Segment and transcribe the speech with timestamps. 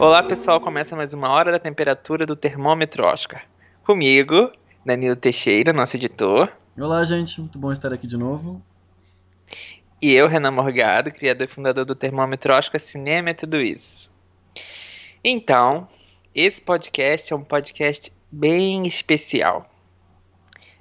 [0.00, 3.44] Olá pessoal, começa mais uma hora da temperatura do termômetro Oscar.
[3.84, 4.50] Comigo,
[4.82, 6.50] Danilo Teixeira, nosso editor.
[6.74, 8.62] Olá, gente, muito bom estar aqui de novo.
[10.00, 14.10] E eu, Renan Morgado, criador e fundador do termômetro Oscar Cinema e tudo isso.
[15.22, 15.86] Então,
[16.34, 19.70] esse podcast é um podcast bem especial.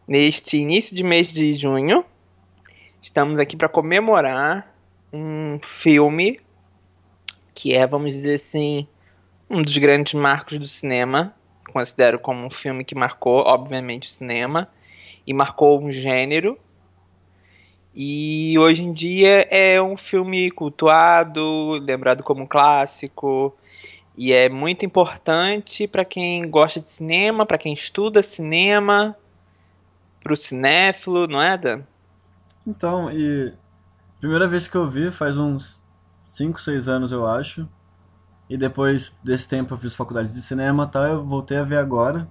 [0.07, 2.05] Neste início de mês de junho,
[3.01, 4.73] estamos aqui para comemorar
[5.11, 6.39] um filme
[7.53, 8.87] que é, vamos dizer assim,
[9.49, 11.33] um dos grandes marcos do cinema.
[11.71, 14.67] Considero como um filme que marcou, obviamente, o cinema
[15.25, 16.57] e marcou um gênero.
[17.95, 23.55] E hoje em dia é um filme cultuado, lembrado como um clássico,
[24.15, 29.15] e é muito importante para quem gosta de cinema, para quem estuda cinema,
[30.23, 31.81] para o cinéfilo, não é, Dan?
[32.65, 33.53] Então, e
[34.19, 35.79] primeira vez que eu vi faz uns
[36.29, 37.67] 5, 6 anos, eu acho.
[38.49, 41.77] E depois desse tempo eu fiz faculdade de cinema e tal, eu voltei a ver
[41.77, 42.27] agora.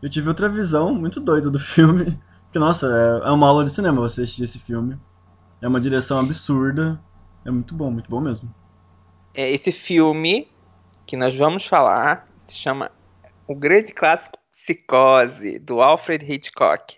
[0.00, 2.18] Eu tive outra visão muito doida do filme.
[2.50, 4.98] Que, nossa, é, é uma aula de cinema você assistir esse filme.
[5.60, 6.98] É uma direção absurda.
[7.44, 8.52] É muito bom, muito bom mesmo.
[9.34, 10.48] É, esse filme
[11.06, 12.90] que nós vamos falar se chama
[13.46, 16.96] O Grande Clássico Psicose, do Alfred Hitchcock.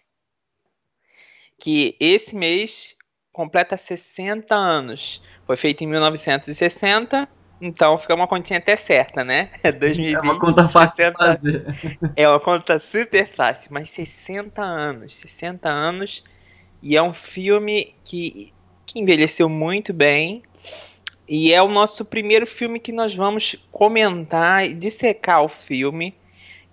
[1.58, 2.96] Que esse mês
[3.32, 5.22] completa 60 anos.
[5.46, 7.28] Foi feito em 1960,
[7.62, 9.50] então fica uma continha até certa, né?
[9.62, 10.14] 2020.
[10.18, 12.12] É uma conta fácil 60, de fazer.
[12.16, 16.24] É uma conta super fácil, mas 60 anos, 60 anos.
[16.82, 18.52] E é um filme que,
[18.84, 20.42] que envelheceu muito bem.
[21.28, 26.12] E é o nosso primeiro filme que nós vamos comentar e dissecar o filme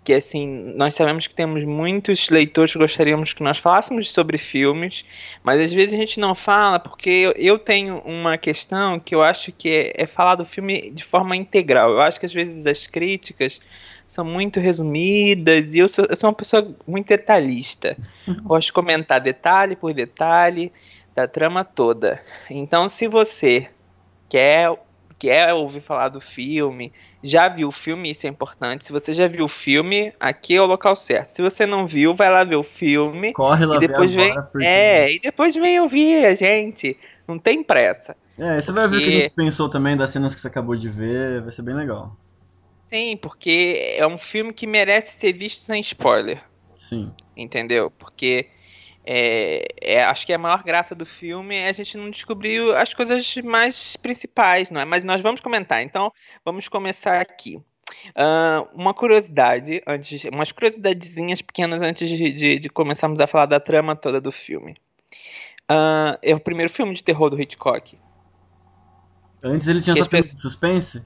[0.04, 5.06] que assim, nós sabemos que temos muitos leitores que gostaríamos que nós falássemos sobre filmes,
[5.44, 9.52] mas às vezes a gente não fala porque eu, tenho uma questão que eu acho
[9.52, 11.92] que é, é falar do filme de forma integral.
[11.92, 13.60] Eu acho que às vezes as críticas
[14.08, 17.96] são muito resumidas e eu sou, eu sou uma pessoa muito detalhista.
[18.44, 20.72] Gosto de comentar detalhe por detalhe
[21.14, 22.20] da trama toda.
[22.50, 23.70] Então, se você
[24.28, 24.72] quer
[25.20, 28.86] quer ouvir falar do filme, já viu o filme, isso é importante.
[28.86, 31.32] Se você já viu o filme, aqui é o local certo.
[31.32, 33.34] Se você não viu, vai lá ver o filme.
[33.34, 34.66] Corre lá e depois vem, porque...
[34.66, 36.98] É, e depois vem ouvir a gente.
[37.28, 38.16] Não tem pressa.
[38.38, 40.76] É, você vai ver o que a gente pensou também das cenas que você acabou
[40.76, 42.16] de ver, vai ser bem legal.
[42.88, 46.42] Sim, porque é um filme que merece ser visto sem spoiler.
[46.78, 47.12] Sim.
[47.36, 47.92] Entendeu?
[47.92, 48.48] Porque
[49.12, 52.94] é, é, acho que a maior graça do filme é a gente não descobrir as
[52.94, 54.86] coisas mais principais, não é?
[54.86, 55.82] Mas nós vamos comentar.
[55.82, 56.14] Então,
[56.46, 57.56] vamos começar aqui.
[58.10, 63.60] Uh, uma curiosidade, antes, umas curiosidadezinhas pequenas antes de, de, de, começarmos a falar da
[63.60, 64.76] trama toda do filme.
[65.64, 67.98] Uh, é o primeiro filme de terror do Hitchcock.
[69.42, 70.04] Antes ele tinha só
[70.40, 71.04] suspense?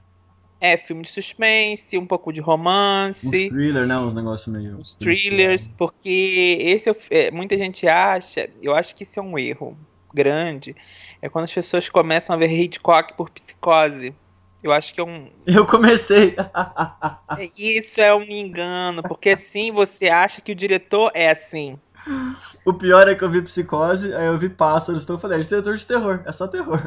[0.64, 3.26] É, filme de suspense, um pouco de romance.
[3.26, 3.98] Uns thriller, né?
[3.98, 4.78] Uns negócios meio.
[4.78, 9.76] Uns thrillers, porque esse é, muita gente acha, eu acho que isso é um erro
[10.14, 10.74] grande,
[11.20, 14.14] é quando as pessoas começam a ver Hitchcock por psicose.
[14.62, 15.28] Eu acho que é um.
[15.46, 16.34] Eu comecei.
[17.36, 21.78] É, isso é um engano, porque assim você acha que o diretor é assim.
[22.64, 25.42] O pior é que eu vi psicose, aí eu vi pássaros, então eu falei, é
[25.42, 26.80] diretor de terror, é só terror.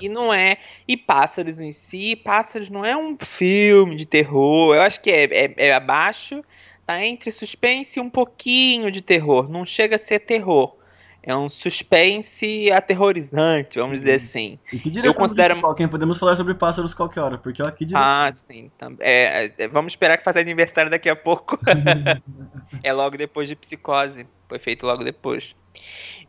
[0.00, 0.58] E não é.
[0.86, 4.74] E Pássaros em si, Pássaros não é um filme de terror.
[4.74, 6.44] Eu acho que é, é, é abaixo,
[6.86, 9.48] tá entre suspense e um pouquinho de terror.
[9.48, 10.76] Não chega a ser terror.
[11.26, 14.60] É um suspense aterrorizante, vamos dizer assim.
[14.72, 18.08] E que direção eu considero quem podemos falar sobre pássaros qualquer hora, porque aqui direção.
[18.08, 18.70] Ah, sim,
[19.00, 21.58] é, é, vamos esperar que faça aniversário daqui a pouco.
[22.80, 25.54] é logo depois de Psicose, foi feito logo depois.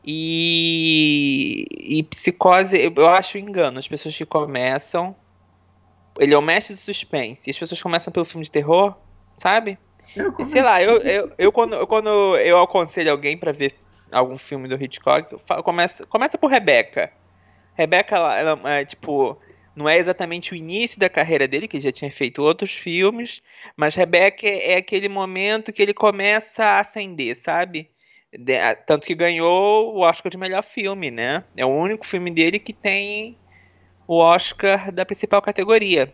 [0.06, 3.80] E, e psicose, eu acho engano.
[3.80, 5.16] As pessoas que começam.
[6.20, 7.44] Ele é o mestre do suspense.
[7.48, 8.96] E as pessoas começam pelo filme de terror,
[9.36, 9.78] sabe?
[10.16, 13.76] Eu Sei lá, eu, eu, eu, quando, eu, quando eu aconselho alguém para ver
[14.12, 17.12] algum filme do Hitchcock, começa, começa por Rebecca.
[17.76, 19.40] Rebecca, ela, ela é tipo.
[19.76, 23.44] Não é exatamente o início da carreira dele, que ele já tinha feito outros filmes,
[23.76, 27.88] mas Rebecca é, é aquele momento que ele começa a acender, sabe?
[28.86, 31.44] Tanto que ganhou o Oscar de melhor filme, né?
[31.56, 33.38] É o único filme dele que tem
[34.08, 36.14] o Oscar da principal categoria.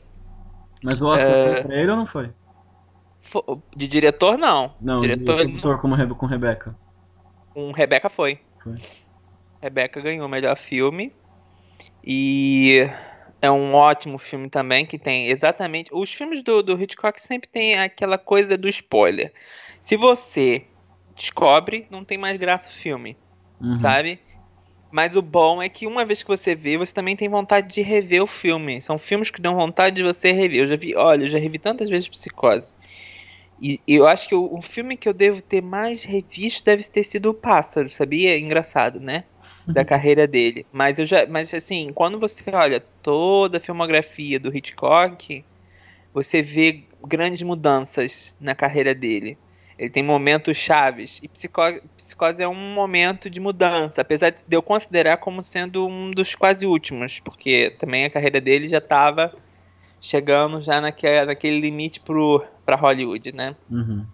[0.84, 2.30] Mas o Oscar uh, foi pra ele ou não foi?
[3.76, 4.76] De diretor, não.
[4.80, 6.76] Não, diretor, de produtor como com Rebeca.
[7.54, 8.40] Com Rebeca foi.
[8.64, 8.76] Foi.
[9.62, 11.14] Rebeca ganhou o melhor filme.
[12.04, 12.88] E
[13.42, 15.90] é um ótimo filme também, que tem exatamente...
[15.94, 19.34] Os filmes do, do Hitchcock sempre tem aquela coisa do spoiler.
[19.82, 20.66] Se você
[21.16, 23.18] descobre, não tem mais graça o filme,
[23.62, 23.78] uhum.
[23.78, 24.20] sabe?
[24.92, 27.82] Mas o bom é que uma vez que você vê, você também tem vontade de
[27.82, 28.80] rever o filme.
[28.80, 30.60] São filmes que dão vontade de você rever.
[30.60, 32.76] Eu já vi, olha, eu já revi tantas vezes Psicose.
[33.60, 37.04] E eu acho que o, o filme que eu devo ter mais revisto deve ter
[37.04, 38.38] sido O Pássaro, sabia?
[38.38, 39.24] Engraçado, né?
[39.66, 40.66] Da carreira dele.
[40.72, 41.26] Mas eu já.
[41.26, 45.44] Mas assim, quando você olha toda a filmografia do Hitchcock,
[46.14, 49.38] você vê grandes mudanças na carreira dele.
[49.78, 51.20] Ele tem momentos chaves.
[51.22, 56.12] E Psicose, Psicose é um momento de mudança, apesar de eu considerar como sendo um
[56.12, 59.34] dos quase últimos, porque também a carreira dele já estava
[60.00, 62.02] chegando já naquele, naquele limite
[62.66, 63.56] para Hollywood, né?
[63.70, 64.06] Uhum.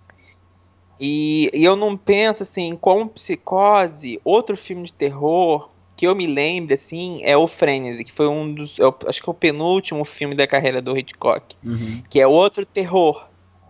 [1.00, 6.28] E, e, eu não penso assim, como Psicose, outro filme de terror que eu me
[6.28, 10.06] lembro assim é o Frenzy, que foi um dos, eu, acho que é o penúltimo
[10.06, 12.02] filme da carreira do Hitchcock, uhum.
[12.10, 13.29] que é outro terror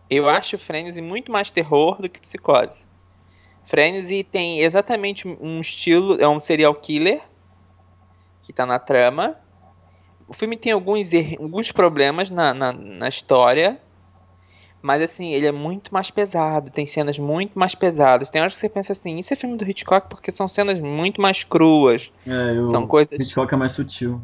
[0.10, 2.88] eu acho Frenzy muito mais terror do que Psicose.
[3.68, 7.22] Frenzy tem exatamente um estilo, é um serial killer
[8.42, 9.36] que tá na trama.
[10.28, 11.10] O filme tem alguns,
[11.40, 13.80] alguns problemas na, na, na história,
[14.82, 18.32] mas assim, ele é muito mais pesado, tem cenas muito mais pesadas.
[18.32, 21.22] Tem horas que você pensa assim, isso é filme do Hitchcock porque são cenas muito
[21.22, 22.12] mais cruas.
[22.26, 23.20] É, o são coisas...
[23.20, 24.20] Hitchcock é mais sutil.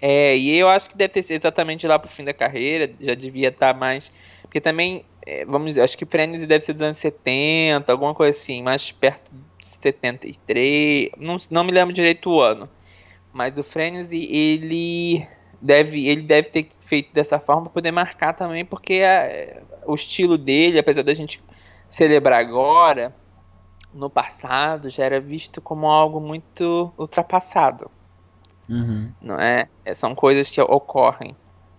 [0.00, 3.14] É, e eu acho que deve ter sido exatamente lá pro fim da carreira, já
[3.14, 4.10] devia estar tá mais
[4.54, 8.38] porque também, é, vamos dizer, acho que Frenzy deve ser dos anos 70, alguma coisa
[8.38, 9.28] assim, mais perto
[9.58, 12.68] de 73, não, não me lembro direito o ano.
[13.32, 15.26] Mas o Frenzy, ele
[15.60, 19.60] deve, ele deve ter feito dessa forma para poder marcar também, porque a,
[19.90, 21.42] o estilo dele, apesar da gente
[21.88, 23.12] celebrar agora,
[23.92, 27.90] no passado já era visto como algo muito ultrapassado.
[28.68, 29.10] Uhum.
[29.20, 29.66] Não é?
[29.84, 29.94] é?
[29.94, 31.34] São coisas que ocorrem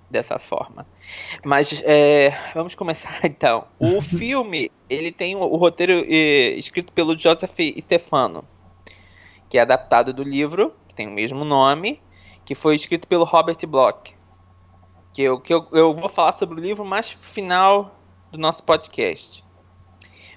[0.09, 0.85] dessa forma.
[1.43, 3.67] Mas é, vamos começar então.
[3.79, 8.43] O filme ele tem o, o roteiro é, escrito pelo Joseph Stefano,
[9.49, 12.01] que é adaptado do livro que tem o mesmo nome,
[12.45, 14.15] que foi escrito pelo Robert Bloch.
[15.13, 17.99] Que eu, que eu, eu vou falar sobre o livro mais no final
[18.31, 19.43] do nosso podcast.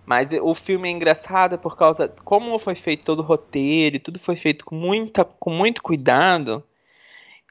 [0.06, 4.19] Mas o filme é engraçado por causa como foi feito todo o roteiro, e tudo
[4.19, 6.65] foi feito com muita com muito cuidado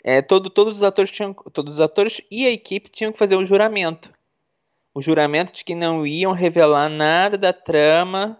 [0.03, 3.35] é, todo, todos os atores tinham, todos os atores e a equipe tinham que fazer
[3.35, 4.09] um juramento.
[4.94, 8.38] O juramento de que não iam revelar nada da trama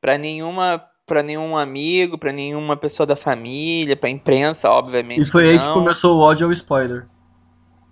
[0.00, 5.22] para nenhuma para nenhum amigo, para nenhuma pessoa da família, para imprensa, obviamente.
[5.22, 7.08] E foi aí que começou o ódio ao spoiler.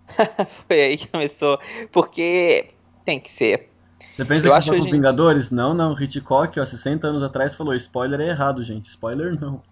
[0.69, 1.59] foi aí que começou,
[1.91, 2.71] porque
[3.05, 3.71] tem que ser.
[4.13, 4.93] Você pensa Eu que foi com gente...
[4.93, 5.51] Vingadores?
[5.51, 6.01] Não, não.
[6.01, 8.89] Hitchcock, ó, 60 anos atrás, falou: spoiler é errado, gente.
[8.89, 9.63] Spoiler não.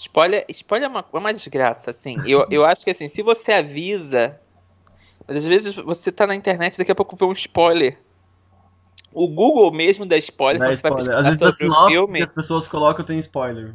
[0.00, 2.16] Spoiler, spoiler é uma, é uma desgraça, assim.
[2.26, 4.40] Eu, eu acho que assim, se você avisa.
[5.28, 7.98] Mas às vezes você tá na internet daqui a pouco vê um spoiler.
[9.12, 11.14] O Google mesmo dá spoiler dá spoiler.
[11.14, 12.18] Às vezes sobre o filme.
[12.18, 13.74] Que as pessoas colocam tem spoiler.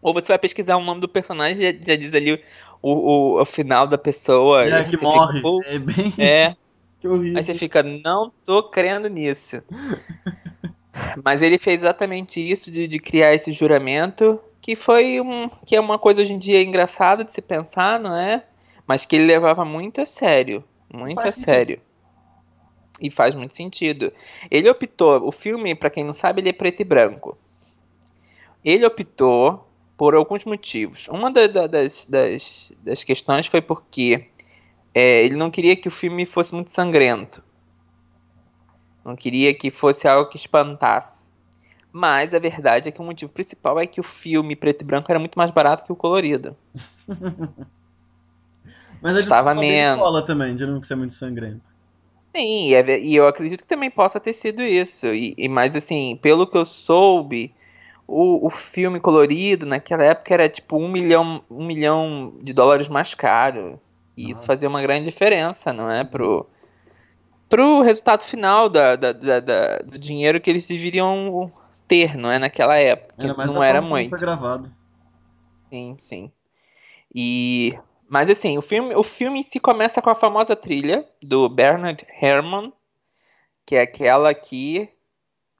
[0.00, 2.40] Ou você vai pesquisar o nome do personagem e já, já diz ali o,
[2.82, 4.64] o, o, final da pessoa.
[4.64, 5.40] É, que morre.
[5.40, 6.14] Fica, é bem.
[6.18, 6.56] É.
[6.98, 7.38] que horrível.
[7.38, 9.62] Aí você fica, não tô crendo nisso.
[11.24, 15.80] Mas ele fez exatamente isso de, de criar esse juramento que foi um que é
[15.80, 18.44] uma coisa hoje em dia engraçada de se pensar, não é?
[18.86, 21.44] Mas que ele levava muito a sério, muito faz a sentido.
[21.44, 21.80] sério.
[23.00, 24.12] E faz muito sentido.
[24.48, 27.36] Ele optou, o filme, para quem não sabe, ele é preto e branco.
[28.64, 29.66] Ele optou
[29.96, 31.08] por alguns motivos.
[31.08, 34.28] Uma da, da, das, das, das questões foi porque
[34.94, 37.42] é, ele não queria que o filme fosse muito sangrento.
[39.04, 41.21] Não queria que fosse algo que espantasse.
[41.92, 45.12] Mas a verdade é que o motivo principal é que o filme preto e branco
[45.12, 46.56] era muito mais barato que o colorido.
[49.02, 50.00] Mas estava menos.
[50.00, 51.60] Cola também, de não ser muito sangrento.
[52.34, 55.08] Sim, e, é, e, eu acredito que também possa ter sido isso.
[55.08, 57.52] E, e mas assim, pelo que eu soube,
[58.06, 63.12] o, o filme colorido naquela época era tipo um milhão, um milhão de dólares mais
[63.12, 63.78] caro.
[64.16, 66.04] E isso fazia uma grande diferença, não é?
[66.04, 66.46] Pro,
[67.48, 71.52] pro resultado final da, da, da, da do dinheiro que eles deveriam
[71.92, 72.38] ter, não é?
[72.38, 73.14] Naquela época.
[73.18, 74.08] Era não era muito.
[74.08, 74.72] Foi gravado.
[75.68, 76.32] Sim, sim.
[77.14, 81.48] E mas assim, o filme, o filme em si começa com a famosa trilha do
[81.50, 82.72] Bernard Herrmann,
[83.66, 84.88] que é aquela que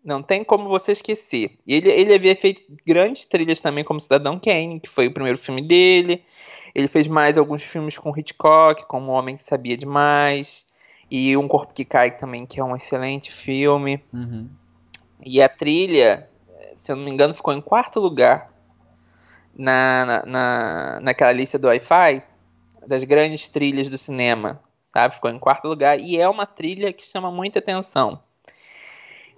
[0.02, 1.58] não tem como você esquecer.
[1.66, 5.62] Ele, ele havia feito grandes trilhas também como Cidadão Kane, que foi o primeiro filme
[5.62, 6.24] dele.
[6.74, 10.66] Ele fez mais alguns filmes com Hitchcock, como O Homem que Sabia Demais,
[11.10, 14.02] e Um Corpo que Cai também, que é um excelente filme.
[14.12, 14.48] Uhum.
[15.24, 16.28] E a trilha,
[16.76, 18.52] se eu não me engano, ficou em quarto lugar
[19.54, 22.22] na, na, na naquela lista do Wi-Fi
[22.86, 24.60] das grandes trilhas do cinema,
[24.92, 25.14] sabe?
[25.14, 28.20] Ficou em quarto lugar e é uma trilha que chama muita atenção.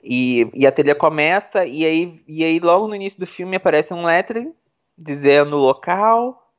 [0.02, 3.92] E, e a trilha começa e aí, e aí logo no início do filme aparece
[3.92, 4.54] um lettering
[4.96, 6.50] dizendo o local,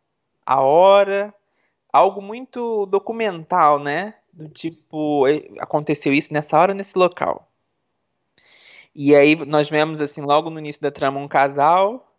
[0.46, 1.34] a hora,
[1.92, 4.16] algo muito documental, né?
[4.34, 5.24] Do tipo,
[5.60, 7.50] aconteceu isso nessa hora, nesse local.
[8.96, 12.16] E aí nós vemos, assim, logo no início da trama, um casal,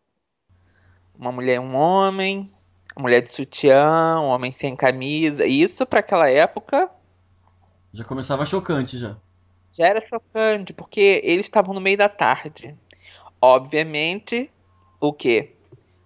[1.18, 2.52] uma mulher e um homem,
[2.94, 5.46] a mulher de sutiã, um homem sem camisa.
[5.46, 6.90] Isso para aquela época.
[7.92, 9.16] Já começava chocante já.
[9.72, 12.74] Já era chocante, porque eles estavam no meio da tarde.
[13.40, 14.50] Obviamente,
[15.00, 15.54] o quê?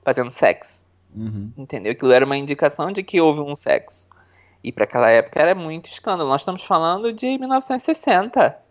[0.05, 0.85] Fazendo sexo.
[1.15, 1.53] Uhum.
[1.57, 1.93] Entendeu?
[1.93, 4.09] Aquilo era uma indicação de que houve um sexo.
[4.63, 6.29] E para aquela época era muito escândalo.
[6.29, 8.70] Nós estamos falando de 1960.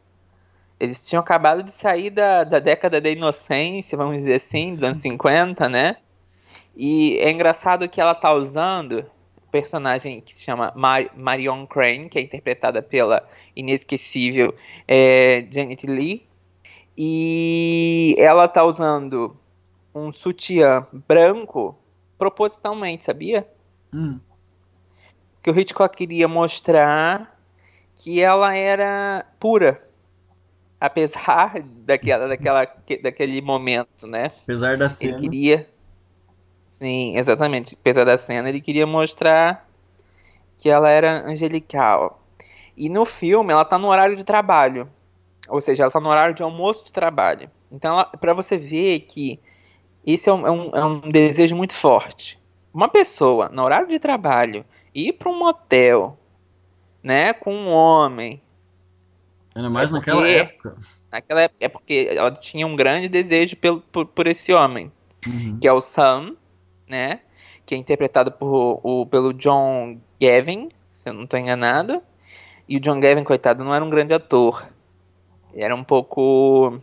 [0.80, 5.02] Eles tinham acabado de sair da, da década da inocência, vamos dizer assim, dos anos
[5.02, 5.98] 50, né?
[6.76, 9.06] E é engraçado que ela tá usando
[9.52, 14.56] personagem que se chama Mar Marion Crane, que é interpretada pela inesquecível
[14.88, 16.26] é, Janet Lee.
[16.98, 19.36] E ela tá usando
[19.94, 21.78] um sutiã branco
[22.18, 23.48] propositalmente, sabia?
[23.94, 24.20] Hum.
[25.42, 27.38] Que o Hitchcock queria mostrar
[27.96, 29.82] que ela era pura.
[30.80, 32.68] Apesar daquela, daquela,
[33.04, 34.32] daquele momento, né?
[34.44, 35.12] Apesar da cena.
[35.12, 35.70] Ele queria.
[36.72, 37.78] Sim, exatamente.
[37.80, 39.68] Apesar da cena, ele queria mostrar
[40.56, 42.22] que ela era angelical.
[42.78, 44.90] E no filme, ela tá no horário de trabalho.
[45.50, 47.50] Ou seja, ela tá no horário de almoço de trabalho.
[47.72, 49.40] Então, para você ver que
[50.06, 52.40] isso é um, é, um, é um, desejo muito forte.
[52.74, 56.18] Uma pessoa, no horário de trabalho, ir para um motel,
[57.04, 58.42] né, com um homem.
[59.60, 60.78] Ainda mais é naquela época.
[61.12, 64.90] Naquela época, é porque ela tinha um grande desejo pelo, por, por esse homem,
[65.28, 65.60] uhum.
[65.60, 66.36] que é o Sam,
[66.88, 67.20] né,
[67.66, 72.02] que é interpretado por, o, pelo John Gavin, se eu não estou enganado.
[72.70, 74.66] E o John Gavin, coitado, não era um grande ator.
[75.52, 76.80] Ele era um pouco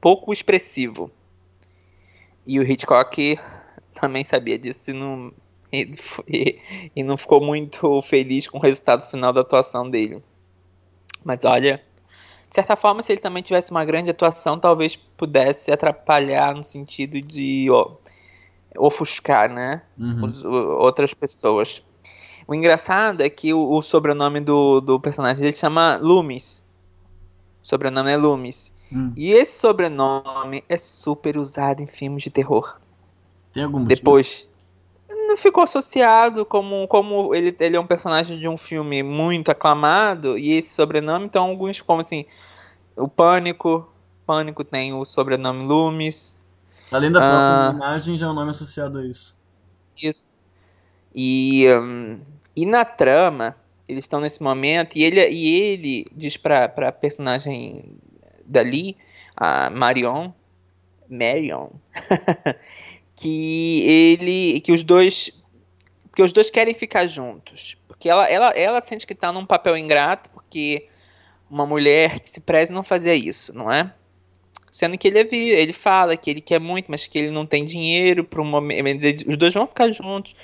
[0.00, 1.10] pouco expressivo.
[2.46, 3.38] E o Hitchcock
[3.94, 5.32] também sabia disso e não,
[5.72, 6.58] e,
[6.94, 10.22] e não ficou muito feliz com o resultado final da atuação dele.
[11.24, 11.80] Mas olha,
[12.52, 17.18] de certa forma, se ele também tivesse uma grande atuação, talvez pudesse atrapalhar no sentido
[17.18, 17.92] de ó,
[18.76, 19.80] ofuscar, né?
[19.98, 20.26] Uhum.
[20.26, 21.82] Os, outras pessoas.
[22.46, 26.62] O engraçado é que o, o sobrenome do, do personagem dele chama Loomis.
[27.64, 28.70] O sobrenome é Loomis.
[28.92, 29.14] Hum.
[29.16, 32.78] E esse sobrenome é super usado em filmes de terror.
[33.54, 33.96] Tem algum motivo?
[33.98, 34.46] Depois.
[35.26, 40.38] Não ficou associado como, como ele, ele é um personagem de um filme muito aclamado.
[40.38, 42.24] E esse sobrenome, então, alguns, como assim.
[42.96, 43.88] O Pânico.
[44.26, 46.40] Pânico tem o sobrenome Loomis.
[46.90, 47.72] Além da própria Ah.
[47.74, 49.36] imagem, já é um nome associado a isso.
[50.00, 50.38] Isso.
[51.14, 52.20] E, hum,
[52.54, 53.56] e na trama,
[53.88, 57.96] eles estão nesse momento, e ele, e ele diz pra, pra personagem
[58.44, 58.96] dali,
[59.36, 60.30] a Marion,
[61.08, 61.70] Marion,
[63.22, 65.30] que ele, que os dois,
[66.12, 69.76] que os dois querem ficar juntos, porque ela, ela, ela sente que tá num papel
[69.76, 70.88] ingrato, porque
[71.48, 73.94] uma mulher que se preze não fazia isso, não é?
[74.72, 77.64] Sendo que ele, é ele fala que ele quer muito, mas que ele não tem
[77.64, 78.50] dinheiro para um.
[79.28, 80.34] Os dois vão ficar juntos,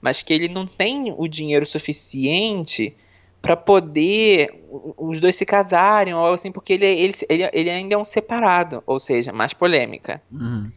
[0.00, 2.96] mas que ele não tem o dinheiro suficiente
[3.42, 4.64] para poder
[4.96, 8.82] os dois se casarem, ou assim, porque ele, ele, ele, ele ainda é um separado,
[8.86, 10.22] ou seja, mais polêmica.
[10.32, 10.70] Uhum.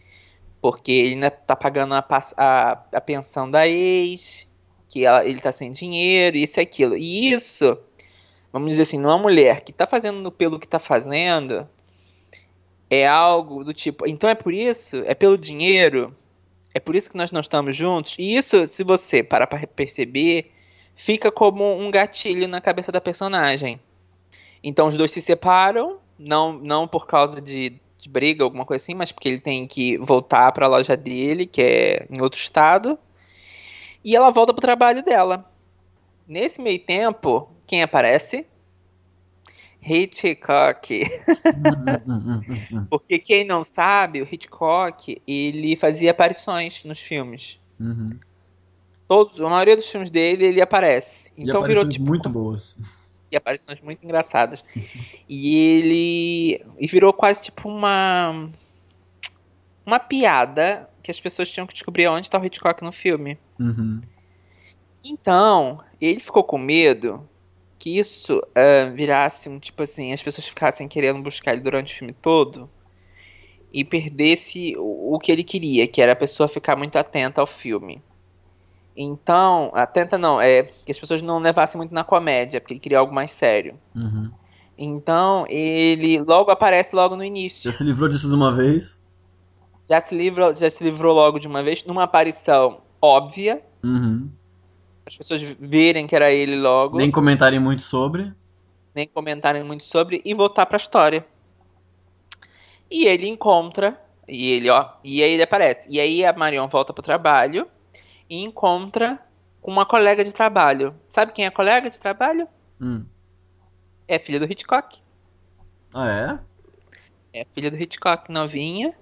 [0.66, 2.04] Porque ele ainda tá pagando a,
[2.38, 4.48] a, a pensão da ex,
[4.90, 6.98] que ela- ele tá sem dinheiro, isso e aquilo.
[6.98, 7.78] E isso,
[8.52, 11.70] vamos dizer assim, numa mulher que tá fazendo pelo que tá fazendo,
[12.90, 14.08] é algo do tipo.
[14.08, 16.16] Então é por isso, é pelo dinheiro,
[16.74, 18.16] é por isso que nós não estamos juntos.
[18.18, 20.52] E isso, se você parar pra perceber,
[20.96, 23.80] fica como um gatilho na cabeça da personagem.
[24.64, 28.94] Então os dois se separam, não, não por causa de, de briga, alguma coisa assim,
[28.94, 32.98] mas porque ele tem que voltar para a loja dele, que é em outro estado,
[34.04, 35.52] e ela volta pro trabalho dela.
[36.28, 38.46] Nesse meio tempo, quem aparece?
[39.82, 41.04] Hitchcock.
[41.56, 47.60] Uhum, uhum, uhum, Porque quem não sabe, o Hitchcock, ele fazia aparições nos filmes.
[47.80, 48.12] uhum.
[49.08, 51.32] Todos, a maioria dos filmes dele, ele aparece.
[51.38, 52.76] Então virou tipo muito boas.
[53.32, 54.64] E aparições muito engraçadas.
[55.28, 58.50] E ele e virou quase tipo uma
[59.86, 63.38] uma piada que as pessoas tinham que descobrir onde está o Hitchcock no filme.
[63.60, 64.02] Uhum.
[65.04, 67.30] Então, ele ficou com medo
[67.78, 71.98] que isso ah, virasse um tipo assim, as pessoas ficassem querendo buscar ele durante o
[71.98, 72.68] filme todo
[73.72, 77.48] e perdesse o, o que ele queria, que era a pessoa ficar muito atenta ao
[77.48, 78.02] filme.
[78.96, 83.00] Então, atenta não, é que as pessoas não levassem muito na comédia, porque ele queria
[83.00, 83.78] algo mais sério.
[83.94, 84.32] Uhum.
[84.78, 87.64] Então, ele logo aparece logo no início.
[87.64, 89.00] Já se livrou disso de uma vez?
[89.90, 93.62] já se, livrou, já se livrou logo de uma vez, numa aparição óbvia.
[93.84, 94.30] Uhum.
[95.06, 96.98] As pessoas verem que era ele logo.
[96.98, 98.34] Nem comentarem muito sobre.
[98.94, 101.26] Nem comentarem muito sobre e voltar pra história.
[102.90, 104.00] E ele encontra.
[104.28, 104.90] E ele, ó.
[105.04, 105.82] E aí ele aparece.
[105.88, 107.68] E aí a Marion volta pro trabalho
[108.30, 109.20] e encontra
[109.62, 110.94] com uma colega de trabalho.
[111.10, 112.48] Sabe quem é a colega de trabalho?
[112.80, 113.06] Hum.
[114.08, 115.00] É filha do Hitchcock.
[115.94, 116.40] Ah,
[117.34, 117.42] é?
[117.42, 118.94] É filha do Hitchcock, novinha.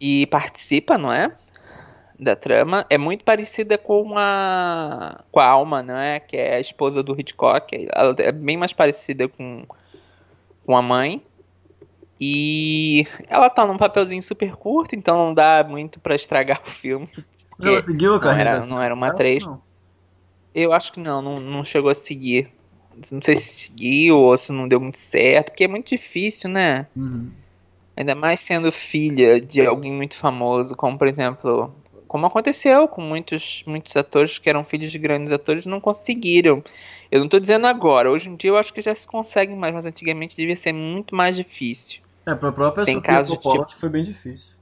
[0.00, 1.36] E participa, não é?
[2.18, 2.84] Da trama.
[2.90, 5.22] É muito parecida com a.
[5.30, 6.18] com a Alma, não é?
[6.18, 7.88] Que é a esposa do Hitchcock.
[7.92, 9.64] Ela é bem mais parecida com,
[10.66, 11.22] com a mãe.
[12.20, 17.08] E ela tá num papelzinho super curto, então não dá muito para estragar o filme.
[17.58, 18.50] Mas ela seguiu a Não carreira?
[18.50, 19.44] era, não era uma atriz.
[19.44, 19.60] Não.
[20.54, 22.48] Eu acho que não, não, não chegou a seguir.
[23.12, 26.86] Não sei se seguiu ou se não deu muito certo, porque é muito difícil, né?
[26.96, 27.30] Uhum.
[27.96, 31.72] Ainda mais sendo filha de alguém muito famoso, como por exemplo,
[32.08, 36.62] como aconteceu com muitos, muitos atores que eram filhos de grandes atores não conseguiram.
[37.10, 39.74] Eu não tô dizendo agora, hoje em dia eu acho que já se consegue mais,
[39.74, 42.00] mas antigamente devia ser muito mais difícil.
[42.26, 44.52] É, pra própria Tem Sofia casos, Coppola tipo- foi bem difícil.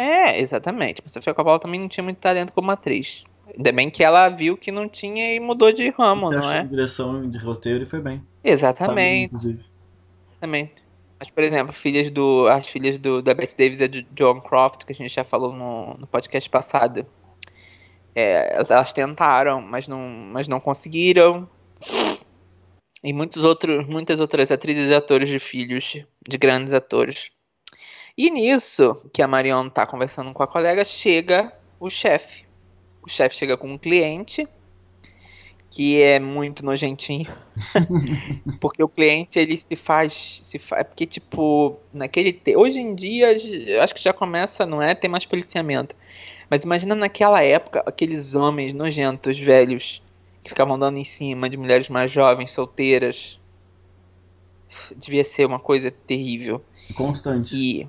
[0.00, 1.02] É, exatamente.
[1.04, 3.22] A Sofia Coppola também não tinha muito talento como atriz.
[3.54, 6.64] Ainda bem que ela viu que não tinha e mudou de ramo, não é?
[6.64, 8.18] direção de roteiro e foi bem.
[8.18, 9.26] Tá Exatamente.
[9.26, 9.64] inclusive.
[10.40, 10.70] Também.
[11.18, 14.86] Mas, por exemplo, filhas do, as filhas do, da Bette Davis e do John Croft,
[14.86, 17.04] que a gente já falou no, no podcast passado.
[18.14, 21.46] É, elas tentaram, mas não, mas não conseguiram.
[23.04, 27.30] E muitos outros, muitas outras atrizes e atores de filhos de grandes atores.
[28.16, 32.44] E nisso, que a Marion tá conversando com a colega, chega o chefe.
[33.02, 34.46] O chefe chega com um cliente
[35.70, 37.32] que é muito nojentinho.
[38.60, 42.56] Porque o cliente ele se faz, se faz, porque tipo, naquele te...
[42.56, 43.28] hoje em dia
[43.82, 45.94] acho que já começa, não é, ter mais policiamento.
[46.50, 50.02] Mas imagina naquela época aqueles homens nojentos, velhos,
[50.42, 53.38] que ficavam andando em cima de mulheres mais jovens, solteiras.
[54.96, 56.64] Devia ser uma coisa terrível.
[56.94, 57.54] Constante.
[57.54, 57.88] E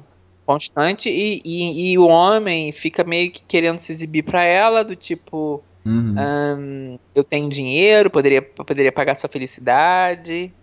[0.54, 4.96] constante e, e, e o homem fica meio que querendo se exibir pra ela, do
[4.96, 6.14] tipo, Uhum.
[6.16, 10.54] Ahn, eu tenho dinheiro, poderia, poderia pagar sua felicidade,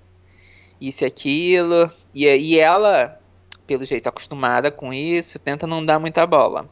[0.81, 1.90] isso e aquilo.
[2.14, 3.18] E aí ela,
[3.66, 6.68] pelo jeito acostumada com isso, tenta não dar muita bola.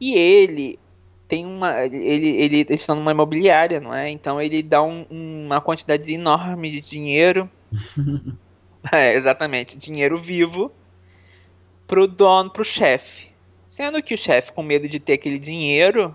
[0.00, 0.78] E ele
[1.26, 1.84] tem uma.
[1.84, 4.08] Ele, ele, eles estão numa imobiliária, não é?
[4.08, 7.50] Então ele dá um- uma quantidade enorme de dinheiro.
[8.92, 10.70] É, exatamente, dinheiro vivo
[11.88, 13.28] pro dono, pro chefe.
[13.66, 16.14] Sendo que o chefe, com medo de ter aquele dinheiro,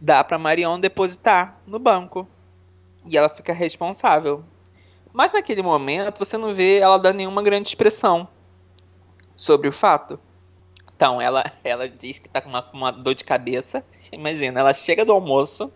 [0.00, 2.26] dá pra Marion depositar no banco.
[3.04, 4.44] E ela fica responsável.
[5.12, 8.28] Mas naquele momento você não vê ela dar nenhuma grande expressão
[9.34, 10.18] sobre o fato.
[10.94, 13.84] Então ela, ela diz que tá com uma, uma dor de cabeça.
[14.12, 15.72] Imagina, ela chega do almoço,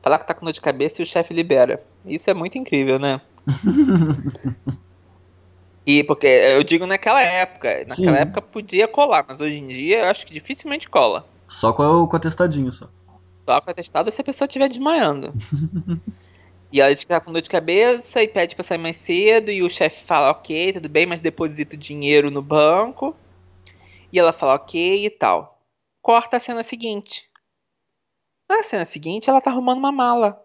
[0.00, 1.84] fala que tá com dor de cabeça e o chefe libera.
[2.04, 3.20] Isso é muito incrível, né?
[5.86, 8.22] E porque eu digo naquela época, naquela Sim.
[8.22, 11.24] época podia colar, mas hoje em dia eu acho que dificilmente cola.
[11.48, 12.88] Só com, o- com o atestadinho só.
[13.44, 15.32] Só com atestado se a pessoa estiver desmaiando.
[16.72, 19.50] e ela diz que tá com dor de cabeça e pede pra sair mais cedo.
[19.52, 23.14] E o chefe fala, ok, tudo bem, mas deposita o dinheiro no banco.
[24.12, 25.60] E ela fala, ok e tal.
[26.02, 27.24] Corta a cena seguinte.
[28.48, 30.40] Na cena seguinte, ela tá arrumando uma mala.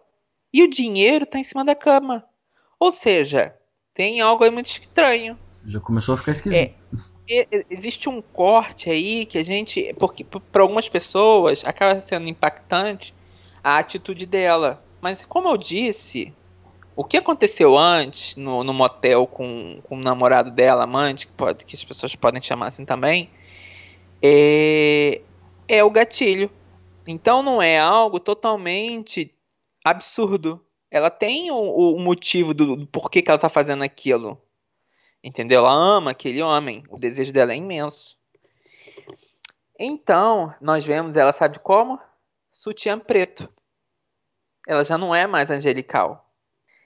[0.52, 2.24] E o dinheiro tá em cima da cama.
[2.78, 3.54] Ou seja,
[3.94, 5.38] tem algo aí muito estranho.
[5.64, 6.74] Já começou a ficar esquisito.
[7.28, 13.14] E- existe um corte aí que a gente, porque para algumas pessoas acaba sendo impactante
[13.62, 14.82] a atitude dela.
[15.00, 16.34] Mas como eu disse,
[16.94, 21.64] o que aconteceu antes no, no motel com, com o namorado dela, amante, que, pode,
[21.64, 23.30] que as pessoas podem chamar assim também,
[24.20, 25.20] é,
[25.68, 26.50] é o gatilho.
[27.06, 29.34] Então não é algo totalmente
[29.84, 30.60] absurdo.
[30.92, 34.38] Ela tem o, o motivo do, do porquê que ela tá fazendo aquilo.
[35.24, 35.60] Entendeu?
[35.60, 36.84] Ela ama aquele homem.
[36.90, 38.14] O desejo dela é imenso.
[39.78, 41.98] Então, nós vemos ela, sabe como?
[42.50, 43.48] Sutiã preto.
[44.68, 46.30] Ela já não é mais angelical.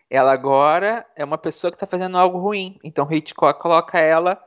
[0.09, 2.79] Ela agora é uma pessoa que está fazendo algo ruim.
[2.85, 4.41] Então, Hitchcock coloca ela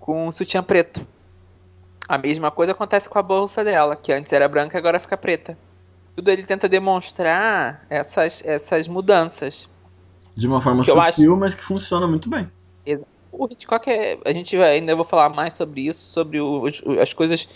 [0.00, 1.06] com um sutiã preto.
[2.08, 5.16] A mesma coisa acontece com a bolsa dela, que antes era branca e agora fica
[5.16, 5.56] preta.
[6.18, 9.68] Tudo ele tenta demonstrar essas, essas mudanças.
[10.36, 12.50] De uma forma que sutil, mas que funciona muito bem.
[13.30, 14.18] O Hitchcock é.
[14.24, 16.64] A gente vai, ainda vou falar mais sobre isso, sobre o-
[17.00, 17.48] as coisas.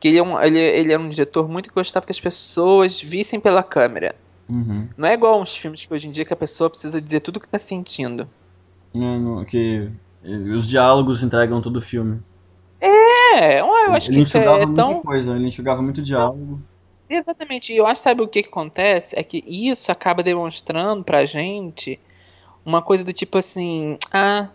[0.00, 2.98] Que ele é, um, ele, ele é um diretor muito que gostava que as pessoas
[3.02, 4.16] vissem pela câmera.
[4.48, 4.88] Uhum.
[4.96, 7.36] Não é igual uns filmes que hoje em dia que a pessoa precisa dizer tudo
[7.36, 8.26] o que tá sentindo.
[8.94, 9.90] É, no- que
[10.56, 12.18] os diálogos entregam todo o filme.
[12.80, 15.02] É, eu acho Ele que isso é muita tão.
[15.02, 16.62] coisa, ele enxugava muito diálogo.
[17.10, 17.72] Exatamente.
[17.72, 19.18] E eu acho, sabe o que que acontece?
[19.18, 21.98] É que isso acaba demonstrando pra gente
[22.64, 24.48] uma coisa do tipo assim, ah,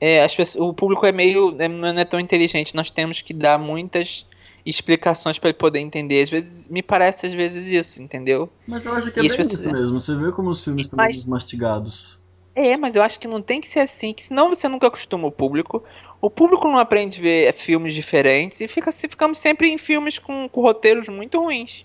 [0.00, 3.34] é, as pessoas, o público é meio, é, não é tão inteligente, nós temos que
[3.34, 4.24] dar muitas
[4.64, 6.22] explicações pra ele poder entender.
[6.22, 8.48] Às vezes, me parece às vezes isso, entendeu?
[8.66, 9.98] Mas eu acho que é E bem pessoas- isso mesmo.
[9.98, 12.16] Você vê como os filmes estão Mas- mastigados.
[12.54, 15.26] É, mas eu acho que não tem que ser assim, que senão você nunca acostuma
[15.26, 15.82] o público.
[16.22, 20.48] O público não aprende a ver filmes diferentes e fica, ficamos sempre em filmes com,
[20.48, 21.84] com roteiros muito ruins.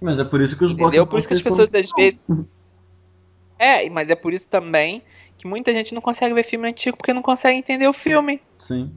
[0.00, 1.06] Mas é por isso que os Entendeu?
[1.06, 2.26] Por isso que as pessoas às vezes.
[3.56, 5.04] É, mas é por isso também
[5.38, 8.42] que muita gente não consegue ver filme antigo porque não consegue entender o filme.
[8.58, 8.90] Sim.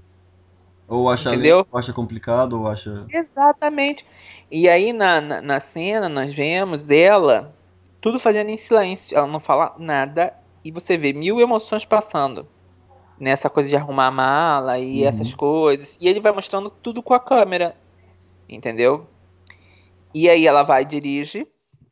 [0.88, 1.68] Ou acha, Entendeu?
[1.72, 3.06] ou acha complicado, ou acha.
[3.14, 4.04] Exatamente.
[4.50, 7.54] E aí na, na, na cena nós vemos ela
[8.02, 9.16] tudo fazendo em silêncio.
[9.16, 10.34] Ela não fala nada
[10.66, 12.48] e você vê mil emoções passando.
[13.20, 15.08] Nessa coisa de arrumar a mala e Uhum.
[15.10, 15.98] essas coisas.
[16.00, 17.76] E ele vai mostrando tudo com a câmera.
[18.48, 19.08] Entendeu?
[20.14, 21.46] E aí ela vai e dirige.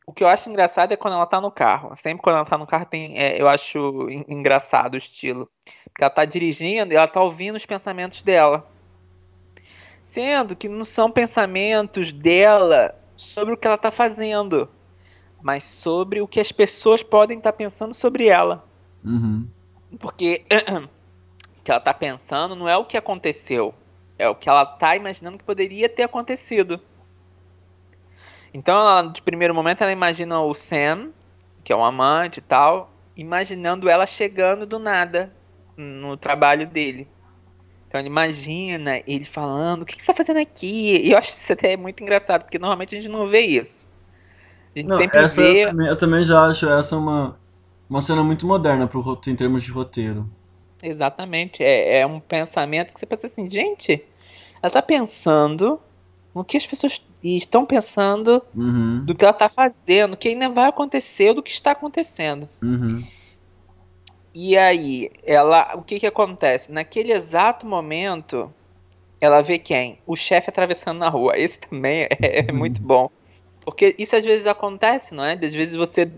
[0.05, 1.93] O que eu acho engraçado é quando ela tá no carro.
[1.97, 5.49] Sempre quando ela tá no carro tem, é, eu acho en- engraçado o estilo.
[5.83, 8.65] Porque ela tá dirigindo e ela tá ouvindo os pensamentos dela.
[10.05, 14.69] Sendo que não são pensamentos dela sobre o que ela tá fazendo,
[15.41, 18.63] mas sobre o que as pessoas podem estar pensando sobre ela.
[19.03, 19.45] Uhum.
[19.99, 20.45] Porque
[21.67, 23.75] que ela tá pensando não é o que aconteceu,
[24.17, 26.79] é o que ela tá imaginando que poderia ter acontecido.
[28.53, 31.11] Então, ela, de primeiro momento, ela imagina o Sam,
[31.65, 35.35] que é um amante e tal, imaginando ela chegando do nada
[35.75, 37.05] no trabalho dele.
[37.87, 40.97] Então, ele imagina ele falando: O que, que você tá fazendo aqui?
[41.05, 43.87] E eu acho isso até muito engraçado, porque normalmente a gente não vê isso.
[44.75, 45.47] A gente Não, sempre essa vê.
[45.47, 47.39] eu também, eu também já acho essa uma,
[47.89, 50.29] uma cena muito moderna pro, em termos de roteiro.
[50.81, 54.03] Exatamente, é, é um pensamento que você pensa assim, gente,
[54.61, 55.79] ela tá pensando
[56.33, 59.03] no que as pessoas estão pensando Uhum.
[59.05, 62.47] do que ela tá fazendo, o que ainda vai acontecer, do que está acontecendo.
[62.61, 63.03] Uhum.
[64.33, 66.71] E aí, ela, o que que acontece?
[66.71, 68.53] Naquele exato momento,
[69.19, 69.97] ela vê quem?
[70.05, 71.35] O chefe atravessando na rua.
[71.35, 73.09] Esse também é, é muito bom.
[73.65, 75.33] Porque isso às vezes acontece, não é?
[75.33, 76.11] Às vezes você,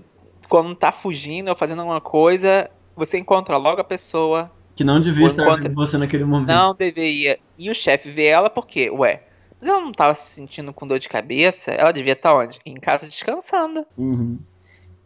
[0.50, 5.28] quando tá fugindo ou fazendo alguma coisa, você encontra logo a pessoa Que não devia
[5.28, 6.48] estar vendo você naquele momento.
[6.48, 7.40] Não deveria.
[7.58, 9.24] E o chefe vê ela porque, ué,
[9.60, 11.72] mas ela não tava se sentindo com dor de cabeça?
[11.72, 12.60] Ela devia estar onde?
[12.66, 13.86] Em casa descansando.
[13.98, 14.40] Uhum.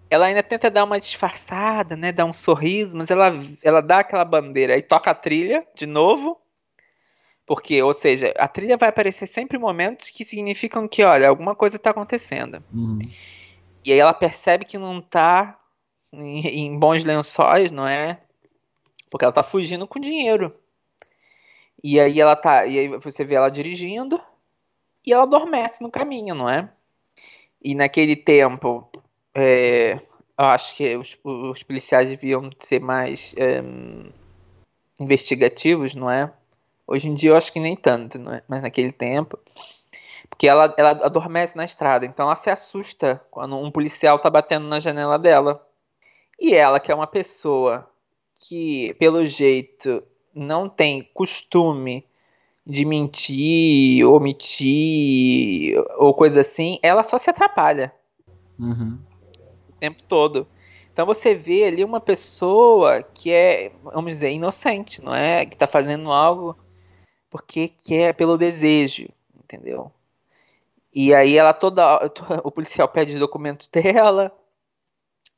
[0.10, 2.12] Ela ainda tenta dar uma disfarçada, né?
[2.12, 6.38] Dar um sorriso, mas ela, ela dá aquela bandeira e toca a trilha de novo.
[7.48, 11.56] Porque, ou seja, a trilha vai aparecer sempre em momentos que significam que, olha, alguma
[11.56, 12.64] coisa tá acontecendo.
[12.72, 13.00] Uhum.
[13.84, 15.60] E aí ela percebe que não tá
[16.14, 18.20] em, em bons lençóis, não é?
[19.10, 20.56] Porque ela tá fugindo com dinheiro.
[21.84, 22.66] E aí ela tá.
[22.66, 24.22] E aí você vê ela dirigindo
[25.06, 26.70] e ela adormece no caminho, não é?
[27.62, 28.90] E naquele tempo,
[29.36, 29.94] é,
[30.38, 33.62] eu acho que os, os policiais deviam ser mais é,
[35.00, 36.32] investigativos, não é?
[36.86, 38.44] Hoje em dia eu acho que nem tanto, não é?
[38.48, 39.40] Mas naquele tempo.
[40.30, 44.68] Porque ela, ela adormece na estrada, então ela se assusta quando um policial tá batendo
[44.68, 45.66] na janela dela.
[46.40, 47.90] E ela, que é uma pessoa
[48.36, 52.06] que, pelo jeito, não tem costume
[52.66, 57.94] de mentir, omitir ou coisa assim, ela só se atrapalha
[58.58, 59.00] Uhum.
[59.70, 60.48] o tempo todo.
[60.92, 65.46] Então você vê ali uma pessoa que é, vamos dizer, inocente, não é?
[65.46, 66.56] Que tá fazendo algo
[67.30, 69.92] porque quer pelo desejo, entendeu?
[70.94, 72.00] E aí ela toda,
[72.44, 74.32] o policial pede os documentos dela,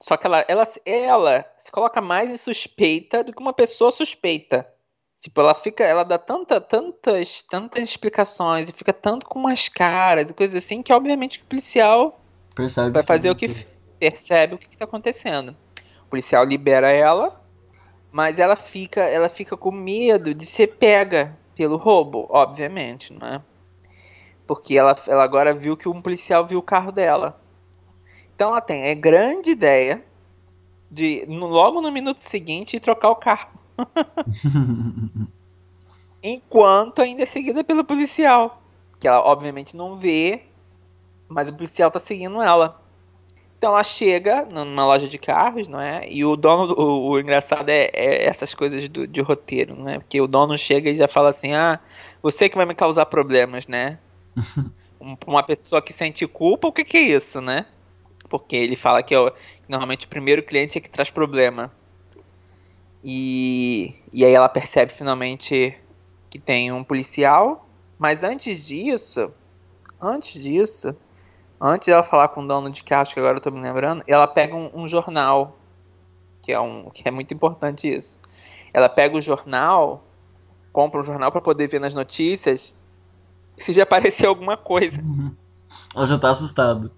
[0.02, 4.68] só que ela, ela, ela se coloca mais em suspeita do que uma pessoa suspeita.
[5.20, 10.30] Tipo, ela fica, ela dá tanta, tantas, tantas explicações e fica tanto com umas caras
[10.30, 12.22] e coisas assim que obviamente que o policial
[12.54, 13.66] Percebe vai fazer o que
[14.00, 15.56] percebe o que está acontecendo.
[16.06, 17.42] O policial libera ela,
[18.12, 23.42] mas ela fica, ela fica com medo de ser pega pelo roubo, obviamente, não é?
[24.46, 27.42] Porque ela, ela agora viu que um policial viu o carro dela.
[28.36, 30.04] Então ela tem a grande ideia
[30.92, 33.50] de logo no minuto seguinte trocar o carro,
[36.24, 38.62] enquanto ainda é seguida pelo policial,
[39.00, 40.44] que ela obviamente não vê,
[41.30, 42.82] mas o policial tá seguindo ela.
[43.58, 46.08] Então ela chega numa loja de carros, não é?
[46.10, 50.00] E o dono, o, o engraçado é, é essas coisas do, de roteiro, não é?
[50.00, 51.80] Porque o dono chega e já fala assim: ah,
[52.22, 54.00] você que vai me causar problemas, né?
[55.02, 57.66] Um- Uma pessoa que sente culpa, o que, que é isso, né?
[58.30, 61.72] Porque ele fala que, é o- que normalmente o primeiro cliente é que traz problema.
[63.04, 65.78] E, e aí ela percebe finalmente
[66.30, 67.68] que tem um policial
[68.00, 69.32] Mas antes disso,
[70.02, 70.96] antes disso,
[71.62, 74.28] antes dela falar com o dono de carro, que agora eu tô me lembrando, ela
[74.28, 75.56] pega um, um jornal,
[76.42, 78.20] que é um que é muito importante isso.
[78.74, 80.04] Ela pega o jornal,
[80.74, 82.74] compra um jornal para poder ver nas notícias
[83.58, 84.98] se já apareceu alguma coisa.
[85.96, 86.92] Ela já tá assustada.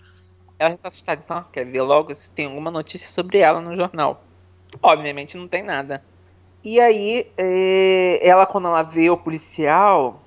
[0.60, 3.62] Ela já tá assustada, então ela quer ver logo se tem alguma notícia sobre ela
[3.62, 4.24] no jornal.
[4.82, 6.04] Obviamente não tem nada.
[6.63, 10.20] E aí, é, ela quando ela vê o policial,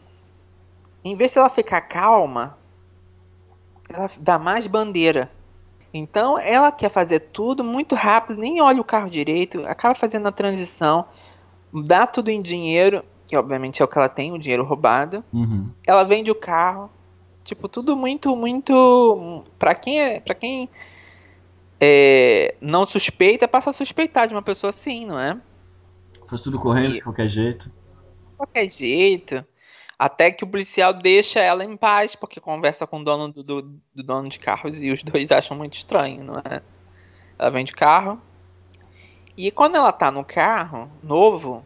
[1.05, 2.57] em vez de ela ficar calma,
[3.89, 5.31] ela dá mais bandeira.
[5.93, 10.33] Então ela quer fazer tudo muito rápido, nem olha o carro direito, acaba fazendo a
[10.33, 11.05] transição,
[11.73, 15.25] dá tudo em dinheiro, que obviamente é o que ela tem, o dinheiro roubado.
[15.33, 15.69] Uhum.
[15.85, 16.89] Ela vende o carro,
[17.51, 20.69] tipo tudo muito, muito, para quem é, para quem
[21.81, 25.37] é, não suspeita, passa a suspeitar de uma pessoa assim, não é?
[26.29, 27.69] Faz tudo correndo E- de qualquer jeito.
[27.69, 29.45] De qualquer jeito.
[29.99, 33.63] Até que o policial deixa ela em paz, porque conversa com o dono do, do-
[33.95, 36.63] do dono de carros e os dois acham muito estranho, não é?
[37.39, 38.21] Ela vende o carro.
[39.37, 41.65] E quando ela tá no carro, novo,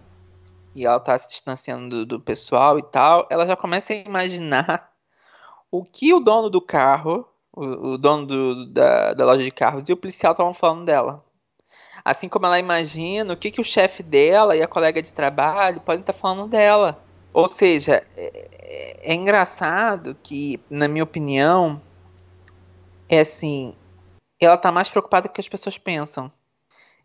[0.74, 4.93] e ela tá se distanciando do, do pessoal e tal, ela já começa a imaginar
[5.78, 9.82] o que o dono do carro, o, o dono do- da, da loja de carros
[9.88, 11.24] e o policial estavam falando dela.
[12.04, 15.80] Assim como ela imagina o que, que o chefe dela e a colega de trabalho
[15.80, 17.02] podem estar falando dela.
[17.32, 18.48] Ou seja, é,
[19.04, 21.80] é- é engraçado que, na minha opinião,
[23.08, 23.74] é assim,
[24.40, 26.30] ela tá mais preocupada com o que as pessoas pensam.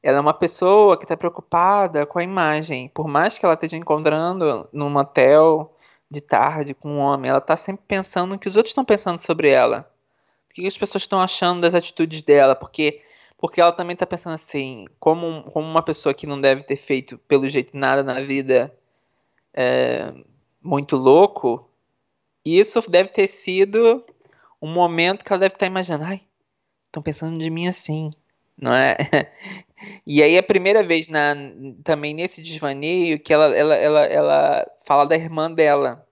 [0.03, 2.87] Ela é uma pessoa que está preocupada com a imagem.
[2.89, 5.73] Por mais que ela esteja encontrando num motel
[6.09, 9.19] de tarde com um homem, ela tá sempre pensando no que os outros estão pensando
[9.19, 9.91] sobre ela.
[10.49, 13.03] O que as pessoas estão achando das atitudes dela, porque
[13.39, 17.17] porque ela também tá pensando assim, como, como uma pessoa que não deve ter feito
[17.19, 18.77] pelo jeito nada na vida
[19.53, 20.13] é,
[20.61, 21.69] muito louco,
[22.43, 24.03] isso deve ter sido
[24.61, 26.21] um momento que ela deve estar imaginando, ai,
[26.87, 28.11] estão pensando de mim assim,
[28.59, 28.97] não é?
[30.05, 31.33] E aí a primeira vez na,
[31.85, 36.05] também nesse desvaneio que ela, ela, ela, ela fala da irmã dela,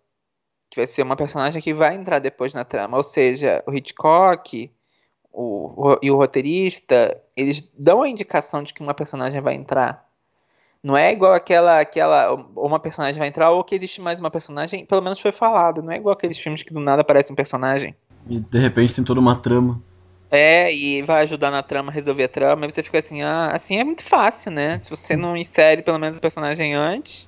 [0.70, 2.96] que vai ser uma personagem que vai entrar depois na trama.
[2.96, 4.72] Ou seja, o Hitchcock
[5.32, 10.08] o, o- e o roteirista, eles dão a indicação de que uma personagem vai entrar.
[10.82, 14.86] Não é igual aquela, aquela, uma personagem vai entrar ou que existe mais uma personagem,
[14.86, 15.82] pelo menos foi falado.
[15.82, 17.96] Não é igual aqueles filmes que do nada aparece um personagem.
[18.30, 19.82] E de repente tem toda uma trama.
[20.30, 23.80] É, e vai ajudar na trama, resolver a trama, e você fica assim, ah, assim
[23.80, 24.78] é muito fácil, né?
[24.80, 27.28] Se você não insere pelo menos o personagem antes.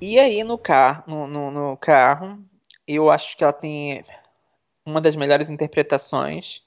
[0.00, 2.38] E aí no carro, no, no, no carro,
[2.86, 4.04] eu acho que ela tem
[4.84, 6.62] uma das melhores interpretações,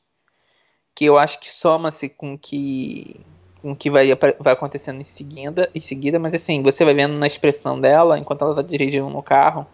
[0.96, 3.20] que eu acho que soma-se com que
[3.62, 7.26] com que vai, vai acontecendo em seguida, em seguida, mas assim, você vai vendo na
[7.26, 9.66] expressão dela, enquanto ela tá dirigindo no carro,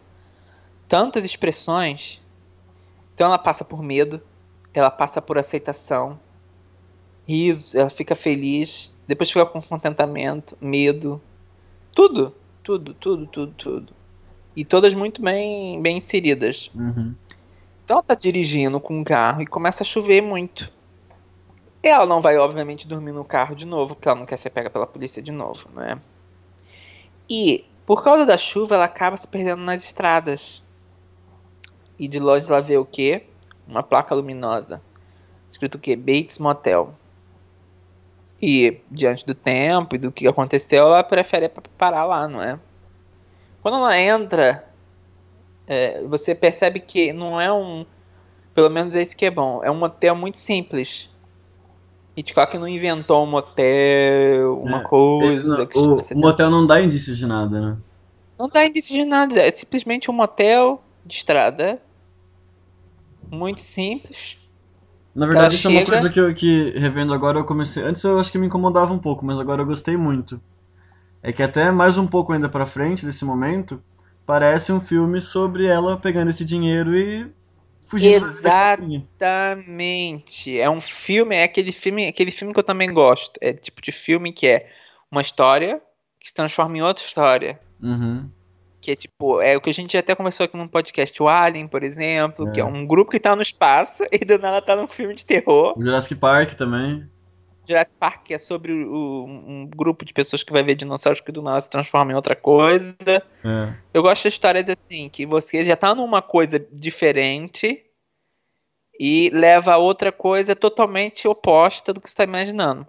[0.88, 2.22] tantas expressões.
[3.16, 4.22] Então ela passa por medo,
[4.74, 6.20] ela passa por aceitação,
[7.28, 11.22] riso, ela fica feliz, depois fica com contentamento, medo,
[11.94, 13.94] tudo, tudo, tudo, tudo, tudo.
[14.56, 16.72] E todas muito bem, bem inseridas.
[16.74, 17.16] Uhum.
[17.84, 20.72] Então ela tá dirigindo com um carro e começa a chover muito.
[21.82, 24.70] Ela não vai, obviamente, dormir no carro de novo, porque ela não quer ser pega
[24.70, 26.00] pela polícia de novo, né?
[27.30, 30.62] E, por causa da chuva, ela acaba se perdendo nas estradas.
[31.98, 33.26] E de longe ela vê o quê?
[33.70, 34.82] Uma placa luminosa.
[35.52, 35.96] Escrito o quê?
[35.96, 36.94] Bates Motel.
[38.42, 42.60] E, diante do tempo e do que aconteceu, ela prefere pa- parar lá, não é?
[43.62, 44.66] Quando ela entra,
[45.68, 47.86] é, você percebe que não é um.
[48.56, 49.64] Pelo menos é isso que é bom.
[49.64, 51.10] É um motel muito simples.
[52.16, 55.66] Hitchcock não inventou um motel, uma É, coisa.
[55.68, 57.78] Que chama o, o motel não dá indícios de nada, né?
[58.38, 61.82] não dá indício de nada, é simplesmente um motel de estrada.
[63.32, 64.38] Muito simples.
[65.16, 67.84] Na verdade, isso é uma chega- coisa que, eu, que revendo agora eu comecei.
[67.84, 70.40] Antes eu acho que me incomodava um pouco, mas agora eu gostei muito.
[71.22, 73.84] É que até mais um pouco ainda pra frente desse momento,
[74.26, 77.30] parece um filme sobre ela pegando esse dinheiro e
[77.86, 78.26] fugindo.
[78.26, 80.60] Exatamente.
[80.60, 83.34] É um filme, é aquele filme, aquele filme que eu também gosto.
[83.42, 84.70] É tipo de filme que é
[85.12, 85.82] uma história
[86.20, 87.60] que se transforma em outra história.
[87.82, 88.30] Uhum.
[88.90, 91.68] Que é tipo, é o que a gente até conversou aqui no podcast, o Alien,
[91.68, 92.52] por exemplo, É.
[92.54, 95.24] que é um grupo que tá no espaço e do nada tá num filme de
[95.24, 95.76] terror.
[95.78, 97.08] O Jurassic Park também.
[97.68, 101.32] Jurassic Park, que é sobre o- um grupo de pessoas que vai ver dinossauros que
[101.32, 102.96] do nada se transforma em outra coisa.
[103.46, 103.74] É.
[103.94, 107.84] Eu gosto de histórias assim, que você já tá numa coisa diferente
[109.00, 112.88] e leva a outra coisa totalmente oposta do que você tá imaginando.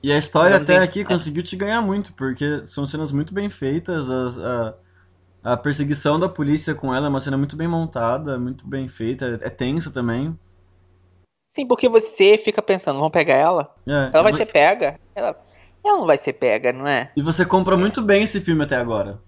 [0.00, 3.50] E a história Vamos até aqui conseguiu te ganhar muito, porque são cenas muito bem
[3.50, 4.74] feitas, as- a-
[5.44, 9.38] A perseguição da polícia com ela é uma cena muito bem montada, muito bem feita,
[9.42, 10.36] é tensa também.
[11.48, 13.74] Sim, porque você fica pensando, vão pegar ela?
[13.86, 14.98] É, Ela vai ser pega?
[15.14, 15.36] Ela,
[15.84, 17.12] ela não vai ser pega, não é?
[17.16, 19.20] E você compra muito bem esse filme até agora.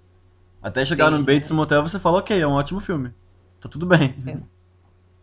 [0.62, 1.18] Até chegar Sim.
[1.18, 3.12] no Bates Motel você fala, ok, é um ótimo filme.
[3.60, 4.14] Tá tudo bem.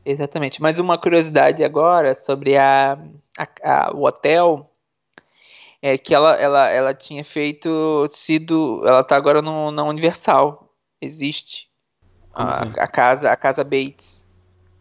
[0.05, 0.61] Exatamente.
[0.61, 2.93] Mas uma curiosidade agora sobre a,
[3.37, 4.69] a- a- o hotel
[5.81, 8.81] é que ela, ela, ela tinha feito sido.
[8.85, 10.70] Ela tá agora no, na Universal.
[11.01, 11.67] Existe.
[12.33, 12.73] A, assim?
[12.77, 14.25] a casa, a casa Bates.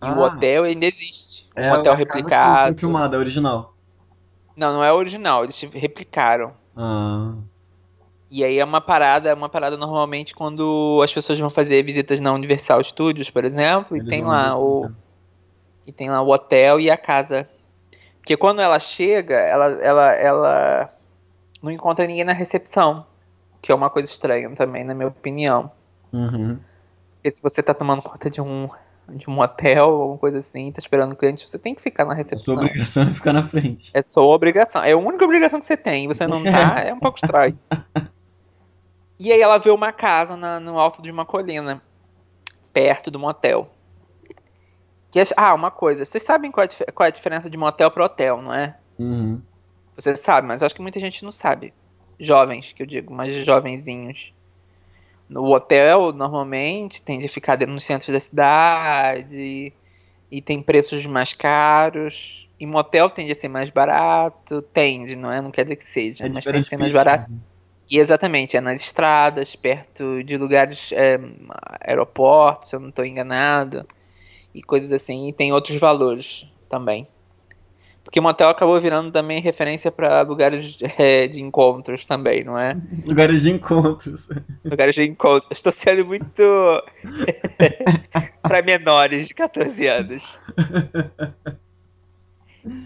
[0.03, 0.27] E o Ah.
[0.27, 1.49] hotel ainda existe.
[1.57, 2.73] Um É hotel que replicado.
[2.75, 3.75] foi filmada, é original.
[4.57, 6.55] Não, não é original, eles replicaram.
[6.77, 7.35] Ah,
[8.31, 12.21] E aí é uma parada, é uma parada normalmente quando as pessoas vão fazer visitas
[12.21, 14.91] na Universal Studios, por exemplo, e eles tem vão lá ver o
[15.87, 17.49] e tem lá o hotel e a casa.
[18.19, 20.91] Porque quando ela chega, ela ela ela
[21.63, 23.05] não encontra ninguém na recepção,
[23.61, 25.73] que é uma coisa estranha também, na minha opinião.
[26.13, 26.59] Uhum.
[27.15, 28.69] Porque se você tá tomando conta de um
[29.09, 32.13] de um hotel, alguma coisa assim, tá esperando o cliente, você tem que ficar na
[32.13, 32.55] A sua recepção.
[32.55, 33.91] obrigação é ficar na frente.
[33.93, 34.85] É sua obrigação.
[34.85, 36.05] É a única obrigação que você tem.
[36.05, 37.59] E você não tá, é um pouco estranho.
[39.19, 41.83] E aí ela vê uma casa na- no alto de uma colina,
[42.73, 43.69] perto do motel.
[45.11, 46.05] Que é- ah, uma coisa.
[46.05, 48.77] Vocês sabem qual é, qual é a diferença de motel para hotel, não é?
[48.99, 49.43] Uhum.
[49.97, 51.75] Você sabe, mas eu acho que muita gente não sabe.
[52.19, 54.33] Jovens, que eu digo, mas jovenzinhos.
[55.31, 59.73] No hotel, normalmente, tende a ficar dentro no centro da cidade
[60.29, 62.49] e tem preços mais caros.
[62.59, 65.41] E motel tende a ser mais barato, tende, não é?
[65.41, 67.31] Não quer dizer que seja, É mas tende a ser mais barato.
[67.89, 71.19] E exatamente, é nas estradas, perto de lugares, é,
[71.81, 73.87] aeroportos, se eu não estou enganado,
[74.53, 77.07] e coisas assim, e tem outros valores também.
[78.05, 82.77] Porque motel acabou virando também referência para lugares é, de encontros também, não é?
[83.05, 84.29] Lugares de encontros.
[84.65, 85.51] Lugares de encontros.
[85.53, 86.43] Estou sendo muito
[88.43, 90.45] para menores de 14 anos.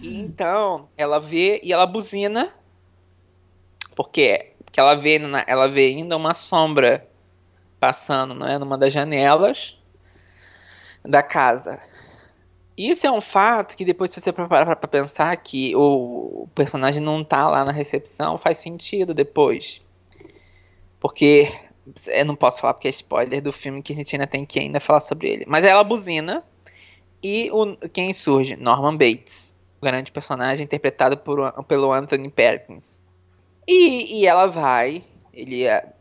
[0.01, 2.49] E então, ela vê e ela buzina.
[3.95, 4.51] Por quê?
[4.63, 7.07] Porque ela vê, ela vê ainda uma sombra
[7.79, 8.57] passando, não é?
[8.57, 9.77] Numa das janelas
[11.03, 11.79] da casa.
[12.77, 17.23] Isso é um fato que depois se você parar pra pensar que o personagem não
[17.23, 19.81] tá lá na recepção, faz sentido depois.
[20.99, 21.53] Porque
[22.07, 24.59] eu não posso falar porque é spoiler do filme que a gente ainda tem que
[24.59, 25.45] ainda falar sobre ele.
[25.47, 26.43] Mas ela buzina
[27.23, 28.57] e o, quem surge?
[28.57, 32.99] Norman Bates, o grande personagem interpretado por, pelo Anthony Perkins.
[33.65, 35.01] E, e ela vai,
[35.33, 35.93] ele é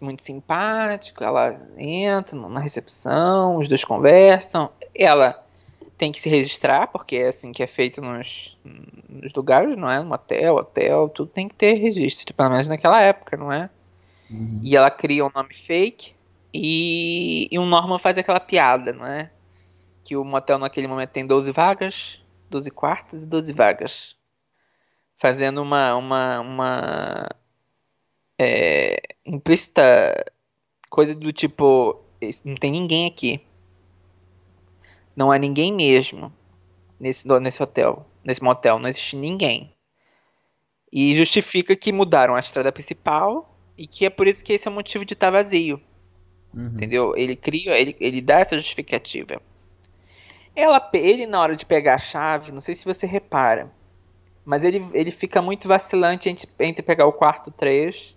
[0.00, 5.44] muito simpático, ela entra na recepção, os dois conversam, ela
[6.00, 8.56] tem que se registrar, porque é assim que é feito nos,
[9.06, 9.98] nos lugares, não é?
[10.00, 13.68] No motel, hotel, tudo tem que ter registro, pelo menos naquela época, não é?
[14.30, 14.60] Uhum.
[14.64, 16.14] E ela cria um nome fake
[16.54, 19.30] e, e o Norman faz aquela piada, não é?
[20.02, 24.16] Que o motel naquele momento tem 12 vagas, 12 quartos e 12 vagas.
[25.18, 27.28] Fazendo uma, uma, uma
[28.38, 30.24] é, implícita
[30.88, 33.42] coisa do tipo, "Esse- não tem ninguém aqui.
[35.20, 36.32] Não há ninguém mesmo
[36.98, 39.70] nesse, nesse hotel, nesse motel, não existe ninguém.
[40.90, 44.70] E justifica que mudaram a estrada principal e que é por isso que esse é
[44.70, 45.78] o motivo de estar vazio.
[46.54, 46.68] Uhum.
[46.68, 47.14] Entendeu?
[47.18, 49.42] Ele cria, ele, ele dá essa justificativa.
[50.56, 53.70] Ela, ele na hora de pegar a chave, não sei se você repara,
[54.42, 58.16] mas ele, ele fica muito vacilante entre, entre pegar o quarto 3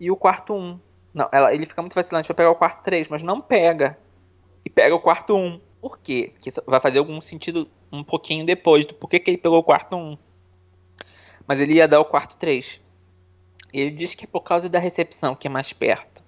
[0.00, 0.80] e o quarto 1.
[1.12, 3.98] Não, ela, ele fica muito vacilante para pegar o quarto 3, mas não pega.
[4.64, 5.60] E pega o quarto 1.
[5.80, 6.34] Por quê?
[6.44, 9.96] Isso vai fazer algum sentido um pouquinho depois do porquê que ele pegou o quarto
[9.96, 10.18] 1.
[11.46, 12.80] Mas ele ia dar o quarto 3.
[13.72, 16.22] Ele diz que é por causa da recepção, que é mais perto.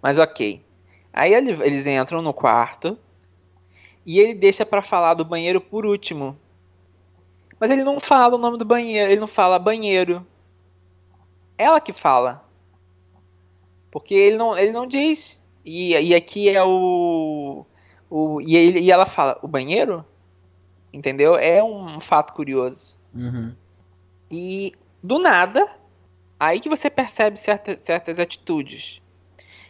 [0.00, 0.64] Mas ok.
[1.12, 2.96] Aí ele- eles entram no quarto
[4.06, 6.38] e ele deixa pra falar do banheiro por último.
[7.58, 10.26] Mas ele não fala o nome do banheiro, ele não fala banheiro.
[11.58, 12.42] Ela que fala.
[13.90, 15.38] Porque ele não, ele não diz.
[15.64, 17.66] E, e aqui é o.
[18.10, 20.04] o e, ele, e ela fala, o banheiro?
[20.92, 21.36] Entendeu?
[21.36, 22.98] É um fato curioso.
[23.14, 23.54] Uhum.
[24.30, 25.66] E do nada,
[26.38, 29.00] aí que você percebe certa, certas atitudes.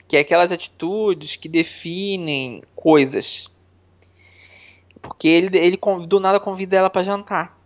[0.08, 3.48] Que é aquelas atitudes que definem coisas.
[5.00, 7.56] Porque ele, ele do nada convida ela pra jantar.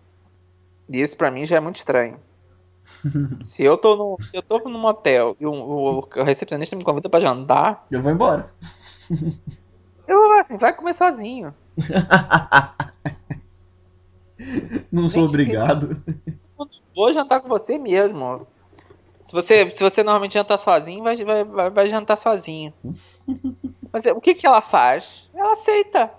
[0.89, 2.19] E isso pra mim já é muito estranho.
[3.43, 7.09] se eu tô no, eu tô num motel e o, o- o recepcionista me convida
[7.09, 8.53] pra jantar, Eu vou embora.
[10.45, 11.55] assim, vai comer sozinho.
[14.91, 16.03] Não sou obrigado.
[16.95, 18.47] Vou jantar com você mesmo.
[19.33, 22.73] você, se você normalmente janta sozinho, vai, vai, vai, vai jantar sozinho.
[23.93, 25.29] Mas o que, que ela faz?
[25.35, 26.11] Ela aceita.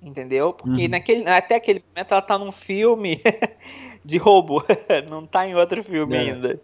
[0.00, 0.52] Entendeu?
[0.52, 0.88] Porque Uhum.
[0.90, 3.20] naquele, até aquele momento ela tá num filme
[4.04, 4.64] de roubo.
[5.10, 6.20] Não tá em outro filme É.
[6.20, 6.60] ainda.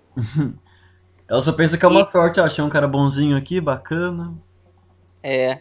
[1.28, 4.32] Ela só pensa que é uma E- sorte, achei um cara bonzinho aqui, bacana.
[5.22, 5.60] É.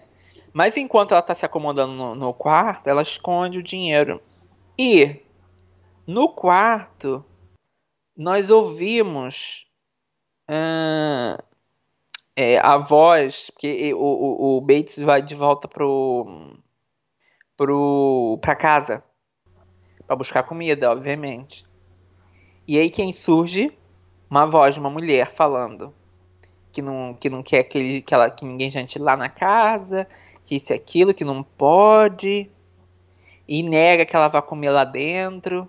[0.54, 4.22] Mas enquanto ela tá se acomodando no, no quarto, ela esconde o dinheiro.
[4.78, 5.20] E
[6.06, 7.26] no quarto,
[8.16, 9.66] nós ouvimos
[10.48, 11.44] ah,
[12.36, 16.56] é, a voz, porque o, o, o Bates vai de volta pro,
[17.58, 19.04] pro, pra casa
[20.06, 21.66] pra buscar comida, obviamente.
[22.68, 23.76] E aí quem surge?
[24.30, 25.94] Uma voz de uma mulher falando
[26.72, 30.08] que não, que não quer que, ele, que, ela, que ninguém jante lá na casa,
[30.46, 32.50] que isso e aquilo, que não pode,
[33.48, 35.68] e nega que ela vai comer lá dentro.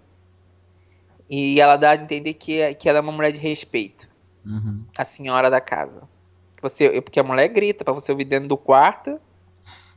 [1.28, 4.08] E ela dá a entender que, que ela é uma mulher de respeito,
[4.44, 4.84] Uhum.
[4.98, 6.02] a senhora da casa.
[6.60, 9.18] Você, porque a mulher grita pra você ouvir dentro do quarto,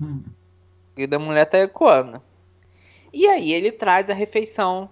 [0.01, 0.23] Hum.
[0.95, 2.21] e da mulher tá ecoando.
[3.11, 4.89] E aí ele traz a refeição.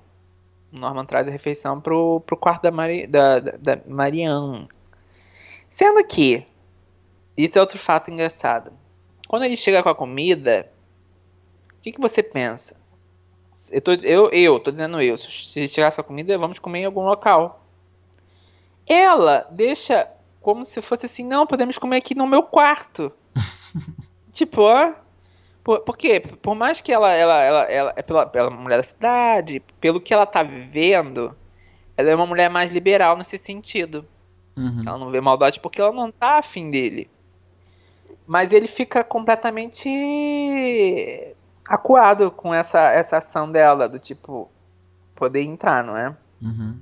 [0.74, 4.68] O Norman traz a refeição pro, pro quarto da, Mari, da, da, da Marianne.
[5.70, 6.46] Sendo que,
[7.38, 8.72] isso é outro fato engraçado.
[9.28, 10.72] Quando ele chega com a comida,
[11.78, 12.76] o que, que você pensa?
[13.72, 17.02] Eu tô, eu, eu, tô dizendo eu, se chegasse a comida, vamos comer em algum
[17.02, 17.66] local.
[18.86, 20.08] Ela deixa
[20.42, 23.12] como se fosse assim, não, podemos comer aqui no meu quarto.
[24.32, 24.94] tipo, ó.
[25.64, 26.20] Por, por quê?
[26.20, 30.14] Por mais que ela, ela, ela, ela é pela, pela mulher da cidade, pelo que
[30.14, 31.36] ela tá vivendo,
[31.98, 34.06] ela é uma mulher mais liberal nesse sentido.
[34.56, 34.84] Uhum.
[34.86, 37.10] Ela não vê maldade porque ela não tá afim dele.
[38.28, 39.90] Mas ele fica completamente
[41.68, 44.50] acuado com essa, essa ação dela, do tipo,
[45.16, 46.16] poder entrar, não é?
[46.42, 46.80] Uhum.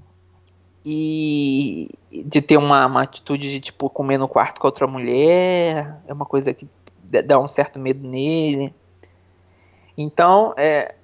[0.86, 1.90] E
[2.26, 6.26] de ter uma, uma atitude de, tipo, comer no quarto com outra mulher, é uma
[6.26, 6.68] coisa que
[7.26, 8.74] dá um certo medo nele.
[9.98, 10.96] Então, é,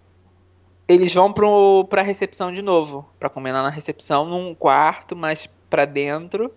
[0.88, 5.48] eles vão pro, pra recepção de novo, pra comer lá na recepção, num quarto, mas
[5.70, 6.52] pra dentro,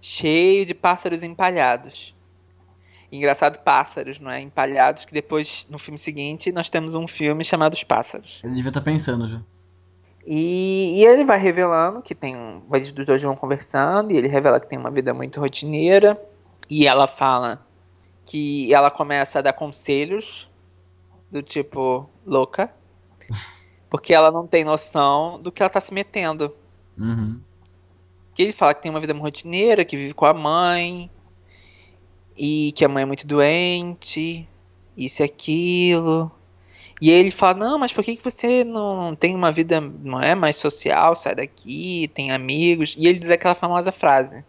[0.00, 2.14] cheio de pássaros empalhados.
[3.12, 4.40] Engraçado, pássaros, não é?
[4.40, 8.40] Empalhados, que depois, no filme seguinte, nós temos um filme chamado Os Pássaros.
[8.42, 9.40] Ele devia estar pensando já.
[10.26, 12.34] E, e ele vai revelando que tem.
[12.36, 16.18] um- Vai dos dois vão conversando, e ele revela que tem uma vida muito rotineira.
[16.70, 17.66] E ela fala
[18.24, 20.48] que ela começa a dar conselhos
[21.30, 22.72] do tipo louca.
[23.90, 26.54] Porque ela não tem noção do que ela tá se metendo.
[26.96, 27.38] Uhum.
[28.34, 31.10] Que ele fala que tem uma vida muito rotineira, que vive com a mãe,
[32.36, 34.48] e que a mãe é muito doente,
[34.96, 36.30] isso e aquilo.
[37.00, 40.34] E ele fala, não, mas por que, que você não tem uma vida, não é
[40.34, 42.94] mais social, sai daqui, tem amigos.
[42.96, 44.44] E ele diz aquela famosa frase,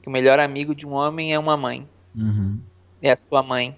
[0.00, 2.58] que o melhor amigo de um homem é uma mãe, Uhum.
[3.02, 3.76] é a sua mãe.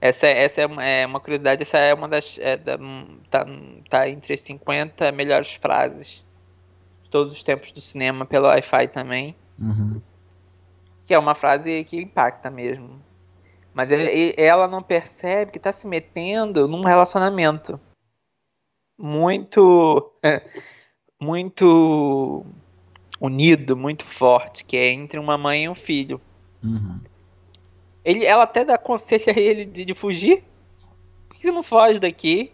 [0.00, 2.78] Essa, é- essa é, uma, é uma curiosidade, essa é uma das, é da-
[3.30, 3.44] tá,
[3.90, 6.22] tá entre as 50 melhores frases
[7.02, 9.34] de todos os tempos do cinema pelo Wi-Fi também.
[9.58, 10.00] Uhum.
[11.10, 13.02] Que é uma frase que impacta mesmo.
[13.74, 17.80] Mas ele- ela não percebe que tá se metendo num relacionamento
[18.96, 20.12] muito
[21.20, 22.46] muito
[23.20, 26.20] unido, muito forte, que é entre uma mãe e um filho.
[26.62, 27.00] Uhum.
[28.04, 30.44] Ele, ela até dá conselho a ele de, de fugir.
[31.28, 32.52] Por que você não foge daqui?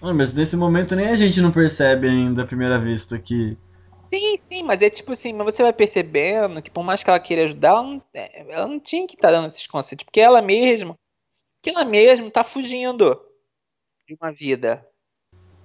[0.00, 3.54] Ah, mas nesse momento nem a gente não percebe ainda à primeira vista que.
[4.12, 7.20] Sim, sim, mas é tipo assim, mas você vai percebendo que por mais que ela
[7.20, 10.40] queira ajudar, ela não, é, ela não tinha que estar dando esses conselhos, porque ela
[10.40, 10.98] mesma,
[11.62, 13.20] que ela mesma tá fugindo
[14.06, 14.86] de uma vida,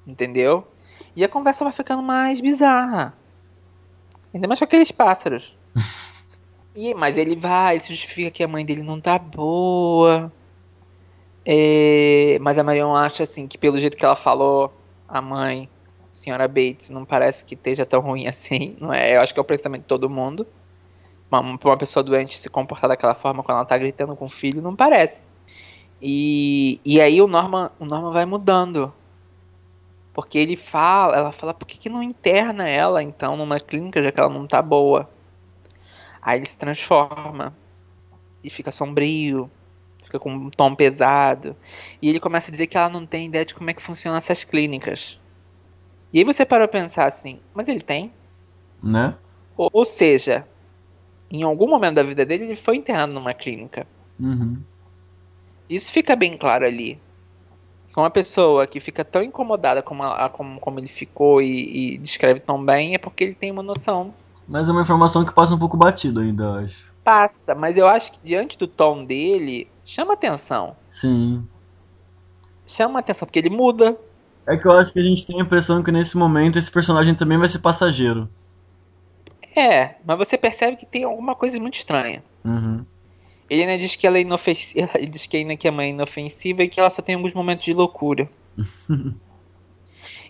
[0.06, 0.68] entendeu?
[1.16, 3.18] E a conversa vai ficando mais bizarra,
[4.34, 5.56] ainda mais com aqueles pássaros.
[6.76, 10.34] E, mas ele vai, ele se justifica que a mãe dele não tá boa,
[11.46, 14.74] é, mas a Marion acha assim que pelo jeito que ela falou,
[15.08, 15.70] a mãe
[16.24, 19.16] senhora Bates não parece que esteja tão ruim assim, não é?
[19.16, 20.48] Eu acho que é o pensamento de todo mundo.
[21.30, 24.30] Uma, pra uma pessoa doente se comportar daquela forma quando ela tá gritando com o
[24.30, 25.32] filho, não parece.
[26.02, 28.94] E, e aí o Norman, o Norman vai mudando.
[30.14, 34.12] Porque ele fala, ela fala, por que, que não interna ela então numa clínica já
[34.12, 35.10] que ela não tá boa?
[36.22, 37.56] Aí ele se transforma
[38.44, 39.50] e fica sombrio,
[40.04, 41.56] fica com um tom pesado.
[42.00, 44.18] E ele começa a dizer que ela não tem ideia de como é que funcionam
[44.18, 45.20] essas clínicas.
[46.14, 48.14] E aí você parou a pensar assim, mas ele tem?
[48.84, 49.16] Né?
[49.58, 50.48] Ou, ou seja,
[51.32, 53.88] em algum momento da vida dele ele foi internado numa clínica.
[54.20, 54.64] Uhum.
[55.70, 57.02] Isso fica bem claro ali.
[57.94, 62.00] Que uma pessoa que fica tão incomodada como, a- como, como ele ficou e, e
[62.00, 64.14] descreve tão bem é porque ele tem uma noção
[64.48, 66.94] Mas é uma informação que passa um pouco batido ainda, eu acho.
[67.02, 70.76] Passa, mas eu acho que diante do tom dele, chama atenção.
[70.88, 71.50] Sim.
[72.68, 73.98] Chama atenção, porque ele muda.
[74.46, 77.16] É que eu acho que a gente tem a impressão que nesse momento esse personagem
[77.16, 78.30] também vai ser passageiro.
[79.56, 82.24] É, mas você percebe que tem alguma coisa muito estranha.
[82.44, 82.86] Uhum.
[83.50, 84.90] Ele ainda diz que ela é inofensiva.
[84.96, 87.34] Ele diz que ainda que a mãe é inofensiva e que ela só tem alguns
[87.34, 88.28] momentos de loucura.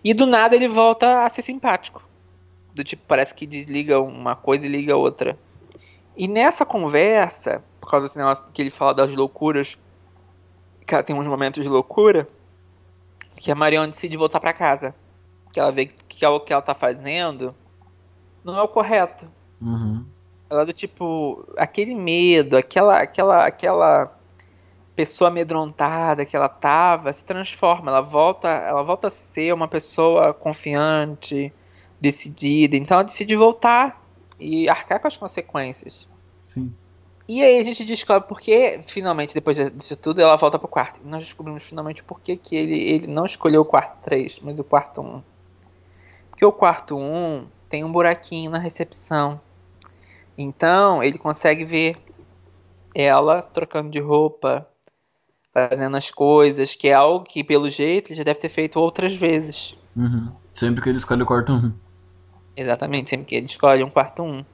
[0.03, 2.03] e do nada ele volta a ser simpático.
[2.73, 5.37] Do tipo, parece que desliga uma coisa e liga outra.
[6.17, 9.77] E nessa conversa, por causa desse negócio que ele fala das loucuras,
[10.85, 12.27] que ela tem uns momentos de loucura,
[13.43, 14.95] que a Marion decide voltar para casa.
[15.51, 17.53] Que ela vê que o que ela tá fazendo
[18.41, 19.27] não é o correto.
[19.61, 20.05] Uhum.
[20.49, 24.17] Ela do tipo, aquele medo, aquela, aquela, aquela
[24.95, 30.33] pessoa amedrontada que ela tava, se transforma, ela volta, ela volta a ser uma pessoa
[30.33, 31.51] confiante,
[31.99, 32.77] decidida.
[32.77, 34.01] Então ela decide voltar
[34.39, 36.07] e arcar com as consequências.
[36.41, 36.73] Sim.
[37.27, 40.99] E aí a gente descobre porque, finalmente, depois disso tudo, ela volta pro quarto.
[41.03, 44.63] E nós descobrimos finalmente por que, ele, ele não escolheu o quarto 3, mas o
[44.63, 45.23] quarto 1.
[46.29, 49.39] Porque o quarto 1 tem um buraquinho na recepção.
[50.37, 51.97] Então ele consegue ver
[52.93, 54.67] ela trocando de roupa,
[55.53, 59.13] fazendo as coisas, que é algo que, pelo jeito, ele já deve ter feito outras
[59.13, 59.75] vezes.
[59.95, 60.31] Uhum.
[60.53, 61.73] Sempre que ele escolhe o quarto 1.
[62.55, 64.45] Exatamente, sempre que ele escolhe um quarto 1.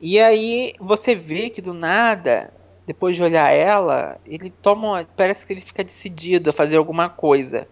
[0.00, 2.52] E aí você vê que do nada,
[2.86, 5.04] depois de olhar ela, ele toma.
[5.16, 7.68] Parece que ele fica decidido a fazer alguma coisa.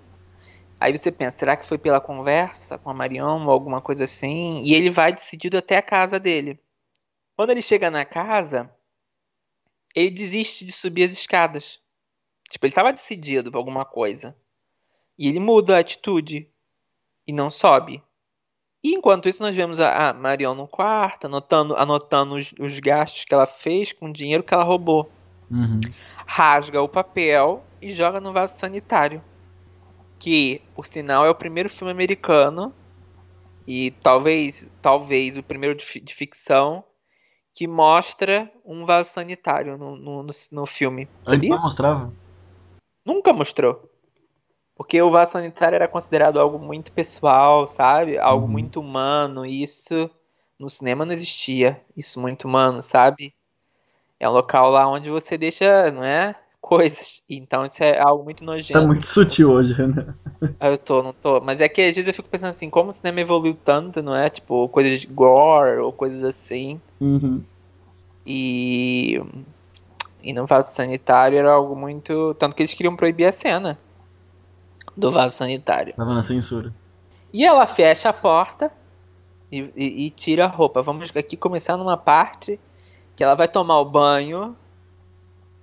[0.78, 4.62] Aí você pensa, será que foi pela conversa com a Marion ou alguma coisa assim?
[4.62, 6.60] E ele vai decidido até a casa dele.
[7.34, 8.70] Quando ele chega na casa,
[9.94, 11.80] ele desiste de subir as escadas.
[12.50, 14.36] Tipo, ele estava decidido pra alguma coisa.
[15.18, 16.48] E ele muda a atitude
[17.26, 18.02] e não sobe.
[18.82, 23.24] E enquanto isso, nós vemos a, a Marion no quarto, anotando, anotando os, os, gastos
[23.24, 25.10] que ela fez com o dinheiro que ela roubou.
[25.50, 25.80] Uhum.
[26.26, 29.22] Rasga o papel e joga no vaso sanitário
[30.18, 32.72] que, por sinal, é o primeiro filme americano
[33.66, 36.84] e talvez, talvez o primeiro de, de ficção
[37.54, 41.08] que mostra um vaso sanitário no, no, no, no filme.
[41.26, 42.12] Antes não mostrava?
[43.04, 43.90] Nunca mostrou.
[44.78, 48.16] Porque o vaso sanitário era considerado algo muito pessoal, sabe?
[48.16, 48.52] Algo Uhum.
[48.52, 49.44] muito humano.
[49.44, 50.08] E isso
[50.56, 51.80] no cinema não existia.
[51.96, 53.34] Isso muito humano, sabe?
[54.20, 56.32] É um local lá onde você deixa, não é?
[56.62, 57.20] Coisas.
[57.28, 58.78] Então isso é algo muito nojento.
[58.80, 60.14] Tá muito sutil hoje, né?
[60.60, 61.40] Eu tô, não tô.
[61.40, 64.14] Mas é que às vezes eu fico pensando assim, como o cinema evoluiu tanto, não
[64.14, 64.30] é?
[64.30, 66.80] Tipo, coisas de gore ou coisas assim.
[67.00, 67.42] Uhum.
[68.24, 69.20] E.
[70.22, 72.34] E no vaso sanitário era algo muito.
[72.34, 73.76] Tanto que eles queriam proibir a cena
[74.98, 75.94] do vaso sanitário.
[75.94, 76.74] Tava na censura.
[77.32, 78.72] E ela fecha a porta
[79.52, 80.82] e, e- e tira a roupa.
[80.82, 82.58] Vamos aqui começar numa parte
[83.14, 84.56] que ela vai tomar o banho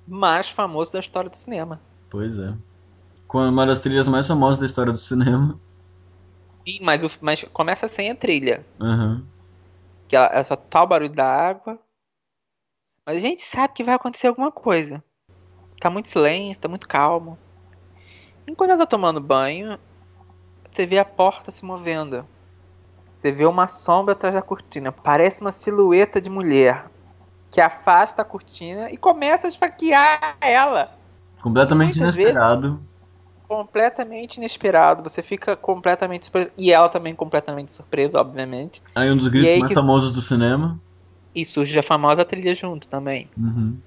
[0.08, 1.82] mais famoso da história do cinema.
[2.10, 2.54] Pois é.
[3.28, 5.60] Com uma das trilhas mais famosas da história do cinema.
[6.68, 8.66] Sim, mas, o- mas começa sem a trilha.
[8.80, 9.24] Aham.
[10.08, 11.80] Que ela, é só tá o barulho da água.
[13.06, 15.04] Mas a gente sabe que vai acontecer alguma coisa.
[15.80, 17.38] Tá muito silêncio, tá muito calmo.
[18.48, 19.78] Enquanto ela tá tomando banho,
[20.72, 22.26] você vê a porta se movendo.
[23.18, 24.91] Você vê uma sombra atrás da cortina.
[24.91, 26.86] Parece uma silhueta de mulher.
[27.50, 30.91] Que afasta a cortina e começa a esfaquear ela.
[31.41, 32.82] Completamente Muitas inesperado.
[33.48, 35.04] Completamente inesperado.
[35.04, 36.52] Você fica completamente surpreso.
[36.58, 38.82] E ela também completamente surpresa, obviamente.
[38.93, 40.80] Aí um dos gritos aí mais que- famosos do cinema.
[41.34, 43.30] E surge a famosa trilha junto também.
[43.38, 43.78] Uhum.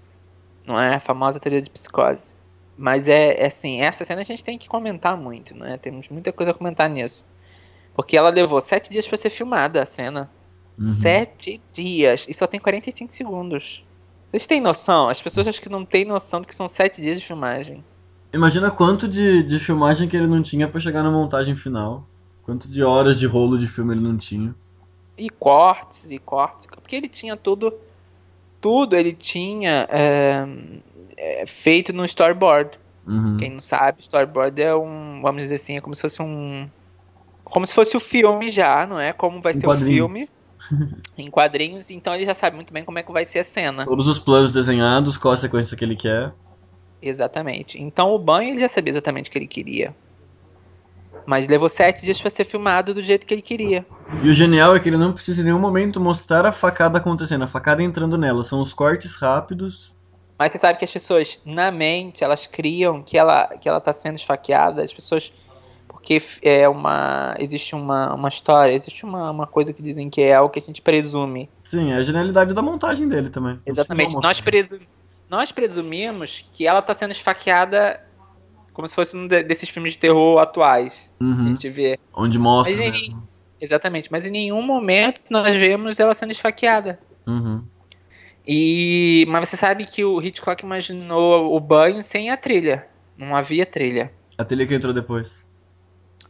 [0.66, 0.96] não é?
[0.96, 2.36] A famosa teoria de psicose.
[2.78, 5.76] Mas é, é assim, essa cena a gente tem que comentar muito, né?
[5.76, 7.26] Temos muita coisa a comentar nisso.
[7.92, 10.30] Porque ela levou sete dias pra ser filmada a cena.
[10.78, 10.94] Uhum.
[10.94, 12.24] Sete dias.
[12.28, 13.84] E só tem 45 segundos.
[14.30, 15.08] Vocês têm noção?
[15.08, 17.82] As pessoas acho que não têm noção do que são sete dias de filmagem.
[18.32, 22.06] Imagina quanto de, de filmagem que ele não tinha pra chegar na montagem final.
[22.44, 24.54] Quanto de horas de rolo de filme ele não tinha.
[25.16, 26.66] E cortes, e cortes.
[26.66, 27.74] Porque ele tinha tudo.
[28.60, 30.46] Tudo ele tinha é,
[31.18, 32.78] é, feito no storyboard.
[33.06, 33.36] Uhum.
[33.38, 36.68] Quem não sabe, storyboard é um, vamos dizer assim, é como se fosse um,
[37.44, 39.12] como se fosse o filme já, não é?
[39.12, 39.88] Como vai Em ser quadrinho.
[39.88, 40.28] o filme
[41.16, 43.84] em quadrinhos, então ele já sabe muito bem como é que vai ser a cena.
[43.84, 46.32] Todos os planos desenhados, qual a sequência que ele quer.
[47.00, 47.80] Exatamente.
[47.80, 49.94] Então o banho ele já sabia exatamente o que ele queria.
[51.24, 53.86] Mas levou sete dias pra ser filmado do jeito que ele queria.
[54.22, 57.44] E o genial é que ele não precisa em nenhum momento mostrar a facada acontecendo,
[57.44, 58.42] a facada entrando nela.
[58.42, 59.94] São os cortes rápidos.
[60.38, 63.92] Mas você sabe que as pessoas, na mente, elas criam que ela, que ela tá
[63.92, 64.82] sendo esfaqueada.
[64.82, 65.32] As pessoas.
[65.88, 70.40] porque é uma existe uma, uma história, existe uma, uma coisa que dizem que é
[70.40, 71.50] o que a gente presume.
[71.64, 73.58] Sim, é a genialidade da montagem dele também.
[73.66, 74.14] Exatamente.
[74.14, 74.78] Nós, presu
[75.28, 78.00] nós presumimos que ela tá sendo esfaqueada
[78.72, 80.94] como se fosse um de- desses filmes de terror atuais.
[81.18, 81.46] que A Uhum.
[81.48, 81.98] gente vê.
[82.14, 83.28] Onde mostra Mas mesmo.
[83.60, 87.00] Exatamente, mas em nenhum momento nós vemos ela sendo esfaqueada.
[87.26, 87.64] Uhum.
[88.48, 92.86] E mas você sabe que o Hitchcock imaginou o banho sem a trilha.
[93.16, 94.10] Não havia trilha.
[94.38, 95.46] A trilha que entrou depois.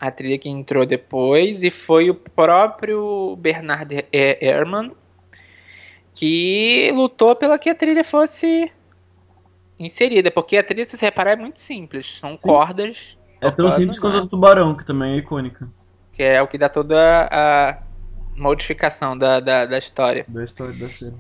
[0.01, 4.93] A trilha que entrou depois e foi o próprio Bernard Herrmann
[6.13, 8.73] que lutou pela que a trilha fosse
[9.79, 12.19] inserida, porque a trilha, se você reparar, é muito simples.
[12.19, 12.49] São Sim.
[12.49, 14.19] cordas, É tão simples quanto né?
[14.19, 15.69] a do Tubarão, que também é icônica
[16.19, 17.79] que é o que dá toda a
[18.37, 20.25] modificação da, da, da história.
[20.27, 21.17] da história da cena.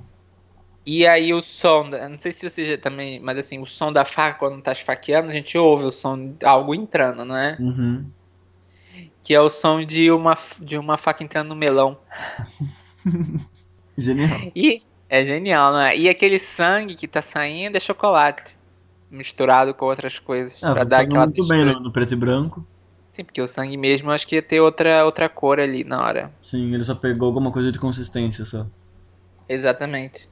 [0.91, 3.93] E aí o som, da- não sei se você já também, mas assim, o som
[3.93, 7.59] da faca quando tá esfaqueando, a gente ouve o som de algo entrando, não é?
[7.61, 8.07] Uhum.
[9.23, 11.99] Que é o som de uma, de uma faca entrando no melão.
[13.99, 14.51] Genial.
[14.57, 14.81] E
[15.11, 15.95] é genial, não é?
[15.95, 18.57] E aquele sangue que tá saindo é chocolate.
[19.11, 20.65] Misturado com outras coisas.
[20.65, 22.67] Ah, pra dar funciona aquela muito bem no, no preto e branco.
[23.13, 26.33] Sim, porque o sangue mesmo acho que ia ter outra, outra cor ali na hora.
[26.41, 28.65] Sim, ele só pegou alguma coisa de consistência só.
[29.47, 30.27] Exatamente.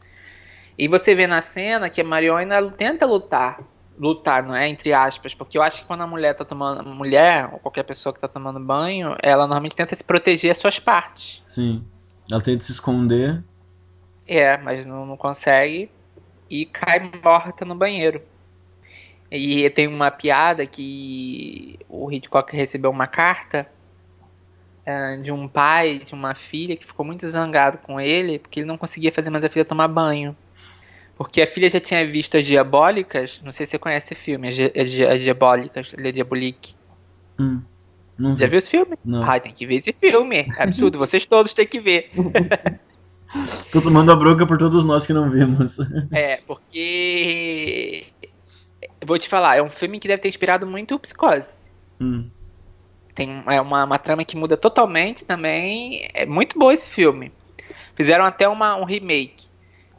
[0.79, 3.61] E você vê na cena que a Mariona tenta lutar.
[3.99, 4.69] Lutar, não é?
[4.69, 5.35] Entre aspas.
[5.35, 6.87] Porque eu acho que quando a mulher tá tomando.
[6.89, 10.79] Mulher, ou qualquer pessoa que tá tomando banho, ela normalmente tenta se proteger as suas
[10.79, 11.41] partes.
[11.45, 11.85] Sim.
[12.31, 13.43] Ela tenta se esconder.
[14.27, 15.91] É, mas não, não consegue
[16.51, 18.21] e cai morta no banheiro.
[19.31, 23.67] E tem uma piada que o Hitchcock recebeu uma carta
[24.85, 28.67] eh, de um pai, de uma filha que ficou muito zangado com ele porque ele
[28.67, 30.37] não conseguia fazer mais a filha tomar banho.
[31.17, 34.49] Porque a filha já tinha visto as Diabólicas, não sei se você conhece esse filme,
[34.49, 36.75] as, Di- as Di- as Diabólicas, Le Diabolique.
[37.39, 37.63] Hum.
[38.19, 38.51] Não Já vi.
[38.51, 38.97] viu esse filme?
[39.05, 39.23] Não.
[39.23, 40.47] Ai, tem que ver esse filme.
[40.59, 42.11] É absurdo, vocês todos têm que ver.
[43.73, 45.79] Tô tomando a bronca por todos nós que não vimos.
[46.13, 48.07] É, porque.
[49.05, 51.71] Vou te falar, é um filme que deve ter inspirado muito o Psicose.
[52.01, 52.29] Hum.
[53.15, 56.09] Tem é uma, uma trama que muda totalmente também.
[56.15, 57.33] É muito bom esse filme.
[57.95, 59.46] Fizeram até uma, um remake.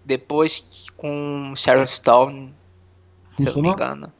[0.07, 0.63] Depois
[0.95, 2.55] com Sharon Stone,
[3.37, 3.73] se eu não me Funcionou?
[3.73, 4.13] engano.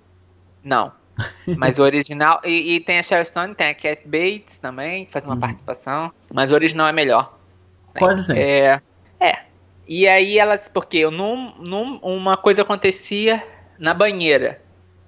[0.61, 0.91] Não.
[1.57, 2.41] Mas o original.
[2.43, 5.39] E, e tem a Sharon Stone, tem a Cat Bates também, que faz uma Uhum.
[5.39, 6.11] participação.
[6.31, 7.37] Mas o original é melhor.
[7.97, 8.43] Quase sempre.
[8.43, 8.81] É.
[9.19, 9.39] É.
[9.87, 10.67] E aí elas.
[10.67, 13.41] Porque num, num, uma coisa acontecia
[13.79, 14.61] na banheira.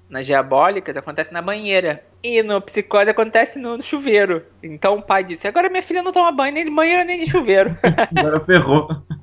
[0.10, 2.04] Nas diabólicas acontece na banheira.
[2.24, 4.44] E no psicose acontece no, no chuveiro.
[4.64, 7.30] Então o pai disse: agora minha filha não toma banho nem de banheiro nem de
[7.30, 7.78] chuveiro.
[8.18, 8.90] Agora ferrou.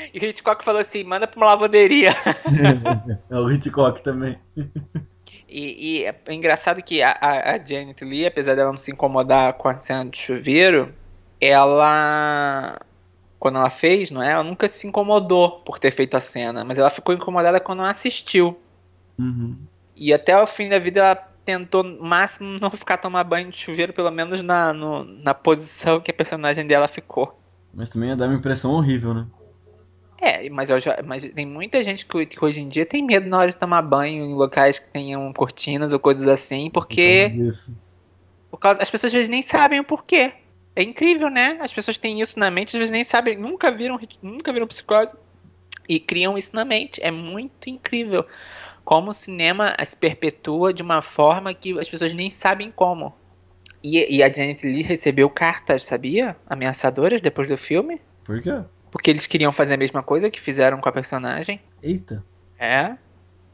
[0.14, 2.14] e o Hitchcock falou assim: manda pra uma lavanderia.
[3.30, 4.38] É o Hitchcock também.
[5.52, 9.68] E, e é engraçado que a, a, Janet Lee, apesar dela não se incomodar com
[9.68, 10.94] a cena do chuveiro,
[11.40, 12.78] ela.
[13.36, 14.30] Quando ela fez, não é?
[14.32, 18.60] Ela nunca se incomodou por ter feito a cena, mas ela ficou incomodada quando assistiu.
[19.18, 19.56] Uhum.
[19.96, 23.58] E até o fim da vida ela tentou, no máximo, não ficar tomar banho de
[23.58, 27.40] chuveiro, pelo menos na, no- na posição que a personagem dela ficou.
[27.74, 29.26] Mas também ia dar uma impressão horrível, né?
[30.20, 33.26] É, mas, eu já, mas tem muita gente que, que hoje em dia tem medo
[33.28, 37.30] na hora de tomar banho em locais que tenham cortinas ou coisas assim, porque.
[37.30, 37.76] Por causa disso.
[38.50, 40.32] Por causa, as pessoas às vezes nem sabem o porquê.
[40.76, 41.58] É incrível, né?
[41.60, 45.14] As pessoas têm isso na mente, às vezes nem sabem, nunca viram, nunca viram psicose
[45.88, 47.02] e criam isso na mente.
[47.02, 48.26] É muito incrível
[48.84, 53.14] como o cinema se perpetua de uma forma que as pessoas nem sabem como.
[53.82, 56.36] E, e a Janet Lee recebeu cartas, sabia?
[56.46, 58.62] Ameaçadoras depois do filme, Por quê?
[58.90, 61.60] Porque eles queriam fazer a mesma coisa que fizeram com a personagem.
[61.82, 62.24] Eita.
[62.58, 62.94] É.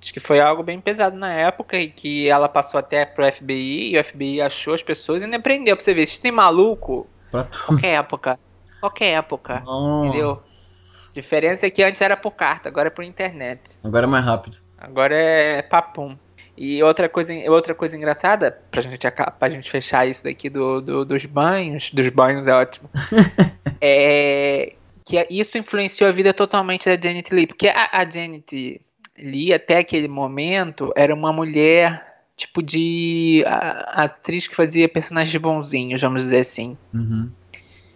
[0.01, 3.95] Acho que foi algo bem pesado na época e que ela passou até pro FBI
[3.95, 6.07] e o FBI achou as pessoas e nem prendeu pra você ver.
[6.07, 7.64] Se tem maluco, Pra tudo.
[7.66, 8.39] qualquer época.
[8.80, 9.61] Qualquer época.
[9.61, 10.07] Nossa.
[10.09, 10.30] Entendeu?
[10.43, 13.78] A diferença é que antes era por carta, agora é por internet.
[13.82, 14.59] Agora é mais rápido.
[14.76, 16.16] Agora é papum.
[16.59, 19.07] E outra coisa, outra coisa engraçada, pra gente,
[19.39, 22.89] pra gente fechar isso daqui do, do- dos banhos, dos banhos é ótimo,
[23.80, 24.72] é
[25.07, 27.46] que isso influenciou a vida totalmente da Janet Lee.
[27.46, 28.82] Porque a, a Janet
[29.16, 32.04] Lee, até aquele momento, era uma mulher
[32.36, 36.76] tipo de a- atriz que fazia personagens bonzinhos, vamos dizer assim.
[36.92, 37.30] Uhum.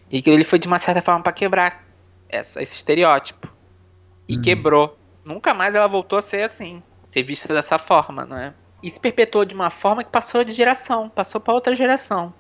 [0.09, 1.85] E que ele foi de uma certa forma pra quebrar
[2.29, 3.53] essa, esse estereótipo.
[4.29, 4.41] E Uhum.
[4.43, 4.97] quebrou.
[5.25, 6.81] Nunca mais ela voltou a ser assim,
[7.13, 8.55] ser vista dessa forma, não é?
[8.83, 12.33] E se perpetuou de uma forma que passou de geração, passou pra outra geração.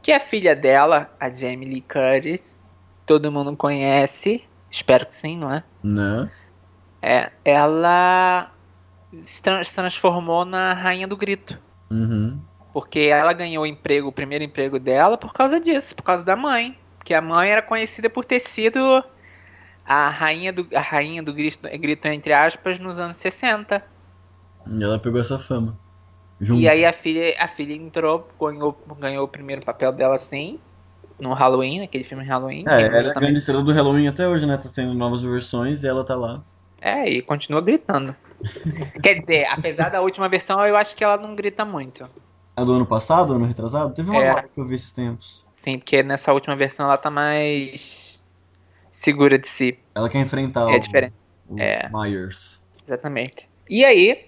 [0.00, 2.58] Que a filha dela, a Jamie Lee Curtis,
[3.06, 5.64] todo mundo conhece, espero que sim, não é?
[5.82, 6.30] Né?
[7.02, 8.50] É, ela
[9.24, 11.58] se, tran- se transformou na rainha do grito.
[11.90, 12.40] Uhum.
[12.72, 16.34] Porque ela ganhou o emprego, o primeiro emprego dela, por causa disso, por causa da
[16.34, 16.76] mãe.
[17.04, 19.04] Que a mãe era conhecida por ter sido
[19.84, 23.84] a rainha do, a rainha do grito, grito entre aspas nos anos 60.
[24.66, 25.78] E ela pegou essa fama.
[26.40, 26.60] Junto.
[26.60, 30.58] E aí a filha, a filha entrou, ganhou, ganhou o primeiro papel dela assim,
[31.18, 32.64] no Halloween, naquele filme Halloween.
[32.68, 34.56] É, ela é a grande estrela do Halloween até hoje, né?
[34.56, 36.42] Tá sendo novas versões e ela tá lá.
[36.80, 38.14] É, e continua gritando.
[39.02, 42.08] Quer dizer, apesar da última versão, eu acho que ela não grita muito.
[42.56, 43.94] A do ano passado, ano retrasado?
[43.94, 44.42] Teve uma é.
[44.42, 45.44] que eu vi esses tempos.
[45.56, 48.22] Sim, porque nessa última versão ela tá mais
[48.90, 49.78] segura de si.
[49.94, 51.14] Ela quer enfrentar é o, diferente.
[51.48, 51.88] o é.
[51.90, 52.60] Myers.
[52.86, 53.48] Exatamente.
[53.68, 54.26] E aí,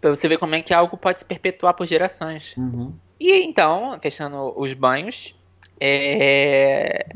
[0.00, 2.54] pra você ver como é que algo pode se perpetuar por gerações.
[2.56, 2.94] Uhum.
[3.20, 5.36] E então, fechando os banhos,
[5.84, 7.06] é...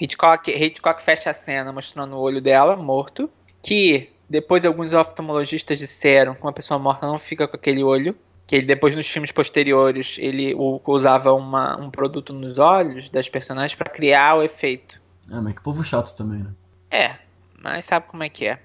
[0.00, 3.28] Hitchcock, Hitchcock fecha a cena mostrando o olho dela, morto
[3.66, 8.54] que depois alguns oftalmologistas disseram que uma pessoa morta não fica com aquele olho, que
[8.54, 10.54] ele depois nos filmes posteriores ele
[10.86, 15.00] usava uma, um produto nos olhos das personagens para criar o efeito.
[15.28, 16.50] É, mas que povo chato também, né?
[16.90, 17.16] É,
[17.60, 18.60] mas sabe como é que é.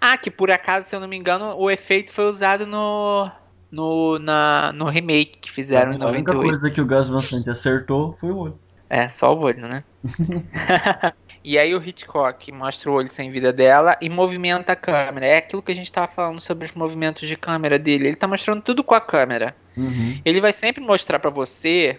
[0.00, 3.30] Ah, que por acaso, se eu não me engano, o efeito foi usado no
[3.70, 6.30] no, na, no remake que fizeram é, em 98.
[6.30, 8.58] A única coisa que o Gus Van Sant acertou foi o olho.
[8.88, 9.84] É, só o olho, né?
[11.42, 15.26] E aí o Hitchcock mostra o olho sem vida dela e movimenta a câmera.
[15.26, 18.04] É aquilo que a gente estava falando sobre os movimentos de câmera dele.
[18.04, 19.56] Ele está mostrando tudo com a câmera.
[19.74, 20.20] Uhum.
[20.22, 21.98] Ele vai sempre mostrar para você,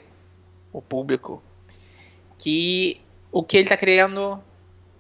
[0.72, 1.42] o público,
[2.38, 3.02] que
[3.32, 4.40] o que ele está querendo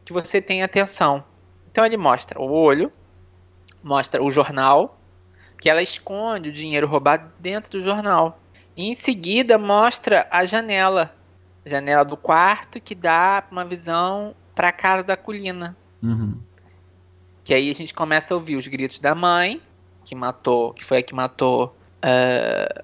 [0.03, 1.23] que você tenha atenção.
[1.71, 2.91] Então ele mostra o olho,
[3.83, 4.99] mostra o jornal,
[5.61, 8.41] que ela esconde o dinheiro roubado dentro do jornal.
[8.75, 11.13] E em seguida mostra a janela
[11.65, 15.77] janela do quarto que dá uma visão para a casa da colina.
[16.01, 16.37] Uhum.
[17.43, 19.61] Que aí a gente começa a ouvir os gritos da mãe,
[20.03, 22.83] que matou, que foi a que matou uh,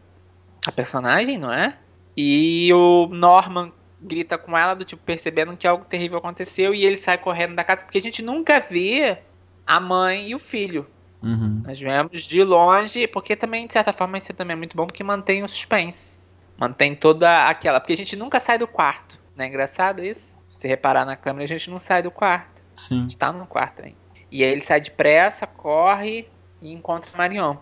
[0.65, 1.77] a personagem, não é?
[2.15, 6.97] E o Norman grita com ela, do tipo, percebendo que algo terrível aconteceu, e ele
[6.97, 9.17] sai correndo da casa, porque a gente nunca vê
[9.65, 10.87] a mãe e o filho.
[11.21, 11.63] Uhum.
[11.65, 15.03] Nós vemos de longe, porque também, de certa forma, isso também é muito bom, porque
[15.03, 16.19] mantém o suspense.
[16.57, 17.79] Mantém toda aquela.
[17.79, 19.19] Porque a gente nunca sai do quarto.
[19.35, 20.37] Não é engraçado isso?
[20.51, 22.61] Se reparar na câmera, a gente não sai do quarto.
[22.75, 22.99] Sim.
[22.99, 23.97] A gente tá no quarto ainda.
[24.31, 26.27] E aí ele sai depressa, corre
[26.61, 27.57] e encontra Marion.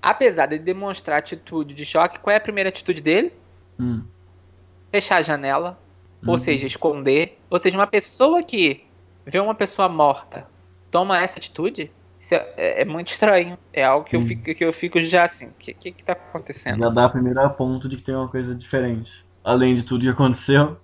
[0.00, 3.32] Apesar de demonstrar atitude de choque, qual é a primeira atitude dele?
[3.78, 4.02] Hum.
[4.90, 5.78] Fechar a janela.
[6.24, 6.38] Ou uhum.
[6.38, 7.38] seja, esconder.
[7.50, 8.84] Ou seja, uma pessoa que
[9.26, 10.46] vê uma pessoa morta
[10.90, 11.92] toma essa atitude,
[12.34, 13.58] é, é, é, muito estranho.
[13.72, 15.46] É algo que eu, fico, que eu fico já assim.
[15.46, 16.78] O que, que, que tá acontecendo?
[16.78, 19.12] Já dá a primeira ponto de que tem uma coisa diferente.
[19.44, 20.76] Além de tudo que aconteceu.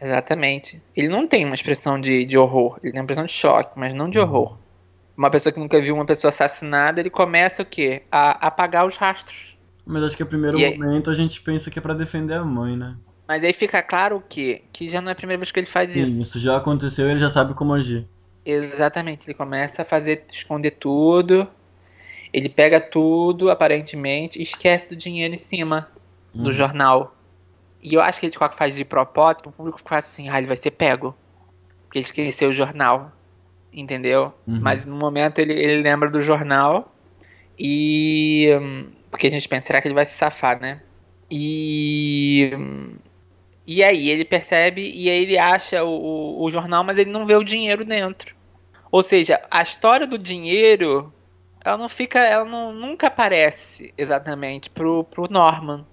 [0.00, 0.82] Exatamente.
[0.96, 2.78] Ele não tem uma expressão de, de horror.
[2.82, 4.24] Ele tem uma expressão de choque, mas não de uhum.
[4.24, 4.58] horror.
[5.16, 8.02] Uma pessoa que nunca viu uma pessoa assassinada, ele começa o quê?
[8.10, 9.56] A apagar os rastros.
[9.84, 11.16] Mas acho que a primeiro e momento aí...
[11.16, 12.96] a gente pensa que é para defender a mãe, né?
[13.26, 14.62] Mas aí fica claro o quê?
[14.72, 16.22] Que já não é a primeira vez que ele faz Sim, isso.
[16.22, 18.06] Isso já aconteceu e ele já sabe como agir.
[18.44, 21.48] Exatamente, ele começa a fazer esconder tudo.
[22.32, 25.88] Ele pega tudo, aparentemente, e esquece do dinheiro em cima
[26.34, 26.42] uhum.
[26.42, 27.14] do jornal.
[27.82, 30.56] E eu acho que ele faz de propósito, o público ficar assim, ah, ele vai
[30.56, 31.14] ser pego.
[31.84, 33.12] Porque ele esqueceu o jornal.
[33.72, 34.32] Entendeu?
[34.46, 34.60] Uhum.
[34.60, 36.94] Mas no momento ele, ele lembra do jornal.
[37.58, 38.50] E.
[38.60, 40.82] Hum, porque a gente pensa, será que ele vai se safar, né?
[41.30, 42.50] E.
[43.66, 47.26] E aí ele percebe e aí ele acha o, o, o, jornal, mas ele não
[47.26, 48.34] vê o dinheiro dentro.
[48.90, 51.12] Ou seja, a história do dinheiro,
[51.64, 55.86] ela não fica, ela não, nunca aparece exatamente pro, pro Norman.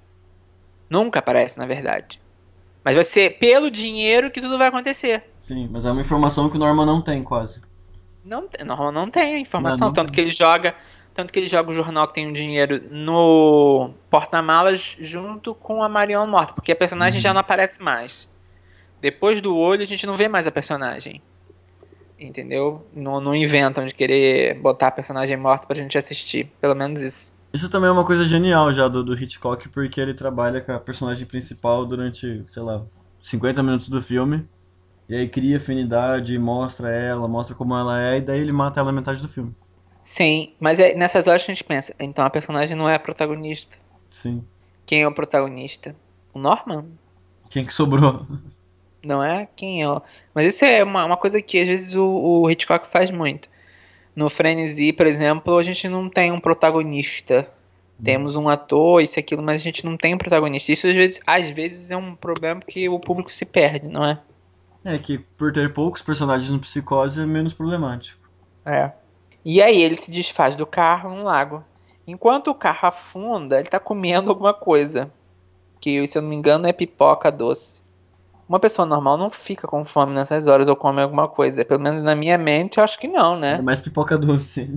[0.89, 2.19] Nunca aparece, na verdade.
[2.83, 5.29] Mas vai ser pelo dinheiro que tudo vai acontecer.
[5.37, 7.61] Sim, mas é uma informação que o Norman não tem quase.
[8.25, 10.15] Não, Norman não tem a informação, não, não tanto tem.
[10.15, 10.75] que ele joga
[11.19, 15.83] tanto que ele joga o jornal que tem o um dinheiro no porta-malas junto com
[15.83, 17.21] a Marion morta, porque a personagem uhum.
[17.21, 18.29] já não aparece mais.
[19.01, 21.21] Depois do olho, a gente não vê mais a personagem.
[22.17, 22.87] Entendeu?
[22.93, 26.49] Não, não inventam de querer botar a personagem morta pra gente assistir.
[26.61, 27.33] Pelo menos isso.
[27.53, 30.79] Isso também é uma coisa genial já do, do Hitchcock, porque ele trabalha com a
[30.79, 32.81] personagem principal durante, sei lá,
[33.21, 34.47] 50 minutos do filme.
[35.09, 38.93] E aí cria afinidade, mostra ela, mostra como ela é, e daí ele mata ela
[38.93, 39.53] metade do filme.
[40.09, 42.99] Sim, mas é nessas horas que a gente pensa, então a personagem não é a
[42.99, 43.77] protagonista.
[44.09, 44.43] Sim.
[44.83, 45.95] Quem é o protagonista?
[46.33, 46.87] O Norman?
[47.47, 48.25] Quem que sobrou?
[49.05, 50.01] Não é quem é.
[50.33, 53.47] Mas isso é uma, uma coisa que às vezes o, o Hitchcock faz muito.
[54.15, 57.47] No Frenzy, por exemplo, a gente não tem um protagonista.
[57.99, 58.03] Hum.
[58.03, 60.71] Temos um ator, isso e aquilo, mas a gente não tem um protagonista.
[60.71, 64.19] Isso às vezes, às vezes é um problema que o público se perde, não é?
[64.83, 68.27] É que por ter poucos personagens no Psicose é menos problemático.
[68.65, 68.91] É.
[69.43, 71.63] E aí ele se desfaz do carro no lago.
[72.05, 75.11] Enquanto o carro afunda, ele está comendo alguma coisa.
[75.79, 77.81] que se eu não me engano é pipoca doce.
[78.47, 81.63] Uma pessoa normal não fica com fome nessas horas ou come alguma coisa.
[81.63, 83.57] Pelo menos na minha mente eu acho que não, né?
[83.59, 84.69] É mais pipoca doce.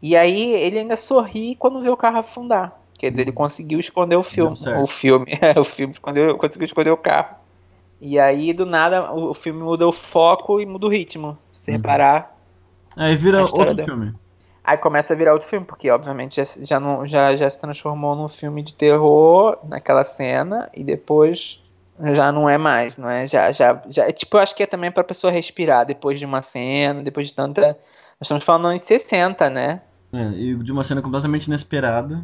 [0.00, 2.78] E aí ele ainda sorri quando vê o carro afundar.
[2.98, 4.56] Quer dizer, ele conseguiu esconder o filme.
[4.82, 5.26] O filme.
[5.40, 7.36] É, o filme escondeu, conseguiu esconder o carro.
[8.00, 11.38] E aí, do nada, o, filme muda o foco e muda o ritmo.
[11.48, 11.76] Se você uhum.
[11.78, 12.37] reparar.
[12.98, 13.84] Aí vira outro deu.
[13.84, 14.12] filme.
[14.64, 18.16] Aí começa a virar outro filme, porque obviamente já, já, não, já, já se transformou
[18.16, 21.62] num filme de terror naquela cena e depois
[22.12, 23.26] já não é mais, não é?
[23.26, 26.26] Já, já, já é tipo, eu acho que é também pra pessoa respirar depois de
[26.26, 27.68] uma cena, depois de tanta.
[27.68, 27.76] Nós
[28.22, 29.80] estamos falando em 60, né?
[30.12, 32.22] É, e de uma cena completamente inesperada.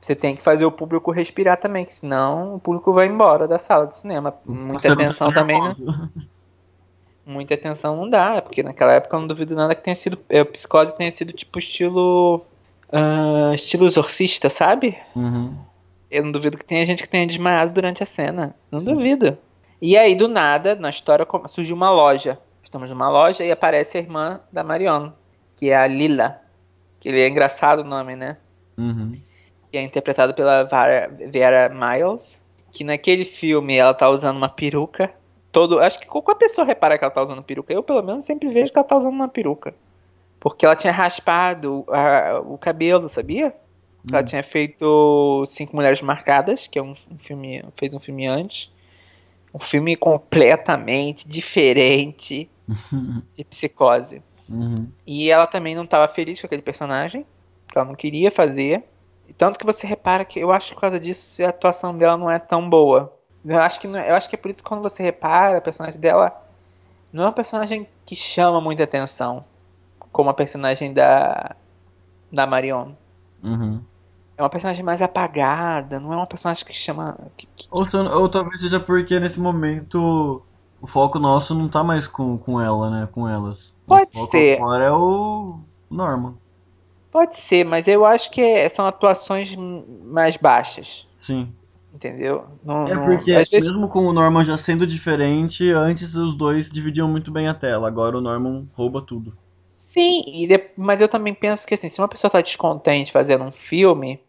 [0.00, 3.58] Você tem que fazer o público respirar também, que senão o público vai embora da
[3.58, 4.34] sala de cinema.
[4.46, 5.74] Muita atenção também, né?
[7.30, 10.18] Muita atenção não dá, porque naquela época eu não duvido nada que tenha sido.
[10.28, 12.44] É, psicose tenha sido tipo estilo.
[12.92, 14.98] Uh, estilo exorcista, sabe?
[15.14, 15.56] Uhum.
[16.10, 18.52] Eu não duvido que tenha gente que tenha desmaiado durante a cena.
[18.68, 18.86] Não Sim.
[18.86, 19.38] duvido.
[19.80, 22.36] E aí, do nada, na história, surgiu uma loja.
[22.64, 25.12] Estamos numa loja e aparece a irmã da Marion,
[25.54, 26.40] que é a Lila.
[26.98, 28.36] Que ele é engraçado o nome, né?
[28.76, 29.12] Uhum.
[29.70, 30.64] Que é interpretado pela
[31.28, 32.42] Vera Miles.
[32.72, 35.12] Que naquele filme ela tá usando uma peruca.
[35.52, 37.72] Todo, acho que qualquer pessoa repara que ela tá usando peruca.
[37.72, 39.74] Eu, pelo menos, sempre vejo que ela tá usando uma peruca.
[40.38, 43.48] Porque ela tinha raspado a, o cabelo, sabia?
[43.48, 44.16] Uhum.
[44.16, 47.62] Ela tinha feito Cinco Mulheres Marcadas, que é um, um filme.
[47.76, 48.70] fez um filme antes.
[49.52, 52.48] Um filme completamente diferente
[53.36, 54.22] de psicose.
[54.48, 54.88] Uhum.
[55.06, 57.26] E ela também não estava feliz com aquele personagem,
[57.68, 58.84] que ela não queria fazer.
[59.36, 62.30] Tanto que você repara que eu acho que por causa disso a atuação dela não
[62.30, 63.16] é tão boa.
[63.44, 65.60] Eu acho que, é, eu acho que é por isso que quando você repara, a
[65.60, 66.32] personagem dela
[67.12, 69.44] não é uma personagem que chama muita atenção,
[70.12, 71.56] como a personagem da,
[72.30, 72.92] da Marion.
[73.42, 73.80] Uhum.
[74.36, 77.16] É uma personagem mais apagada, não é uma personagem que chama.
[77.36, 77.66] Que, que...
[77.70, 77.84] Ou,
[78.14, 80.42] ou talvez seja porque nesse momento
[80.80, 83.08] o foco nosso não tá mais com, com ela, né?
[83.12, 83.74] Com elas.
[83.86, 84.58] Pode ser.
[84.58, 85.60] Agora é o
[85.90, 86.34] Norman.
[87.12, 91.06] Pode ser, mas eu acho que são atuações mais baixas.
[91.12, 91.52] Sim.
[91.92, 92.44] Entendeu?
[92.64, 93.44] Não, é porque, não...
[93.44, 93.68] vezes...
[93.68, 97.88] mesmo com o Norman já sendo diferente, antes os dois dividiam muito bem a tela.
[97.88, 99.36] Agora o Norman rouba tudo.
[99.66, 100.22] Sim,
[100.76, 104.20] mas eu também penso que assim, se uma pessoa tá descontente fazendo um filme,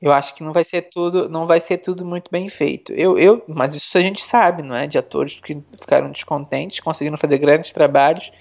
[0.00, 2.92] eu acho que não vai ser tudo, não vai ser tudo muito bem feito.
[2.92, 4.88] Eu, eu, mas isso a gente sabe, não é?
[4.88, 8.32] De atores que ficaram descontentes, conseguindo fazer grandes trabalhos,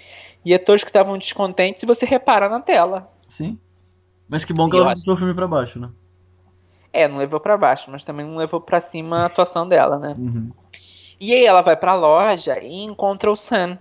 [0.43, 3.12] e atores que estavam descontentes, se você reparar na tela.
[3.28, 3.59] Sim.
[4.28, 5.89] Mas que bom que e ela levou o filme para baixo, né?
[6.94, 10.16] É, não levou para baixo, mas também não levou para cima a atuação dela, né?
[10.18, 10.52] Uhum.
[11.20, 13.78] E aí ela vai pra loja e encontra o Sam.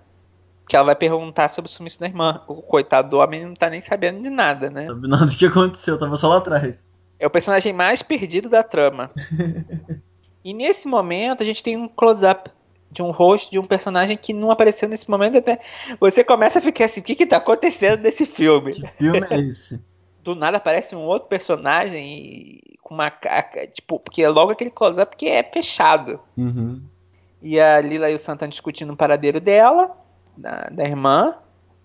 [0.69, 2.41] Que ela vai perguntar sobre o sumiço da irmã.
[2.47, 4.83] O coitado do homem não tá nem sabendo de nada, né?
[4.83, 6.87] Sabe nada do que aconteceu, tava só lá atrás.
[7.19, 9.11] É o personagem mais perdido da trama.
[10.45, 12.49] e nesse momento a gente tem um close-up
[12.91, 15.59] de um rosto de um personagem que não apareceu nesse momento até.
[15.99, 18.73] Você começa a ficar assim, o que que tá acontecendo nesse filme?
[18.73, 19.81] Que filme é esse?
[20.23, 23.11] Do nada aparece um outro personagem e com uma
[23.73, 26.19] tipo, porque é logo aquele close-up que é fechado.
[26.37, 26.81] Uhum.
[27.41, 29.97] E a Lila e o Sam estão discutindo o paradeiro dela,
[30.37, 31.35] da, da irmã,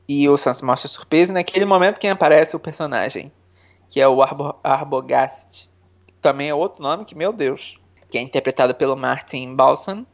[0.06, 1.32] e o Sam se mostra surpresa.
[1.32, 3.32] E naquele momento quem aparece o personagem
[3.88, 5.70] que é o Arbo Arbogast.
[6.20, 7.78] Também é outro nome que, meu Deus,
[8.10, 10.06] que é interpretado pelo Martin Balsam,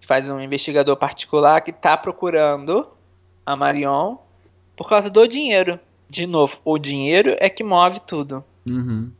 [0.00, 2.88] que faz um investigador particular que está procurando
[3.44, 4.16] a Marion
[4.76, 5.78] por causa do dinheiro.
[6.10, 8.44] De novo, o dinheiro é que move tudo.
[8.66, 9.12] Uhum.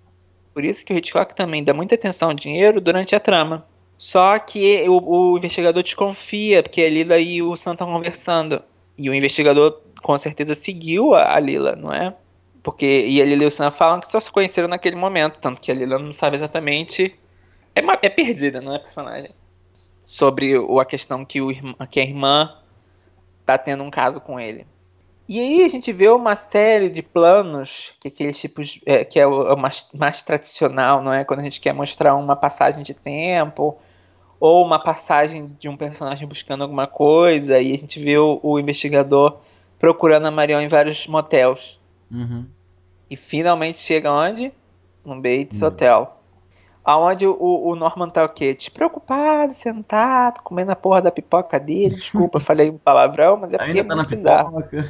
[0.53, 3.65] Por isso que o Hitchcock também dá muita atenção ao dinheiro durante a trama.
[3.97, 8.61] Só que o, o investigador desconfia, porque a Lila e o Sam estão conversando.
[8.99, 12.13] E o investigador com certeza seguiu a, a Lila, não é?
[12.61, 15.61] Porque e a Lila e o Sam falam que só se conheceram naquele momento, tanto
[15.61, 17.15] que a Lila não sabe exatamente.
[17.73, 19.31] É, é perdida, não é personagem.
[20.05, 21.51] Sobre o, a questão que, o,
[21.89, 22.57] que a irmã
[23.47, 24.67] tá tendo um caso com ele.
[25.31, 28.81] E aí a gente vê uma série de planos, que é aqueles tipos.
[28.85, 31.25] É, que é o, é o mais, mais tradicional, não é?
[31.25, 33.79] Quando a gente quer mostrar uma passagem de tempo,
[34.41, 38.59] ou uma passagem de um personagem buscando alguma coisa, e a gente vê o, o
[38.59, 39.39] investigador
[39.79, 41.79] procurando a Marion em vários motéis.
[42.11, 42.45] Uhum.
[43.09, 44.53] E finalmente chega onde?
[45.05, 45.69] No Bates uhum.
[45.69, 46.20] Hotel.
[46.85, 48.55] Aonde o, o Norman tá o quê?
[48.55, 51.95] Despreocupado, sentado, comendo a porra da pipoca dele.
[51.95, 54.63] Desculpa, falei um palavrão, mas é porque Ainda é tá na bizarro.
[54.63, 54.89] pipoca.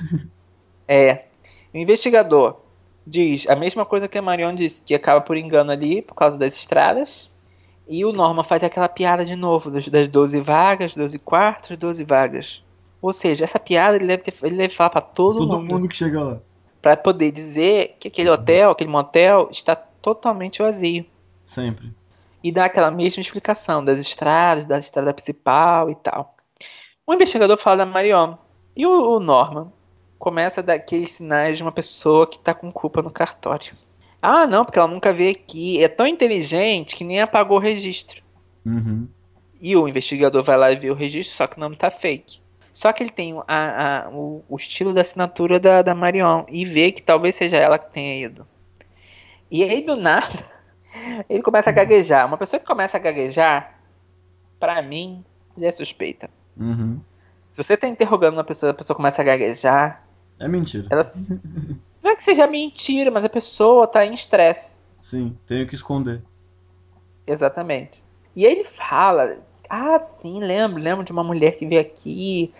[0.86, 1.24] É.
[1.72, 2.60] O investigador
[3.06, 6.38] diz a mesma coisa que a Marion disse, que acaba por engano ali, por causa
[6.38, 7.28] das estradas.
[7.88, 12.04] E o Norman faz aquela piada de novo, das, das 12 vagas, 12 quartos, 12
[12.04, 12.62] vagas.
[13.02, 15.66] Ou seja, essa piada ele deve, ter, ele deve falar pra todo, todo mundo.
[15.66, 16.40] Todo mundo que chega lá
[16.80, 21.04] para poder dizer que aquele hotel, aquele motel está totalmente vazio.
[21.50, 21.92] Sempre.
[22.42, 26.36] e dá aquela mesma explicação das estradas, da estrada principal e tal.
[27.06, 28.36] O investigador fala da Marion
[28.76, 29.72] e o, o Norman
[30.18, 33.72] começa a dar aqueles sinais de uma pessoa que está com culpa no cartório.
[34.22, 35.82] Ah, não, porque ela nunca veio aqui.
[35.82, 38.22] É tão inteligente que nem apagou o registro.
[38.64, 39.08] Uhum.
[39.60, 42.38] E o investigador vai lá e vê o registro, só que o nome tá fake.
[42.72, 46.64] Só que ele tem a, a, o, o, estilo da assinatura da, da Marion e
[46.64, 48.46] vê que talvez seja ela que tenha ido.
[49.50, 50.44] E aí, do nada,
[51.28, 52.26] ele começa a gaguejar.
[52.26, 53.78] Uma pessoa que começa a gaguejar,
[54.58, 55.24] pra mim,
[55.56, 56.30] já é suspeita.
[56.56, 57.00] Uhum.
[57.50, 60.04] Se você tá interrogando uma pessoa, a pessoa começa a gaguejar.
[60.38, 60.86] É mentira.
[60.90, 61.02] Ela...
[62.02, 64.80] Não é que seja mentira, mas a pessoa tá em estresse.
[65.00, 66.22] Sim, tenho que esconder.
[67.26, 68.02] Exatamente.
[68.34, 69.38] E aí ele fala:
[69.68, 72.54] Ah, sim, lembro, lembro de uma mulher que veio aqui,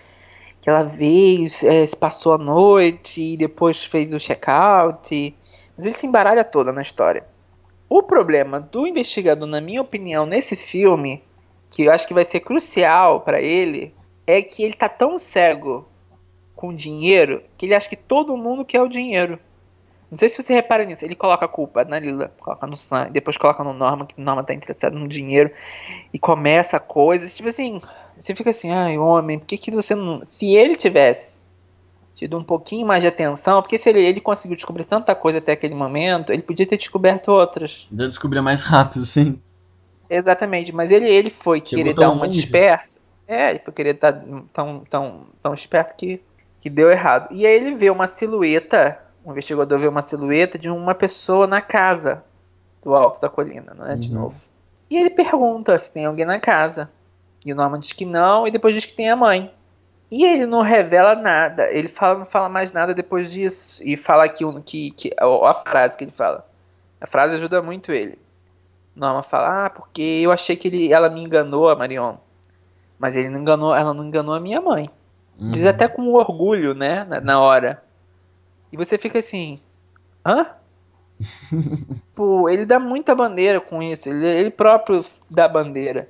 [0.61, 5.37] que ela veio, é, se passou a noite e depois fez o check-out.
[5.77, 7.25] Mas ele se embaralha toda na história.
[7.93, 11.25] O problema do investigador, na minha opinião, nesse filme,
[11.69, 13.93] que eu acho que vai ser crucial para ele,
[14.25, 15.89] é que ele tá tão cego
[16.55, 19.41] com dinheiro que ele acha que todo mundo quer o dinheiro.
[20.09, 21.05] Não sei se você repara nisso.
[21.05, 24.23] Ele coloca a culpa na Lila, coloca no Sam, depois coloca no Norman, que o
[24.23, 25.51] Norman tá interessado no dinheiro,
[26.13, 27.83] e começa coisas, tipo assim,
[28.17, 30.25] você fica assim, ai, homem, por que, que você não.
[30.25, 31.40] Se ele tivesse
[32.21, 35.53] tido um pouquinho mais de atenção, porque se ele, ele conseguiu descobrir tanta coisa até
[35.53, 37.87] aquele momento, ele podia ter descoberto outras.
[37.91, 39.41] Já descobrir mais rápido, sim.
[40.09, 42.43] Exatamente, mas ele, ele foi Chegou querer dar uma longe.
[42.43, 42.91] desperta.
[43.27, 46.21] É, ele foi querer estar tão, tão, tão esperto que,
[46.61, 47.29] que deu errado.
[47.31, 51.63] E aí ele vê uma silhueta, o investigador vê uma silhueta de uma pessoa na
[51.63, 52.23] casa
[52.83, 53.97] do alto da colina, não é?
[53.97, 54.15] De uhum.
[54.15, 54.35] novo.
[54.91, 56.91] E ele pergunta se tem alguém na casa.
[57.43, 59.51] E o Norman diz que não, e depois diz que tem a mãe.
[60.11, 61.71] E ele não revela nada.
[61.71, 63.81] Ele fala, não fala mais nada depois disso.
[63.83, 66.47] E fala que, que, que a frase que ele fala.
[67.01, 68.19] A frase ajuda muito ele.
[68.95, 72.17] Norma fala, ah, porque eu achei que ele, ela me enganou, a Marion.
[72.99, 74.91] Mas ele não enganou, ela não enganou a minha mãe.
[75.39, 75.51] Uhum.
[75.53, 77.83] Diz até com orgulho, né, na, na hora.
[78.73, 79.59] E você fica assim,
[80.27, 80.47] hã?
[82.15, 84.09] Pô, ele dá muita bandeira com isso.
[84.09, 86.09] Ele, ele próprio dá bandeira.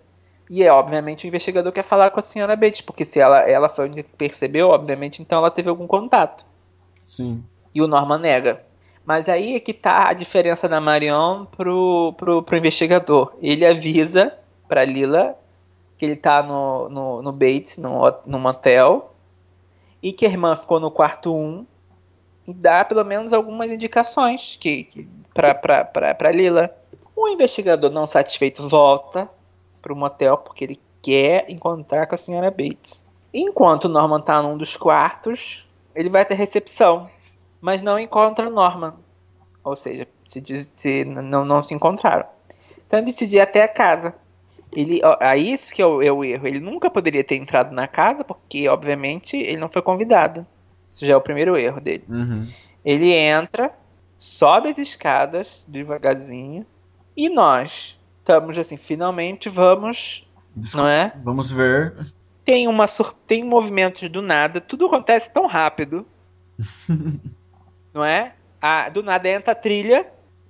[0.52, 3.68] E é, obviamente, o investigador quer falar com a senhora Bates, porque se ela, ela
[3.68, 6.44] foi a única que percebeu, obviamente, então ela teve algum contato.
[7.06, 7.44] Sim.
[7.72, 8.60] E o Norman nega.
[9.06, 13.32] Mas aí é que tá a diferença da Marion pro, pro, pro investigador.
[13.40, 14.36] Ele avisa
[14.66, 15.36] pra Lila
[15.96, 19.14] que ele tá no, no, no Bates, no, no motel,
[20.02, 21.64] e que a irmã ficou no quarto 1,
[22.48, 26.74] e dá pelo menos algumas indicações que, que pra, pra, pra, pra Lila.
[27.14, 29.28] O investigador não satisfeito volta
[29.80, 33.04] pro motel porque ele quer encontrar com a senhora Bates.
[33.32, 37.08] Enquanto Norman tá num dos quartos, ele vai ter recepção,
[37.60, 38.94] mas não encontra Norman.
[39.62, 40.42] Ou seja, se,
[40.74, 42.26] se não, não se encontraram.
[42.86, 44.14] Então ele decide ir até a casa.
[44.72, 46.46] Ele, é isso que é o, é o, erro.
[46.46, 50.46] Ele nunca poderia ter entrado na casa, porque, obviamente, ele não foi convidado.
[50.92, 52.04] Isso já é o primeiro erro dele.
[52.08, 52.48] Uhum.
[52.84, 53.72] Ele entra,
[54.16, 56.64] sobe as escadas devagarzinho,
[57.16, 57.98] e nós
[58.30, 60.24] estamos assim, finalmente vamos.
[60.54, 61.12] Desculpa, não é?
[61.24, 62.12] Vamos ver.
[62.44, 62.86] Tem, uma,
[63.26, 66.06] tem movimentos do nada, tudo acontece tão rápido.
[67.92, 68.34] não é?
[68.62, 70.06] Ah, do nada entra a trilha,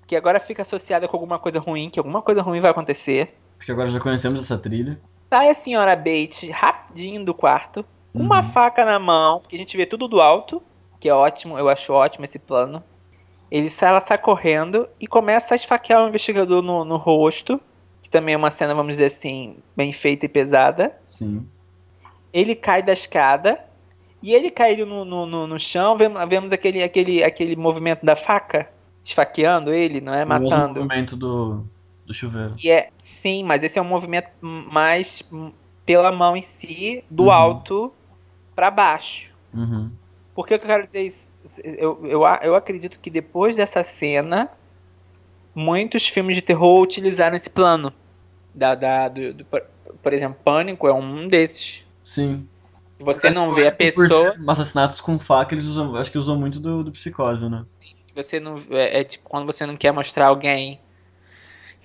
[0.06, 3.34] que agora fica associada com alguma coisa ruim, que alguma coisa ruim vai acontecer.
[3.56, 5.00] Porque agora já conhecemos essa trilha.
[5.18, 8.26] Sai a senhora Bates rapidinho do quarto, com uhum.
[8.26, 10.62] uma faca na mão, que a gente vê tudo do alto,
[10.98, 12.82] que é ótimo, eu acho ótimo esse plano.
[13.50, 17.60] Ele sai, ela sai correndo e começa a esfaquear o investigador no, no rosto,
[18.10, 20.92] que também é uma cena, vamos dizer assim, bem feita e pesada.
[21.08, 21.46] Sim.
[22.32, 23.64] Ele cai da escada
[24.20, 28.16] e ele caiu no, no, no, no chão, vemos, vemos aquele, aquele, aquele movimento da
[28.16, 28.68] faca
[29.04, 30.24] esfaqueando ele, não é?
[30.24, 30.80] Matando.
[30.80, 31.64] O movimento do,
[32.04, 32.54] do chuveiro.
[32.62, 35.22] E é, sim, mas esse é um movimento mais
[35.86, 37.30] pela mão em si, do uhum.
[37.30, 37.92] alto
[38.54, 39.30] para baixo.
[39.54, 39.90] Uhum.
[40.34, 41.32] Por que eu quero dizer isso?
[41.64, 44.50] Eu, eu, eu acredito que depois dessa cena,
[45.54, 47.92] muitos filmes de terror utilizaram esse plano.
[48.54, 51.84] Da, da, do, do, por exemplo, Pânico é um desses.
[52.02, 52.46] Sim.
[52.98, 54.36] Você não vê a pessoa.
[54.46, 55.96] Assassinatos com faca, eles usam.
[55.96, 57.64] Acho que usam muito do, do psicose, né?
[58.14, 58.56] Você não.
[58.70, 60.80] É, é tipo quando você não quer mostrar alguém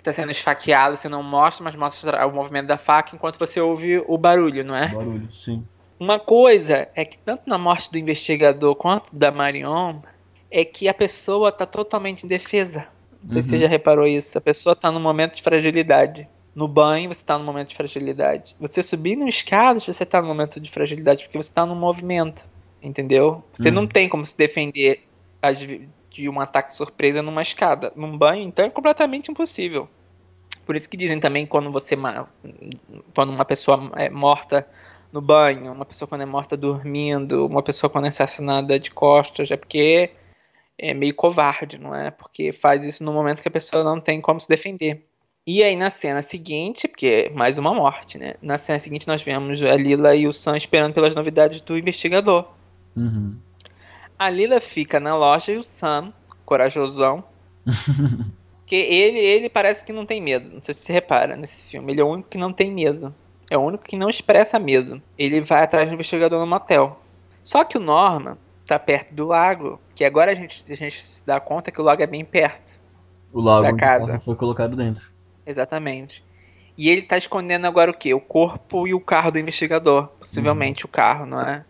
[0.09, 4.03] está sendo esfaqueado, você não mostra, mas mostra o movimento da faca enquanto você ouve
[4.07, 4.89] o barulho, não é?
[4.89, 5.65] Barulho, sim.
[5.99, 9.99] Uma coisa é que tanto na morte do investigador quanto da Marion
[10.51, 12.85] é que a pessoa está totalmente indefesa.
[13.23, 13.43] Não sei uhum.
[13.43, 13.61] se você uhum.
[13.61, 14.37] já reparou isso.
[14.37, 16.27] A pessoa está num momento de fragilidade.
[16.55, 18.55] No banho, você está num momento de fragilidade.
[18.59, 22.47] Você subir no escadas, você está num momento de fragilidade, porque você está num movimento.
[22.81, 23.43] Entendeu?
[23.53, 23.75] Você uhum.
[23.75, 25.03] não tem como se defender
[26.09, 27.91] de um ataque surpresa numa escada.
[27.95, 29.89] Num banho, então, é completamente impossível.
[30.65, 31.95] Por isso que dizem também quando você
[33.13, 34.67] quando uma pessoa é morta
[35.11, 39.51] no banho, uma pessoa quando é morta dormindo, uma pessoa quando é assassinada de costas,
[39.51, 40.11] é porque
[40.77, 42.09] é meio covarde, não é?
[42.11, 45.05] Porque faz isso no momento que a pessoa não tem como se defender.
[45.47, 48.33] E aí na cena seguinte, porque é mais uma morte, né?
[48.41, 52.47] Na cena seguinte nós vemos a Lila e o Sam esperando pelas novidades do investigador.
[52.95, 53.35] Uhum.
[54.17, 56.11] A Lila fica na loja e o Sam,
[56.45, 57.23] corajosão,
[58.65, 60.49] que ele, ele parece que não tem medo.
[60.51, 61.93] Não sei se você repara nesse filme.
[61.93, 63.13] Ele é o único que não tem medo.
[63.47, 64.99] É o único que não expressa medo.
[65.15, 66.99] Ele vai atrás do investigador no motel.
[67.43, 68.35] Só que o Norman
[68.65, 71.83] tá perto do lago, que agora a gente, a gente se dá conta que o
[71.83, 72.79] lago é bem perto.
[73.31, 74.17] O lago da casa.
[74.17, 75.13] foi colocado dentro.
[75.45, 76.23] Exatamente.
[76.77, 78.13] E ele tá escondendo agora o quê?
[78.13, 80.07] O corpo e o carro do investigador.
[80.19, 80.89] Possivelmente uhum.
[80.89, 81.63] o carro, não é?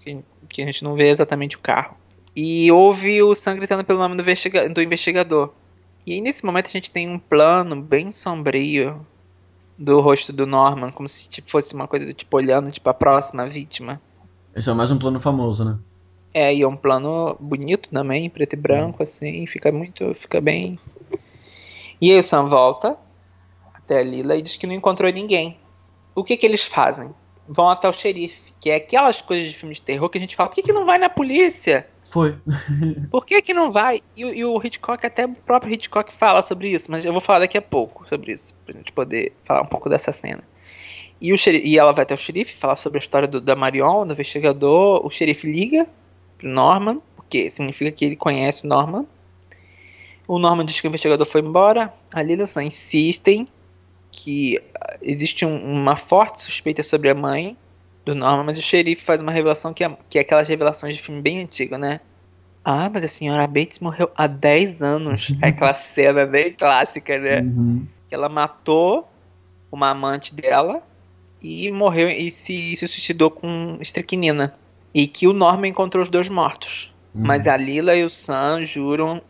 [0.00, 0.18] Que,
[0.48, 1.96] que, a gente não vê exatamente o carro.
[2.34, 5.52] E ouve o sangue gritando pelo nome do, investiga do investigador.
[6.06, 9.04] E aí nesse momento a gente tem um plano bem sombrio
[9.76, 12.94] do rosto do Norman, como se tipo, fosse uma coisa do tipo olhando tipo a
[12.94, 14.00] próxima vítima.
[14.54, 15.78] Esse é mais um plano famoso, né?
[16.34, 20.14] É, e é um plano bonito também, preto e branco, assim, fica muito.
[20.14, 20.78] fica bem.
[22.00, 22.96] E aí o Sam volta
[23.92, 25.58] até a Lila e diz que não encontrou ninguém.
[26.14, 27.10] O que que eles fazem?
[27.46, 30.34] Vão até o xerife, que é aquelas coisas de filme de terror que a gente
[30.34, 31.86] fala, por que, que não vai na polícia?
[32.04, 32.36] Foi.
[33.10, 34.02] por que que não vai?
[34.16, 37.40] E, e, o Hitchcock, até o próprio Hitchcock fala sobre isso, mas eu vou falar
[37.40, 40.42] daqui a pouco sobre isso, pra gente poder falar um pouco dessa cena.
[41.20, 43.54] E, o xerife, e ela vai até o xerife falar sobre a história do, da
[43.54, 45.04] Marion, do investigador.
[45.06, 45.86] O xerife liga
[46.36, 49.06] pro Norman, porque significa que ele conhece o Norman.
[50.26, 51.92] O Norman diz que o investigador foi embora.
[52.12, 53.46] A e insistem
[54.12, 57.56] que ah, existe um, uma forte suspeita sobre a mãe
[58.04, 61.02] do Norman, mas o xerife faz uma revelação que é, que é aquelas revelações de
[61.02, 62.00] filme bem antigo, né?
[62.64, 65.32] Ah, mas a senhora Bates morreu há 10 anos.
[65.40, 67.40] É aquela cena bem clássica, né?
[67.40, 67.86] Uhum.
[68.08, 69.08] Que ela matou
[69.70, 70.82] uma amante dela
[71.40, 74.54] e morreu e se, se suicidou com estricnina.
[74.94, 76.92] E que o Norman encontrou os dois mortos.
[77.14, 77.22] Uhum.
[77.24, 79.22] Mas a Lila e o Sam juram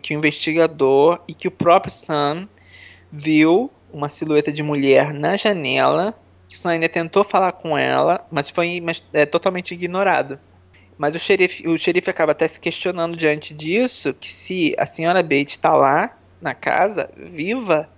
[0.00, 2.48] que o investigador e que o próprio Sam
[3.12, 6.14] viu uma silhueta de mulher na janela.
[6.64, 10.38] O ainda tentou falar com ela, mas foi mas, é, totalmente ignorado.
[10.96, 15.22] Mas o xerife, o xerife acaba até se questionando diante disso que se a senhora
[15.22, 17.88] Bates está lá na casa, viva,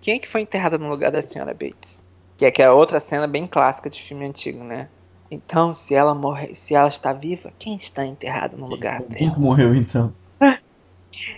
[0.00, 2.04] quem é que foi enterrada no lugar da senhora Bates?
[2.36, 4.88] Que é que é outra cena bem clássica de filme antigo, né?
[5.30, 9.14] Então, se ela morre, se ela está viva, quem está enterrado no lugar dela?
[9.14, 10.12] Quem morreu então?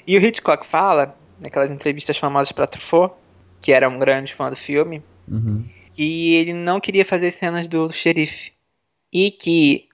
[0.07, 3.15] e o Hitchcock fala, naquelas entrevistas famosas para Truffaut,
[3.67, 5.65] que era um grande fã do filme, uhum.
[5.91, 8.53] que ele não queria fazer cenas do xerife.
[9.13, 9.89] E que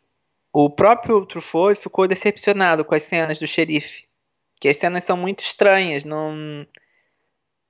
[0.52, 4.04] o próprio Truffaut ficou decepcionado com as cenas do xerife.
[4.60, 6.66] Que as cenas são muito estranhas, não.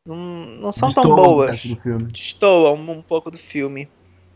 [0.04, 1.62] Não, não são Destoam tão boas.
[2.10, 3.88] Destoam um, um pouco do filme.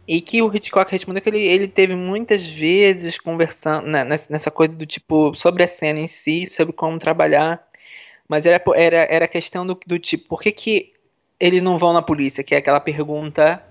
[0.06, 4.76] E que o Hitchcock respondeu que ele, ele teve muitas vezes conversando né, nessa coisa
[4.76, 7.60] do tipo sobre a cena em si, sobre como trabalhar.
[8.28, 10.95] Mas era, era, era questão do, do tipo, por que, que
[11.38, 12.42] eles não vão na polícia?
[12.42, 13.62] Que é aquela pergunta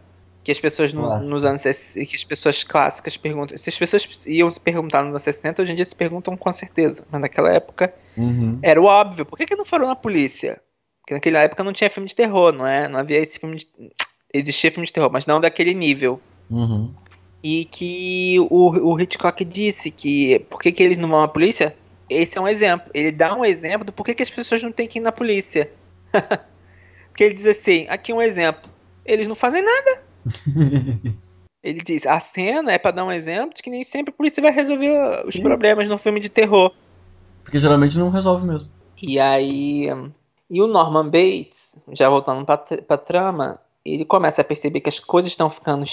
[0.43, 3.57] que as pessoas no, nos anos que as pessoas clássicas perguntam.
[3.57, 6.51] Se as pessoas iam se perguntar nos anos 60, hoje em dia se perguntam com
[6.51, 7.03] certeza.
[7.11, 8.59] Mas naquela época uhum.
[8.61, 9.25] era o óbvio.
[9.25, 10.61] Por que, que não foram na polícia?
[11.01, 12.87] Porque naquela época não tinha filme de terror, não é?
[12.87, 13.67] Não havia esse filme de
[14.31, 16.21] existia filme de terror, mas não daquele nível.
[16.49, 16.93] Uhum.
[17.43, 21.75] E que o, o Hitchcock disse que por que, que eles não vão à polícia?
[22.07, 22.91] Esse é um exemplo.
[22.93, 25.71] Ele dá um exemplo do porquê que as pessoas não têm que ir na polícia.
[27.15, 28.69] Porque ele diz assim: aqui um exemplo.
[29.05, 30.01] Eles não fazem nada.
[31.63, 34.43] ele diz: a cena é para dar um exemplo de que nem sempre a polícia
[34.43, 35.41] vai resolver os Sim.
[35.41, 36.73] problemas no filme de terror.
[37.41, 38.69] Porque geralmente não resolve mesmo.
[39.01, 39.87] E aí.
[40.49, 44.99] E o Norman Bates, já voltando pra, pra trama, ele começa a perceber que as
[44.99, 45.85] coisas estão ficando.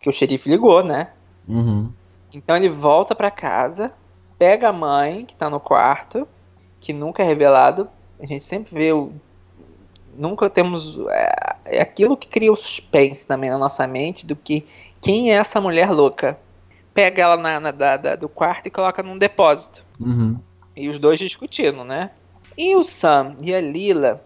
[0.00, 1.10] que o xerife ligou, né?
[1.46, 1.92] Uhum.
[2.32, 3.92] Então ele volta para casa,
[4.38, 6.26] pega a mãe, que tá no quarto,
[6.80, 7.90] que nunca é revelado.
[8.18, 9.12] A gente sempre vê o.
[10.16, 10.98] Nunca temos.
[11.08, 14.64] É, é aquilo que cria o suspense também na nossa mente do que.
[15.00, 16.38] Quem é essa mulher louca?
[16.94, 19.84] Pega ela na, na da, da, do quarto e coloca num depósito.
[19.98, 20.38] Uhum.
[20.76, 22.10] E os dois discutindo, né?
[22.56, 24.22] E o Sam e a Lila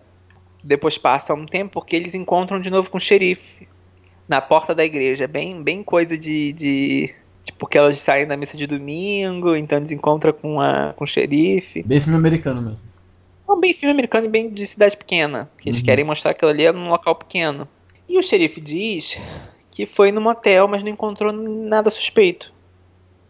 [0.63, 3.69] depois passa um tempo porque eles encontram de novo com o xerife
[4.29, 5.27] na porta da igreja.
[5.27, 7.15] Bem, bem coisa de, de.
[7.45, 11.07] Tipo, que elas saem da missa de domingo, então eles encontram com, a, com o
[11.07, 11.83] xerife.
[11.85, 12.86] Bem filme americano mesmo.
[13.47, 15.51] Não, bem filme americano e bem de cidade pequena.
[15.59, 15.85] Que eles uhum.
[15.85, 17.69] querem mostrar que aquilo ali é num local pequeno.
[18.09, 19.19] E o xerife diz
[19.71, 22.53] que foi no motel, mas não encontrou nada suspeito.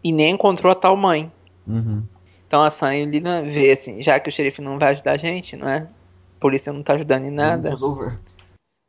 [0.03, 1.31] E nem encontrou a tal mãe.
[1.67, 2.03] Uhum.
[2.47, 5.57] Então a Sam Lina vê assim, já que o xerife não vai ajudar a gente,
[5.57, 5.87] não é?
[6.39, 7.69] polícia não tá ajudando em nada.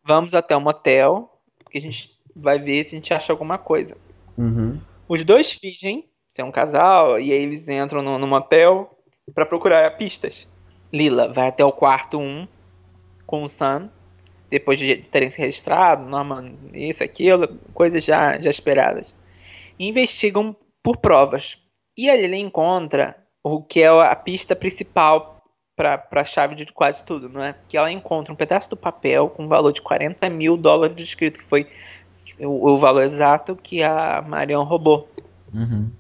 [0.05, 1.31] Vamos até o motel,
[1.63, 3.97] porque a gente vai ver se a gente acha alguma coisa.
[4.37, 4.79] Uhum.
[5.09, 8.97] Os dois fingem ser um casal e aí eles entram no, no motel
[9.35, 10.47] para procurar pistas.
[10.93, 12.47] Lila vai até o quarto 1
[13.27, 13.91] com o Sam,
[14.51, 19.15] depois de terem se registrado, Norman, isso, aquilo, coisas já, já esperadas.
[19.79, 21.59] E investigam por provas.
[21.97, 25.43] E ali ele encontra o que é a pista principal
[25.77, 27.55] para a chave de quase tudo, não é?
[27.69, 31.39] Que ela encontra um pedaço do papel com um valor de 40 mil dólares escrito,
[31.39, 31.69] que foi
[32.41, 35.09] o, o valor exato que a Marion roubou.
[35.55, 35.91] Uhum.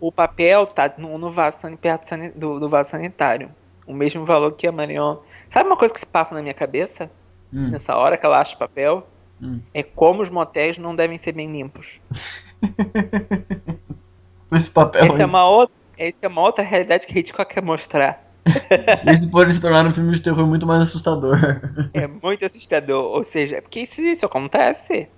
[0.00, 3.50] O papel tá no, no vaso perto do, do, vaso sanitário.
[3.88, 5.16] O mesmo valor que a Marion.
[5.48, 7.10] Sabe uma coisa que se passa na minha cabeça?
[7.50, 7.70] Hum.
[7.70, 9.08] Nessa hora que ela acha o papel?
[9.40, 9.60] Hum.
[9.72, 11.98] É como os motéis não devem ser bem limpos.
[14.52, 15.04] Esse papel.
[15.04, 18.22] Essa é uma outra, essa é uma outra realidade que a Hitchcock quer mostrar.
[19.06, 21.38] Esse pode se tornar um filme de terror muito mais assustador.
[21.94, 23.16] É muito assustador.
[23.16, 25.08] Ou seja, porque isso, isso acontece.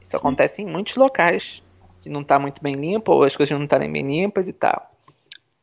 [0.00, 0.16] Isso Sim.
[0.16, 1.62] acontece em muitos locais.
[2.00, 4.90] Que não está muito bem limpo, ou as coisas não estarem bem limpas e tal.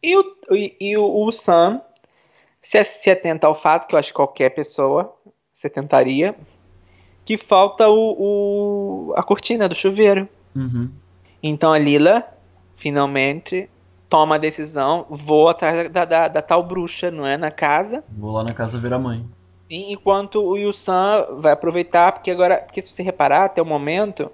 [0.02, 1.82] E o, e, e o, o Sam
[2.64, 5.14] se, se atenta ao fato, que eu acho que qualquer pessoa
[5.54, 6.34] se atentaria,
[7.26, 10.28] que falta o, o a cortina do chuveiro.
[10.56, 10.90] Uhum.
[11.42, 12.26] Então a Lila,
[12.78, 13.70] finalmente,
[14.10, 17.38] toma a decisão, vou atrás da, da, da, tal bruxa, não é?
[17.38, 18.04] Na casa.
[18.10, 19.26] Vou lá na casa ver a mãe.
[19.66, 24.32] Sim, enquanto o Yusan vai aproveitar, porque agora, porque se você reparar, até o momento,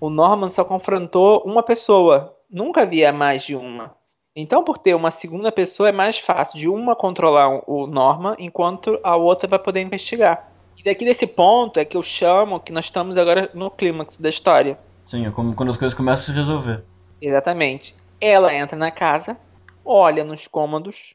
[0.00, 2.36] o Norman só confrontou uma pessoa.
[2.50, 3.94] Nunca havia mais de uma.
[4.36, 8.98] Então, por ter uma segunda pessoa, é mais fácil de uma controlar o Norman, enquanto
[9.04, 10.50] a outra vai poder investigar.
[10.76, 14.28] E daqui desse ponto é que eu chamo que nós estamos agora no clímax da
[14.28, 14.76] história.
[15.06, 16.84] Sim, é como quando as coisas começam a se resolver.
[17.22, 17.94] Exatamente.
[18.20, 19.36] Ela entra na casa,
[19.84, 21.14] olha nos cômodos,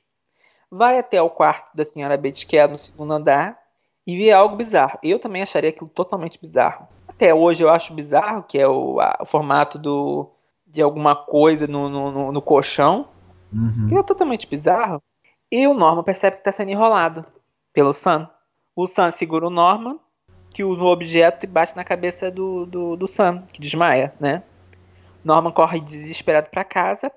[0.72, 3.60] vai até o quarto da senhora Betty, que é no segundo andar,
[4.08, 4.98] e vê algo bizarro.
[5.04, 6.88] Eu também acharia aquilo totalmente bizarro.
[7.06, 10.30] Até hoje eu acho bizarro, que é o, a, o formato do,
[10.70, 13.08] de alguma coisa no, no, no, colchão,
[13.52, 13.88] uhum.
[13.90, 15.02] que é totalmente bizarro.
[15.52, 17.26] E o Norman percebe que está sendo enrolado
[17.74, 18.30] pelo Sam.
[18.76, 20.00] O Sam segura o Norman,
[20.52, 24.44] que usa o objeto e bate na cabeça do, do, do Sam, que desmaia, né?
[25.24, 27.12] Norman corre desesperado para casa.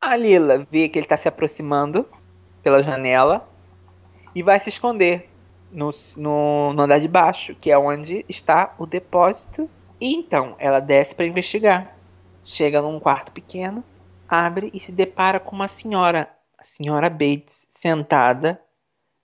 [0.00, 2.06] A Lila vê que ele está se aproximando
[2.62, 3.48] pela janela
[4.34, 5.28] e vai se esconder
[5.70, 9.68] no, no, no, andar de baixo, que é onde está o depósito.
[10.00, 11.94] E então ela desce para investigar.
[12.52, 13.84] Chega num quarto pequeno,
[14.28, 16.28] abre e se depara com uma senhora,
[16.58, 18.60] a senhora Bates, sentada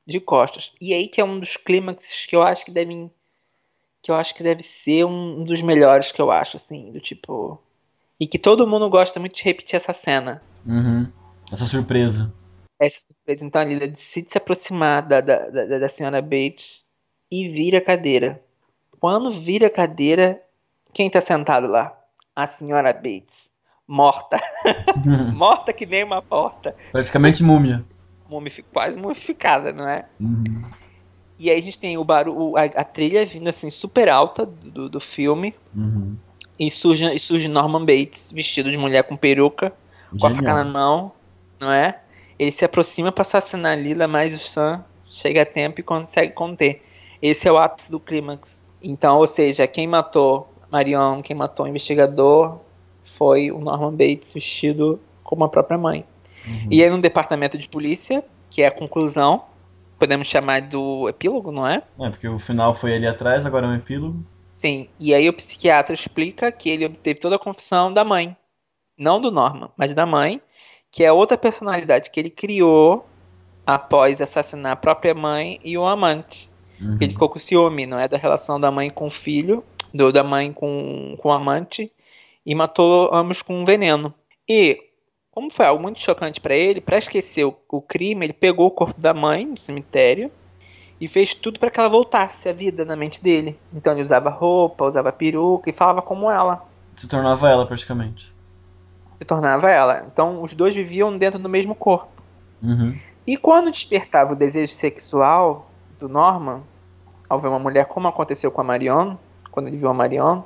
[0.07, 0.73] de costas.
[0.81, 3.11] E aí que é um dos clímaxes que eu acho que devem
[4.01, 7.61] que eu acho que deve ser um, dos melhores que eu acho assim, do tipo
[8.21, 10.41] e que todo mundo gosta muito de repetir essa cena.
[10.65, 11.11] Uhum.
[11.51, 12.33] Essa surpresa.
[12.79, 13.45] Essa surpresa.
[13.45, 16.81] Então a Lila decide se aproximar da, da, da, da senhora Bates
[17.29, 18.41] e vira a cadeira.
[19.01, 20.41] Quando vira a cadeira,
[20.95, 22.06] quem tá sentado lá?
[22.37, 23.51] A senhora Bates.
[23.89, 24.39] Morta.
[25.35, 26.77] Morta que nem uma porta.
[26.93, 27.83] Praticamente múmia.
[28.29, 28.67] Mumific...
[28.73, 30.05] Quase mumificada, não é?
[30.21, 30.63] Uhum.
[31.39, 34.89] E aí a gente tem o barulho, a, a trilha vindo assim super alta do,
[34.89, 35.55] do filme.
[35.75, 36.17] Uhum.
[36.59, 39.73] E surge, e surge Norman Bates, vestido de mulher com peruca,
[40.13, 40.19] Genial.
[40.21, 41.13] com a faca na mão,
[41.61, 42.01] não é?
[42.39, 46.33] Ele se aproxima para assassinar a Lila, mas o Sam chega a tempo e consegue
[46.33, 46.83] conter.
[47.21, 48.65] Esse é o ápice do clímax.
[48.83, 52.59] Então, ou seja, quem matou Marion, quem matou o investigador,
[53.17, 56.05] foi o Norman Bates vestido como a própria mãe.
[56.47, 56.69] Uhum.
[56.71, 59.45] E aí no departamento de polícia, que é a conclusão,
[59.99, 61.83] podemos chamar do epílogo, não é?
[61.99, 64.25] É, porque o final foi ali atrás, agora é um epílogo.
[64.49, 68.37] Sim, e aí o psiquiatra explica que ele obteve toda a confissão da mãe.
[68.97, 70.41] Não do Norman, mas da mãe,
[70.91, 73.07] que é outra personalidade que ele criou
[73.67, 76.49] após assassinar a própria mãe e o amante.
[76.81, 76.97] Uhum.
[77.01, 78.09] Ele ficou com ciúme, não é?
[78.09, 81.91] Da relação da mãe com o filho, do, da mãe com, com o amante,
[82.45, 84.15] e matou ambos com um veneno.
[84.49, 84.81] E,
[85.31, 88.71] como foi algo muito chocante para ele, para esquecer o, o crime, ele pegou o
[88.71, 90.31] corpo da mãe no cemitério
[91.01, 93.59] e fez tudo para que ela voltasse à vida na mente dele.
[93.75, 96.67] Então ele usava roupa, usava peruca e falava como ela.
[96.97, 98.33] Se tornava ela praticamente.
[99.15, 100.07] Se tornava ela.
[100.11, 102.23] Então os dois viviam dentro do mesmo corpo.
[102.63, 102.97] Uhum.
[103.27, 106.63] E quando despertava o desejo sexual do Norman,
[107.29, 109.17] ao ver uma mulher, como aconteceu com a Marion,
[109.57, 110.43] quando ele viu a Marion,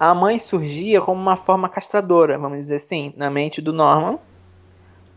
[0.00, 4.18] a mãe surgia como uma forma castradora, vamos dizer assim, na mente do Norman.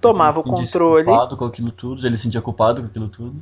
[0.02, 1.06] Tomava o controle.
[1.06, 3.42] Culpado com aquilo tudo, ele se sentia culpado com aquilo tudo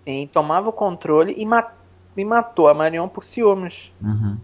[0.00, 1.72] Sim, tomava o controle e, mat
[2.16, 3.92] e matou a Marion por ciúmes.
[4.02, 4.38] Uhum.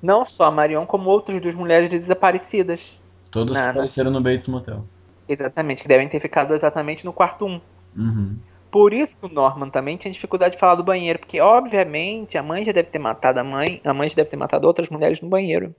[0.00, 2.96] Não só a Marion, como outras duas mulheres desaparecidas.
[3.32, 4.84] Todos na, apareceram no Bates Motel.
[5.28, 7.60] Exatamente, que devem ter ficado exatamente no quarto 1.
[7.96, 8.36] Uhum.
[8.70, 12.42] Por isso que o Norman também tinha dificuldade de falar do banheiro, porque obviamente a
[12.42, 15.20] mãe já deve ter matado a mãe, a mãe já deve ter matado outras mulheres
[15.20, 15.74] no banheiro.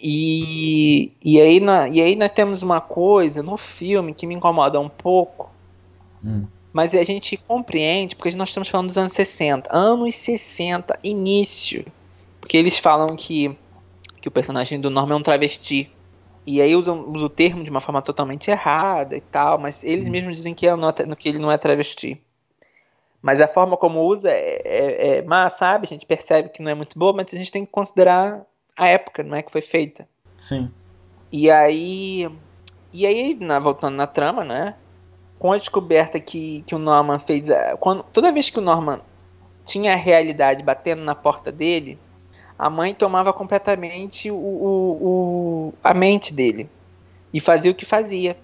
[0.00, 4.78] E, e, aí, na, e aí nós temos uma coisa no filme que me incomoda
[4.80, 5.50] um pouco,
[6.24, 6.46] Hum.
[6.72, 9.68] mas a gente compreende porque nós estamos falando dos anos 60.
[9.72, 11.84] Anos 60, início.
[12.40, 13.56] Porque eles falam que,
[14.20, 15.90] que o personagem do Norman é um travesti.
[16.50, 20.06] E aí usam, usam o termo de uma forma totalmente errada e tal, mas eles
[20.06, 20.10] Sim.
[20.10, 20.72] mesmos dizem que, é
[21.14, 22.18] que ele não é travesti.
[23.20, 25.84] Mas a forma como usa é, é, é má, sabe?
[25.84, 28.86] A gente percebe que não é muito boa, mas a gente tem que considerar a
[28.86, 30.08] época, não é que foi feita.
[30.38, 30.70] Sim.
[31.30, 32.30] E aí.
[32.94, 34.74] E aí, na- voltando na trama, né?
[35.38, 37.44] Com a descoberta que, que o Norman fez.
[37.78, 39.00] Quando, toda vez que o Norman
[39.66, 41.98] tinha a realidade batendo na porta dele,
[42.58, 44.98] a mãe tomava completamente o, o-
[45.68, 46.68] o- a mente dele.
[47.32, 48.36] E fazia o que fazia.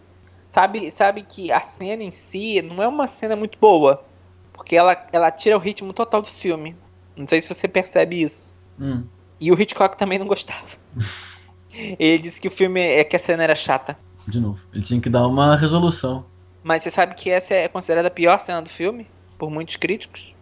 [0.51, 4.05] Sabe, sabe que a cena em si não é uma cena muito boa.
[4.53, 6.77] Porque ela, ela tira o ritmo total do filme.
[7.17, 8.55] Não sei se você percebe isso.
[8.79, 9.05] Hum.
[9.41, 10.69] E o Hitchcock também não gostava.
[11.73, 13.99] Ele disse que o filme é que a cena era chata.
[14.29, 14.61] De novo.
[14.73, 16.25] Ele tinha que dar uma resolução.
[16.63, 20.33] Mas você sabe que essa é considerada a pior cena do filme, por muitos críticos.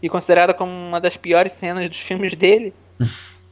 [0.00, 2.72] E considerada como uma das piores cenas dos filmes dele.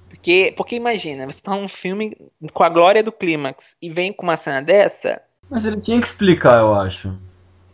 [0.08, 2.16] Porque, porque imagina, você tá num filme
[2.52, 6.06] com a glória do clímax e vem com uma cena dessa, Mas ele tinha que
[6.06, 7.16] explicar, eu acho.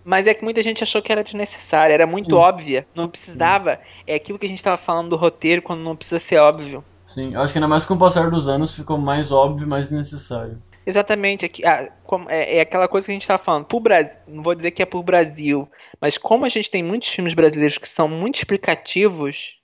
[0.05, 2.37] mas é que muita gente achou que era desnecessária, era muito Sim.
[2.37, 3.81] óbvia, não precisava.
[4.07, 6.85] É aquilo que a gente tava falando do roteiro quando não precisa ser óbvio.
[7.09, 7.33] Sim.
[7.35, 9.91] Eu acho que ainda mais com o passar dos anos ficou mais óbvio e mais
[9.91, 10.61] necessário.
[10.87, 11.89] Exatamente, aqui, ah,
[12.29, 13.65] é, é aquela coisa que a gente tá falando.
[13.65, 15.67] Pro Brasil, não vou dizer que é pro Brasil,
[15.99, 19.55] mas como a gente tem muitos filmes brasileiros que são muito explicativos,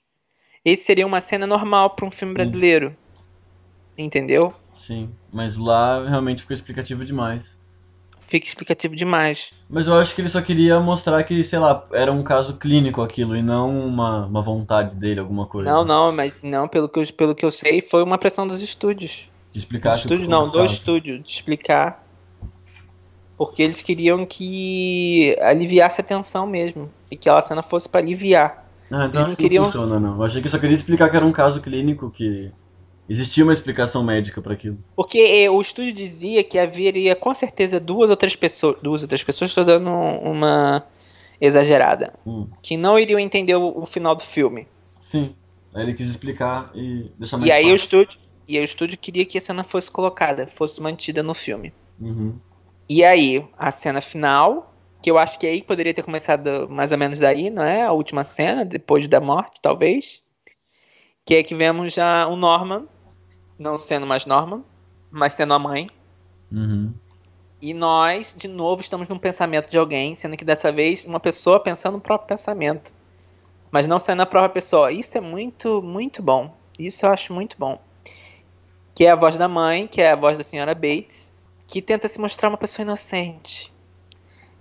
[0.63, 2.95] esse seria uma cena normal para um filme brasileiro.
[3.97, 4.53] Entendeu?
[4.77, 5.09] Sim.
[5.31, 7.59] Mas lá realmente ficou explicativo demais.
[8.27, 9.51] Fica explicativo demais.
[9.69, 13.01] Mas eu acho que ele só queria mostrar que, sei lá, era um caso clínico
[13.01, 15.69] aquilo e não uma, uma vontade dele, alguma coisa.
[15.69, 18.61] Não, não, mas não, pelo que eu, pelo que eu sei, foi uma pressão dos
[18.61, 19.27] estúdios.
[19.51, 20.73] De explicar Do que o- estúdio não, do caso.
[20.73, 22.07] estúdio, de explicar.
[23.37, 26.89] Porque eles queriam que aliviasse a tensão mesmo.
[27.09, 28.60] E que aquela cena fosse para aliviar.
[28.91, 30.15] Ah, então não que queriam- não funciona, não.
[30.17, 32.51] Eu achei que só queria explicar que era um caso clínico, que
[33.09, 34.77] existia uma explicação médica pra aquilo.
[34.95, 38.77] Porque eh, o estúdio dizia que haveria com certeza duas ou três pessoas.
[38.81, 40.83] Duas ou três pessoas, estou dando uma
[41.39, 42.13] exagerada.
[42.25, 42.47] Hum.
[42.61, 44.67] Que não iriam entender o, o final do filme.
[44.99, 45.33] Sim.
[45.73, 47.75] Aí ele quis explicar e deixar mais E aí o fácil.
[48.01, 48.19] estúdio.
[48.47, 51.71] E aí o estúdio queria que a cena fosse colocada, fosse mantida no filme.
[51.99, 52.33] Uhum.
[52.89, 54.70] E aí, a cena final,
[55.01, 57.83] que eu acho que aí poderia ter começado mais ou menos daí, não é?
[57.83, 60.21] A última cena, depois da morte, talvez.
[61.25, 62.87] Que é que vemos já o Norman,
[63.57, 64.63] não sendo mais Norman,
[65.09, 65.89] mas sendo a mãe.
[66.51, 66.93] Uhum.
[67.61, 71.59] E nós, de novo, estamos num pensamento de alguém, sendo que dessa vez uma pessoa
[71.59, 72.91] pensando no próprio pensamento.
[73.71, 74.91] Mas não sendo a própria pessoa.
[74.91, 76.55] Isso é muito, muito bom.
[76.77, 77.79] Isso eu acho muito bom.
[78.93, 81.31] Que é a voz da mãe, que é a voz da senhora Bates,
[81.67, 83.70] que tenta se mostrar uma pessoa inocente.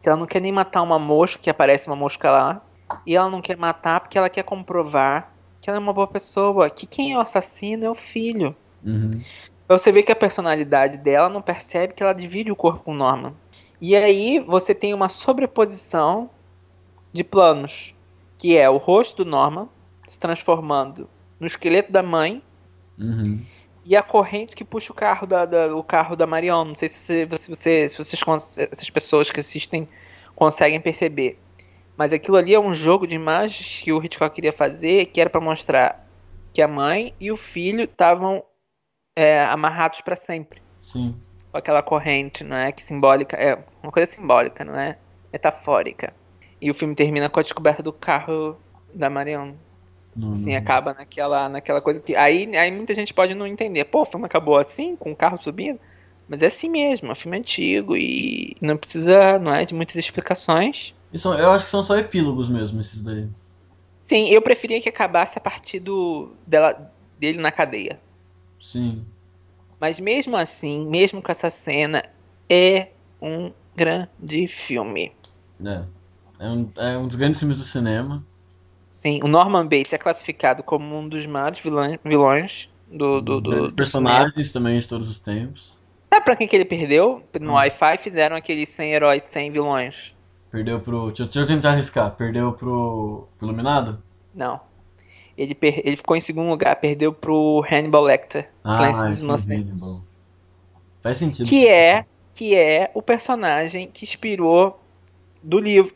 [0.03, 2.63] Que ela não quer nem matar uma mosca, que aparece uma mosca lá.
[3.07, 6.71] E ela não quer matar porque ela quer comprovar que ela é uma boa pessoa.
[6.71, 8.55] Que quem é o assassino é o filho.
[8.85, 9.11] Uhum.
[9.65, 12.93] Então você vê que a personalidade dela não percebe que ela divide o corpo com
[12.93, 13.35] o Norman.
[13.81, 16.29] E aí você tem uma sobreposição
[17.13, 17.95] de planos,
[18.37, 19.69] que é o rosto do Norman
[20.09, 21.09] se transformando
[21.39, 22.43] no esqueleto da mãe
[23.01, 23.41] Uhum.
[23.85, 26.65] E a corrente que puxa o carro da, da- o carro da Marion.
[26.65, 29.89] Não sei se, você, se, você- se vocês essas pessoas que assistem
[30.35, 31.39] conseguem perceber.
[31.97, 35.29] Mas aquilo ali é um jogo de imagens que o Hitchcock queria fazer, que era
[35.29, 36.07] para mostrar
[36.53, 38.43] que a mãe e o filho estavam
[39.15, 41.15] é, amarrados para sempre Sim.
[41.53, 42.73] com aquela corrente, não é?
[42.73, 44.97] Que simbólica, é uma coisa simbólica, não é?
[45.33, 46.15] Metafórica.
[46.61, 48.57] E o filme termina com a descoberta do carro
[48.95, 49.53] da Marion.
[50.15, 50.59] Não, Assim, não.
[50.59, 52.15] acaba naquela, naquela coisa que.
[52.17, 53.85] Aí, aí muita gente pode não entender.
[53.87, 55.79] Pô, o filme acabou assim, com o carro subindo.
[56.29, 59.97] Mas é assim mesmo, é um filme antigo e não precisa, não é, de muitas
[59.97, 60.95] explicações.
[61.13, 63.29] E são- eu acho que são só epílogos mesmo, esses daí.
[63.99, 68.01] Sim, eu preferia que acabasse a partir do, dela, dele na cadeia.
[68.61, 69.05] Sim.
[69.81, 72.05] Mas mesmo assim, mesmo com essa cena,
[72.49, 72.89] é
[73.21, 75.13] um grande filme.
[75.65, 75.83] É.
[76.39, 78.25] É um, é um dos grandes filmes do cinema.
[79.01, 83.51] Sim, o Norman Bates é classificado como um dos maiores vilões, vilões do, do, do,
[83.51, 85.81] grandes do personagens também de todos os tempos.
[86.05, 87.23] Sabe pra quem que ele perdeu?
[87.41, 87.55] No Hum.
[87.55, 90.15] Wi-Fi fizeram aqueles 100 heróis, 100 vilões.
[90.51, 91.07] Perdeu pro.
[91.07, 92.11] Deixa, eu- deixa eu tentar arriscar.
[92.15, 93.27] Perdeu pro.
[93.39, 94.03] pro Iluminado?
[94.35, 94.61] Não.
[95.39, 99.71] Ele, per- ele ficou em segundo lugar, perdeu pro Hannibal Lecter, Silêncio dos esse Inocentes.
[99.71, 100.03] Hannibal.
[101.01, 101.49] Faz sentido.
[101.49, 102.05] Que é,
[102.35, 104.79] que é o personagem que inspirou
[105.43, 105.95] do livro.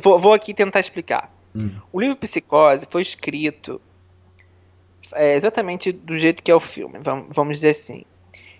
[0.00, 1.34] vou, vou aqui tentar explicar.
[1.56, 1.70] Hum.
[1.92, 3.80] O livro Psicose foi escrito
[5.12, 6.98] é, exatamente do jeito que é o filme,
[7.30, 8.04] vamos, dizer assim.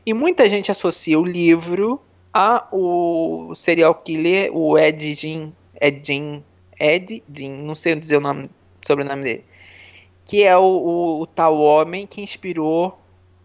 [0.04, 2.00] E muita gente associa o livro
[2.32, 6.44] a o serial killer, o Ed Gein, Ed Gein,
[6.78, 8.44] Ed Gein, não sei dizer o nome,
[8.86, 9.44] sobrenome dele,
[10.24, 12.98] que é o, o, o tal homem que inspirou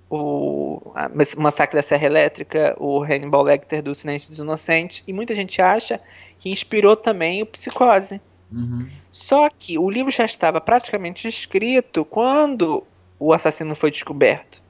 [0.09, 0.93] o
[1.37, 6.01] Massacre da Serra Elétrica, o Hannibal Lecter do Silêncio dos Inocentes, e muita gente acha
[6.37, 8.19] que inspirou também o Psicose.
[8.51, 8.87] Uhum.
[9.11, 12.83] Só que o livro já estava praticamente escrito quando
[13.19, 14.61] o assassino foi descoberto.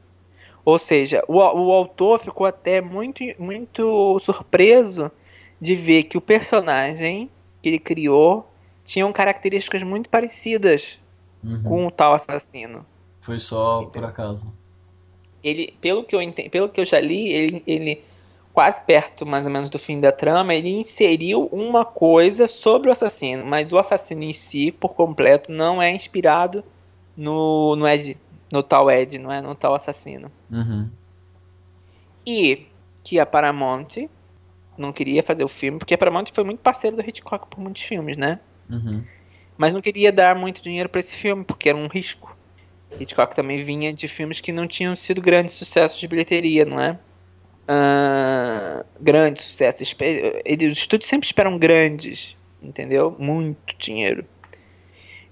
[0.63, 5.11] Ou seja, o, o autor ficou até muito, muito surpreso
[5.59, 7.29] de ver que o personagem
[7.61, 8.47] que ele criou
[8.83, 10.99] tinham características muito parecidas
[11.43, 11.63] Uhum.
[11.63, 12.85] com o tal assassino.
[13.19, 14.45] Foi só por acaso.
[15.43, 18.03] Ele, pelo que eu entendi, pelo que eu já li, ele, ele
[18.53, 22.91] quase perto mais ou menos do fim da trama, ele inseriu uma coisa sobre o
[22.91, 26.63] assassino, mas o assassino em si, por completo, não é inspirado
[27.15, 28.17] no, no Ed,
[28.51, 30.31] no tal Ed, não é no tal assassino.
[30.49, 30.89] Uhum.
[32.25, 32.67] E
[33.03, 34.07] que a Paramount
[34.77, 37.83] não queria fazer o filme, porque a Paramount foi muito parceiro do Hitchcock por muitos
[37.83, 38.39] filmes, né?
[38.69, 39.03] Uhum.
[39.57, 42.35] Mas não queria dar muito dinheiro para esse filme, porque era um risco.
[42.99, 46.99] Hitchcock também vinha de filmes que não tinham sido grandes sucessos de bilheteria, não é?
[47.67, 49.81] Ah, grandes sucessos.
[49.81, 53.15] Espe- Ele, os estúdios sempre esperam grandes, entendeu?
[53.17, 54.25] Muito dinheiro.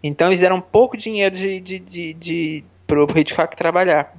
[0.01, 4.15] Então eles deram pouco dinheiro de, de, de, de, pro Hitchcock trabalhar.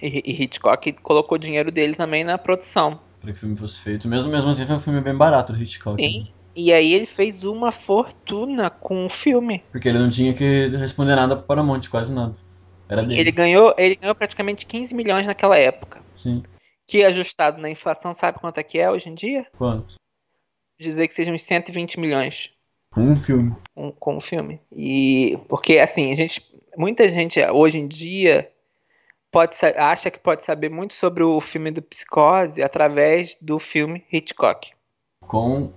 [0.00, 3.00] E, e Hitchcock colocou o dinheiro dele também na produção.
[3.20, 4.06] Pra que o filme fosse feito.
[4.06, 5.96] Mesmo, mesmo assim, foi um filme bem barato do Hitchcock.
[6.00, 6.20] Sim.
[6.20, 6.26] né?
[6.54, 9.62] E aí ele fez uma fortuna com o filme.
[9.72, 12.34] Porque ele não tinha que responder nada pro Paramount, quase nada.
[12.88, 13.20] Era dele.
[13.20, 16.00] Ele ganhou, ele ganhou praticamente 15 milhões naquela época.
[16.16, 16.42] Sim.
[16.86, 19.46] Que ajustado na inflação, sabe quanto é que é hoje em dia?
[19.56, 19.96] Quanto?
[20.78, 22.52] Dizer que sejam uns 120 milhões
[22.92, 23.54] Com um filme.
[23.74, 24.60] com, com o filme.
[24.70, 26.44] E porque assim, a gente,
[26.76, 28.50] muita gente hoje em dia
[29.30, 34.72] pode acha que pode saber muito sobre o filme do Psicose através do filme Hitchcock.
[35.26, 35.72] Com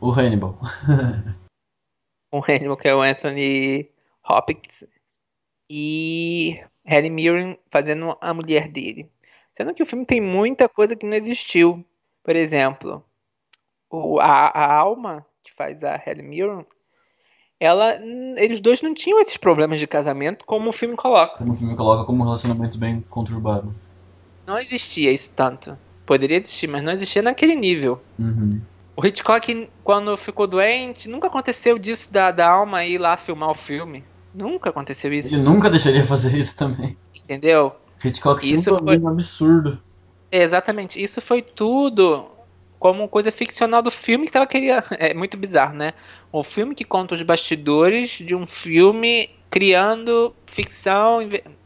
[0.00, 0.58] o Hannibal.
[2.32, 3.90] O Hannibal, que é o Anthony
[4.24, 4.84] Hopkins.
[5.68, 9.10] E Helen Mirren fazendo a mulher dele.
[9.60, 11.84] Sendo que o filme tem muita coisa que não existiu.
[12.24, 13.04] Por exemplo,
[13.90, 16.66] o, a, a alma que faz a Helen Mirren,
[17.60, 18.00] ela,
[18.38, 21.36] eles dois não tinham esses problemas de casamento como o filme coloca.
[21.36, 23.74] Como o filme coloca como um relacionamento bem conturbado.
[24.46, 25.76] Não existia isso tanto.
[26.06, 28.00] Poderia existir, mas não existia naquele nível.
[28.18, 28.62] Uhum.
[28.96, 33.54] O Hitchcock, quando ficou doente, nunca aconteceu disso da, da alma ir lá filmar o
[33.54, 34.04] filme.
[34.34, 35.34] Nunca aconteceu isso.
[35.34, 36.96] Ele nunca deixaria fazer isso também.
[37.14, 37.76] Entendeu?
[38.08, 39.78] Hitchcock Isso um domínio absurdo.
[40.30, 41.02] Exatamente.
[41.02, 42.26] Isso foi tudo
[42.78, 44.82] como coisa ficcional do filme que ela queria.
[44.92, 45.92] É muito bizarro, né?
[46.32, 51.20] O filme que conta os bastidores de um filme criando ficção.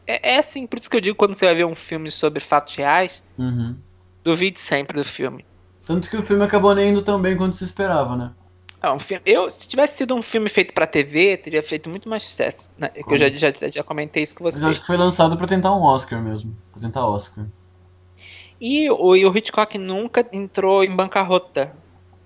[0.07, 2.39] É, é assim, por isso que eu digo quando você vai ver um filme sobre
[2.39, 3.75] fatos reais, Uhum.
[4.23, 5.45] duvide sempre do filme.
[5.85, 8.31] Tanto que o filme acabou nem indo tão bem quanto se esperava, né?
[8.85, 12.07] É um filme, eu, se tivesse sido um filme feito pra TV, teria feito muito
[12.09, 12.69] mais sucesso.
[12.77, 12.89] né?
[12.89, 14.65] Que eu já, já, já comentei isso com Mas você.
[14.65, 16.55] eu acho que foi lançado pra tentar um Oscar mesmo.
[16.71, 17.45] Pra tentar Oscar.
[18.59, 21.73] E o, e o Hitchcock nunca entrou em bancarrota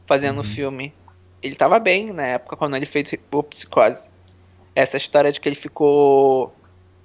[0.05, 0.43] fazendo o Uhum.
[0.43, 0.93] filme.
[1.41, 4.09] Ele tava bem na época quando ele fez o Psicose.
[4.75, 6.53] Essa história de que ele ficou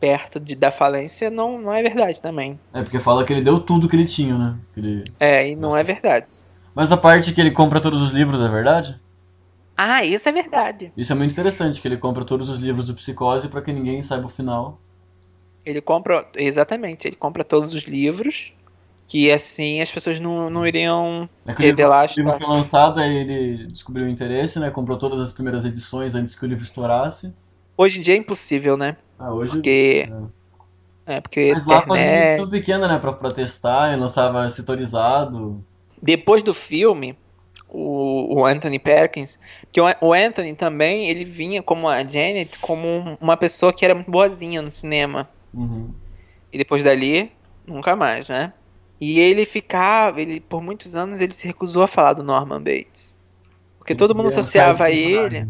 [0.01, 2.59] perto de, da falência não, não é verdade também.
[2.73, 4.57] É, porque fala que ele deu tudo que ele tinha, né?
[4.77, 6.27] Ele- É, e não é verdade.
[6.75, 9.01] Mas a parte que ele compra todos os livros é verdade?
[9.77, 10.93] Ah, isso é verdade.
[10.97, 14.03] Isso é muito interessante, que ele compra todos os livros do Psicose pra que ninguém
[14.03, 14.79] saiba o final.
[15.65, 16.27] Ele compra.
[16.37, 18.53] Exatamente, ele compra todos os livros.
[19.07, 23.67] Que assim as pessoas não, não iriam É revelar o livro foi lançado, aí ele
[23.67, 24.71] descobriu o interesse, né?
[24.71, 27.35] Comprou todas as primeiras edições antes que o livro estourasse.
[27.77, 28.97] Hoje em dia é impossível, né?
[29.19, 29.53] Ah, hoje.
[29.53, 30.09] Porque.
[31.07, 32.33] É, porque Mas lá fazia internet.
[32.33, 32.99] edição pequena, né?
[32.99, 35.63] Pra, pra testar, e lançava setorizado.
[36.01, 37.17] depois do filme,
[37.77, 39.39] o, o Anthony Perkins,
[39.73, 43.85] que o, o Anthony também, ele vinha como a Janet, como um- uma pessoa que
[43.85, 45.29] era muito boazinha no cinema.
[45.53, 45.91] Uhum.
[46.53, 47.33] E depois dali,
[47.67, 48.53] nunca mais, né?
[49.01, 53.19] E ele ficava, ele por muitos anos ele se recusou a falar do Norman Bates.
[53.79, 55.49] Porque todo mundo Ele era um associava certo ele.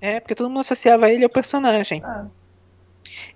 [0.00, 2.02] É, porque todo mundo associava ele ao personagem.
[2.04, 2.26] Ah.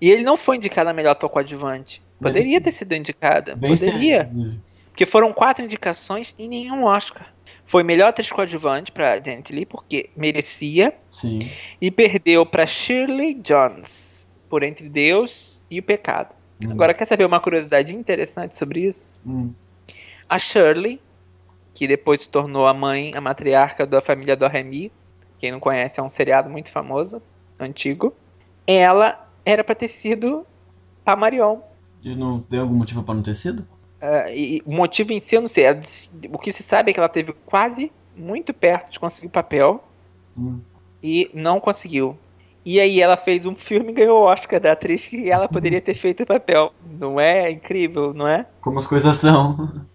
[0.01, 2.03] E ele não foi indicado a melhor ator coadjuvante.
[2.19, 2.65] Poderia Merecido.
[2.65, 3.55] ter sido indicada.
[3.55, 4.25] Bem Poderia.
[4.25, 4.61] sério.
[4.89, 7.27] Porque foram quatro indicações e nenhum Oscar.
[7.67, 10.95] Foi melhor atriz coadjuvante pra Janet Lee, porque merecia.
[11.11, 11.51] Sim.
[11.81, 16.35] E perdeu pra Shirley Jones, por Entre Deus e o Pecado.
[16.63, 16.71] Hum.
[16.71, 19.21] Agora, quer saber uma curiosidade interessante sobre isso?
[19.27, 19.53] Hum.
[20.29, 21.01] A Shirley,
[21.73, 24.93] que depois se tornou a mãe, a matriarca da família do Remy,
[25.39, 27.21] quem não conhece, é um seriado muito famoso,
[27.59, 28.15] antigo.
[28.67, 30.47] Ela era pra ter sido
[31.05, 31.59] a Marion.
[32.03, 33.67] E não tem algum motivo pra não ter sido?
[34.05, 35.65] Uh, e o motivo em si eu não sei.
[36.31, 39.83] O que se sabe é que ela teve quase muito perto de conseguir o papel
[40.37, 40.61] Hum.
[41.03, 42.19] e não conseguiu.
[42.65, 45.81] E aí ela fez um filme e ganhou o Oscar da atriz que ela poderia
[45.81, 46.73] ter feito o papel.
[46.99, 48.47] Não é incrível, não é?
[48.61, 49.87] Como as coisas são.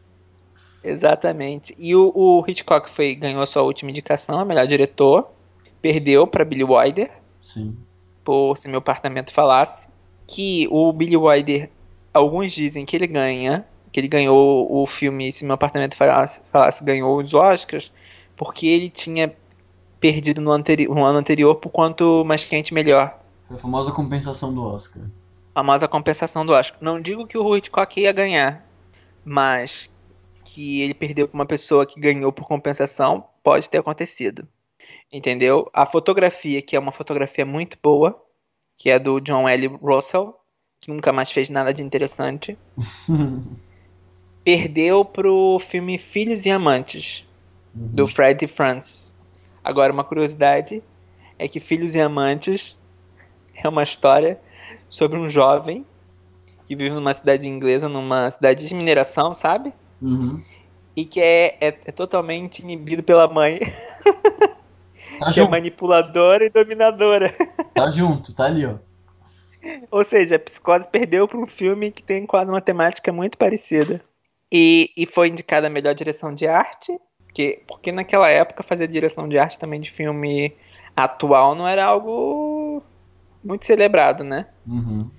[0.84, 1.76] Exatamente.
[1.77, 5.27] E o, o Hitchcock foi, ganhou a sua última indicação, a melhor diretor.
[5.81, 7.10] Perdeu para Billy Wilder,
[7.41, 7.76] Sim.
[8.23, 9.88] por Se Meu Apartamento Falasse.
[10.27, 11.69] Que o Billy Wilder,
[12.14, 16.84] alguns dizem que ele ganha, que ele ganhou o filme Se Meu Apartamento Falasse, Falasse
[16.84, 17.91] ganhou os Oscars,
[18.36, 19.34] porque ele tinha
[19.99, 23.20] perdido no, anteri no ano anterior por quanto mais quente melhor.
[23.48, 25.03] Foi a famosa compensação do Oscar.
[25.53, 26.80] famosa compensação do Oscar.
[26.82, 28.66] Não digo que o Hitchcock ia ganhar,
[29.26, 29.90] mas
[30.45, 34.48] que ele perdeu para uma pessoa que ganhou por compensação pode ter acontecido.
[35.11, 35.70] Entendeu?
[35.74, 38.20] A fotografia, que é uma fotografia muito boa,
[38.78, 39.68] que é do John L.
[39.82, 40.36] Russell,
[40.80, 42.57] que nunca mais fez nada de interessante,
[44.44, 47.26] perdeu pro filme Filhos e Amantes,
[47.74, 49.16] do Fred Francis.
[49.64, 50.82] Agora, uma curiosidade
[51.38, 52.78] é que Filhos e Amantes
[53.53, 54.40] é uma história
[54.90, 55.86] sobre um jovem
[56.68, 59.74] que vive numa cidade inglesa, numa cidade de mineração, sabe?
[60.02, 60.44] Uhum.
[60.95, 63.60] E que é, é, é totalmente inibido pela mãe,
[65.20, 67.36] Tá que é manipuladora e dominadora.
[67.76, 68.76] tá junto, tá ali, ó.
[69.91, 74.02] Ou seja, a Psicose perdeu para um filme que tem quase uma temática muito parecida.
[74.52, 77.00] E, e foi indicada a melhor direção de arte,
[77.34, 80.54] que, porque naquela época fazer direção de arte também de filme
[80.96, 82.82] atual não era algo
[83.44, 84.48] muito celebrado, né?
[84.68, 85.10] Uhum.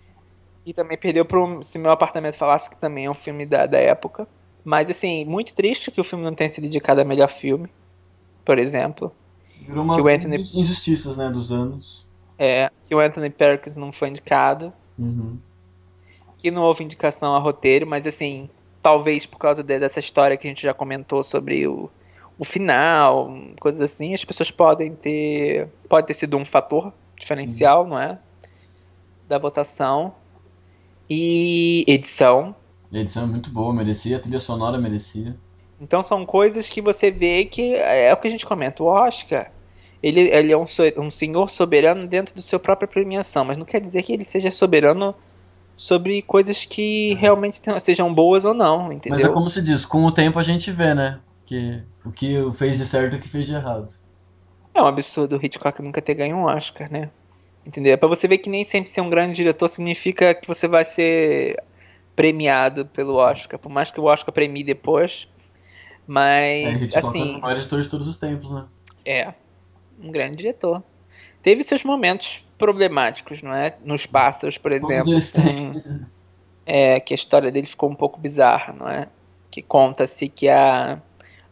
[0.66, 3.78] E também perdeu pro Se Meu Apartamento Falasse, que também é um filme da, da
[3.78, 4.28] época.
[4.64, 7.68] Mas, assim, muito triste que o filme não tenha sido indicado a melhor filme,
[8.44, 9.10] por exemplo.
[9.58, 12.06] Virou uma Que o Anthony- injustiças, né, dos anos.
[12.38, 14.70] É, que o Anthony Perkins não foi indicado.
[14.98, 15.38] Uhum.
[16.36, 18.50] Que não houve indicação a roteiro, mas, assim,
[18.82, 21.90] talvez por causa de- dessa história que a gente já comentou sobre o,
[22.38, 25.68] o final, coisas assim, as pessoas podem ter.
[25.88, 28.18] Pode ter sido um fator diferencial, não é?
[29.28, 30.14] Da votação.
[31.08, 32.54] E edição.
[32.92, 35.36] A edição é muito boa, merecia, a trilha sonora merecia.
[35.80, 38.82] Então são coisas que você vê que é o que a gente comenta.
[38.82, 39.50] O Oscar,
[40.02, 40.66] ele, ele é um,
[40.98, 44.50] um senhor soberano dentro do seu própria premiação, mas não quer dizer que ele seja
[44.50, 45.14] soberano
[45.80, 49.32] sobre coisas que realmente sejam boas ou não, Mas é entendeu?
[49.32, 51.20] como se diz, com o tempo a gente vê, né?
[51.46, 53.88] Que o que fez de certo e o que fez de errado.
[54.74, 57.08] É um absurdo o Hitchcock nunca ter ganho um Oscar, né?
[57.66, 57.94] Entendeu?
[57.94, 60.84] É pra você ver que nem sempre ser um grande diretor significa que você vai
[60.84, 61.56] ser
[62.14, 65.28] premiado pelo Oscar, por mais que o Oscar premie depois.
[65.30, 68.66] É, Mas, é um assim, maiores diretores de todos os tempos, né?
[69.02, 69.32] É,
[69.98, 70.82] um grande diretor.
[71.42, 73.74] Teve seus momentos problemáticos, não é?
[73.84, 75.06] Nos Pássaros, por exemplo.
[75.42, 76.00] com-
[76.66, 79.08] é, que a história dele ficou um pouco bizarra, não é?
[79.50, 81.00] Que conta-se que a,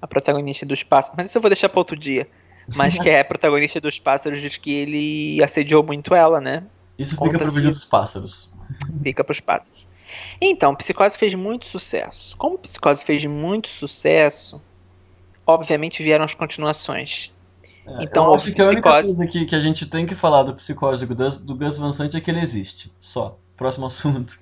[0.01, 1.17] a protagonista dos Pássaros.
[1.17, 2.29] Mas isso eu vou deixar para outro dia.
[2.77, 6.63] Mas que a protagonista dos Pássaros diz que ele assediou muito ela, né?
[6.99, 8.51] Isso fica pro vídeo dos pássaros.
[9.03, 9.87] Fica pros Pássaros.
[10.41, 12.37] Então, Psicose fez muito sucesso.
[12.37, 14.61] Como Psicose fez muito sucesso,
[15.47, 17.33] obviamente vieram as continuações.
[17.99, 20.15] É, Então, eu acho que a única Psicose- coisa que, que a gente tem que
[20.15, 22.93] falar do psicose do do Gus Van Sant é que ele existe.
[23.01, 23.39] Só.
[23.57, 24.37] Próximo assunto.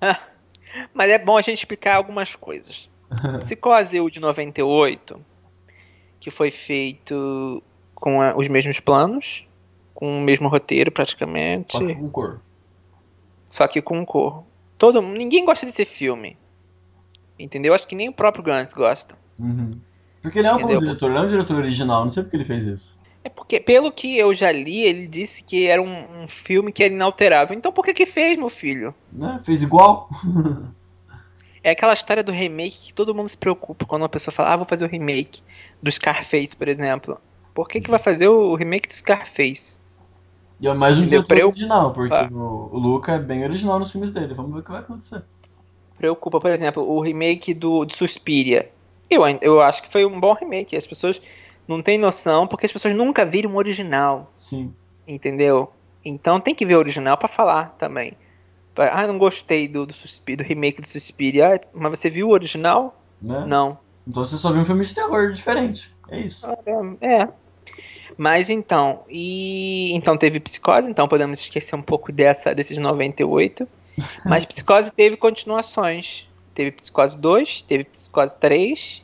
[0.92, 2.88] Mas é bom a gente explicar algumas coisas.
[3.40, 5.20] Psicose o de 98,
[6.20, 7.62] que foi feito
[7.94, 9.46] com a- os mesmos planos,
[9.94, 12.40] com o mesmo roteiro praticamente, Só com cor.
[13.50, 14.44] só que com cor.
[14.76, 16.36] Todo, ninguém gosta desse filme.
[17.38, 17.72] Entendeu?
[17.74, 19.16] Acho que nem o próprio Gantz gosta.
[19.38, 19.78] Uhum.
[20.26, 22.44] Porque ele é um bom diretor, ele é um diretor original, não sei porque ele
[22.44, 22.98] fez isso.
[23.22, 26.82] É porque, pelo que eu já li, ele disse que era um, um filme que
[26.82, 27.56] era inalterável.
[27.56, 28.92] Então por que que fez, meu filho?
[29.12, 29.40] Né?
[29.44, 30.10] Fez igual.
[31.62, 34.56] É aquela história do remake que todo mundo se preocupa quando uma pessoa fala, ah,
[34.56, 35.42] vou fazer o remake
[35.82, 37.18] do Scarface, por exemplo.
[37.52, 39.78] Por que que vai fazer o remake do Scarface?
[40.60, 42.28] E é mais um diretor eu- original, porque Ah.
[42.30, 44.32] o, o Luca é bem original nos filmes dele.
[44.34, 45.24] Vamos ver o que vai acontecer.
[45.98, 48.70] Preocupa, por exemplo, o remake do, de Suspiria.
[49.08, 50.76] Eu, eu acho que foi um bom remake.
[50.76, 51.20] As pessoas
[51.66, 54.72] não têm noção porque as pessoas nunca viram o original, Sim.
[55.06, 55.72] entendeu?
[56.04, 58.12] Então tem que ver o original pra falar também.
[58.74, 61.56] Pra- Ah, não gostei do, do, do remake do Suspiria.
[61.56, 63.00] Ah, mas você viu o original?
[63.20, 63.44] Né?
[63.46, 63.78] Não.
[64.06, 65.92] Então você só viu um filme de terror diferente.
[66.08, 66.46] É isso.
[67.00, 67.28] É.
[68.16, 73.66] Mas então, e então teve Psicose, então podemos esquecer um pouco dessa desses 98.
[74.24, 76.26] Mas Psicose teve continuações.
[76.56, 79.02] Teve Psicose 2, teve Psicose 3,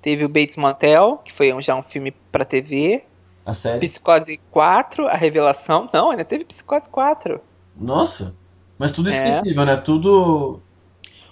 [0.00, 3.02] teve o Bates Motel, que foi um- já um filme pra TV,
[3.44, 3.80] A série?
[3.80, 5.90] Psicose 4, a revelação.
[5.92, 7.40] Não, ainda teve Psicose 4.
[7.76, 8.36] Nossa!
[8.78, 9.12] Mas tudo É.
[9.30, 9.76] esquecível, né?
[9.78, 10.60] Tudo.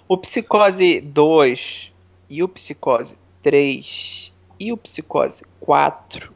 [0.09, 1.93] O Psicose 2
[2.29, 6.33] e o Psicose 3 e o Psicose 4,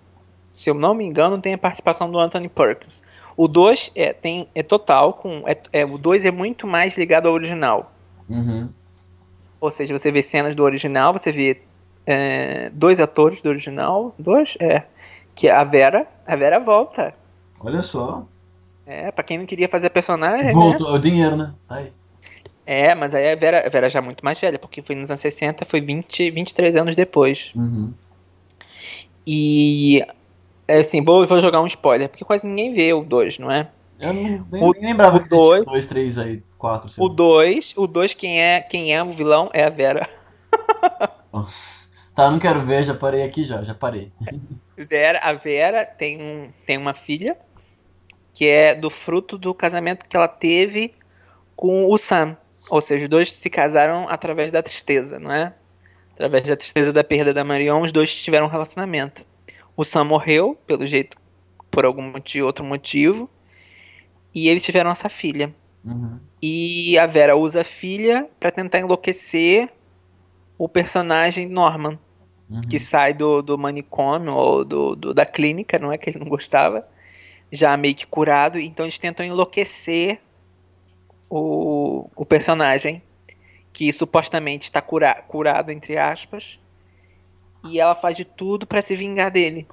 [0.54, 3.04] se eu não me engano, tem a participação do Anthony Perkins.
[3.36, 7.28] O 2 é, tem, é total, com, é, é- o 2 é muito mais ligado
[7.28, 7.92] ao original.
[8.30, 8.70] Uhum.
[9.66, 11.62] Ou seja, você vê cenas do original, você vê
[12.06, 14.84] é, dois atores do original, dois, é,
[15.34, 17.14] que é a Vera, a Vera volta.
[17.60, 18.26] Olha só.
[18.86, 20.54] É, pra quem não queria fazer a personagem, né?
[20.54, 20.94] Voltou.
[20.94, 21.54] O dinheiro, né?
[21.68, 21.92] Aí.
[22.68, 25.10] É, mas aí a Vera, a Vera já é muito mais velha, porque foi nos
[25.10, 27.52] anos 60, foi 20, 23 anos depois.
[27.56, 27.92] Uhum.
[29.26, 30.06] E
[30.68, 33.68] é assim, vou, vou jogar um spoiler, porque quase ninguém vê o 2, não é?
[34.00, 36.44] Eu não, nem, O- nem lembrava o que dois- dois, três aí,
[36.98, 37.14] O lá.
[37.14, 40.10] 2, o 2 quem é, quem é o vilão é a Vera.
[41.32, 41.86] Nossa.
[42.16, 44.12] Tá, não quero ver, já parei aqui já, já parei.
[44.78, 47.38] Vera, a Vera tem, um, tem uma filha
[48.34, 50.94] que é do fruto do casamento que ela teve
[51.56, 52.38] com o Sam.
[52.70, 55.54] Ou seja, os dois se casaram através da tristeza, não é?
[56.14, 59.26] Através da tristeza da perda da Marion, os dois tiveram um relacionamento.
[59.76, 61.18] O Sam morreu, pelo jeito,
[61.70, 63.30] por algum motivo, outro motivo,
[64.34, 65.54] e eles tiveram essa filha.
[65.86, 66.20] Uhum.
[66.42, 69.70] E a Vera usa a filha pra tentar enlouquecer
[70.58, 71.98] o personagem Norman,
[72.50, 72.62] Uhum.
[72.62, 76.28] que sai do, do manicômio ou do, do- da clínica, não é que ele não
[76.30, 76.88] gostava,
[77.52, 80.20] já meio que curado, então eles tentam enlouquecer
[81.30, 83.02] o, o personagem,
[83.74, 86.60] que supostamente está cura, curado, entre aspas,
[87.64, 89.68] e ela faz de tudo pra se vingar dele.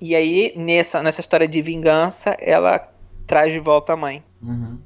[0.00, 2.78] E aí, nessa, nessa história de vingança, ela
[3.26, 4.22] traz de volta a mãe.
[4.40, 4.78] Uhum.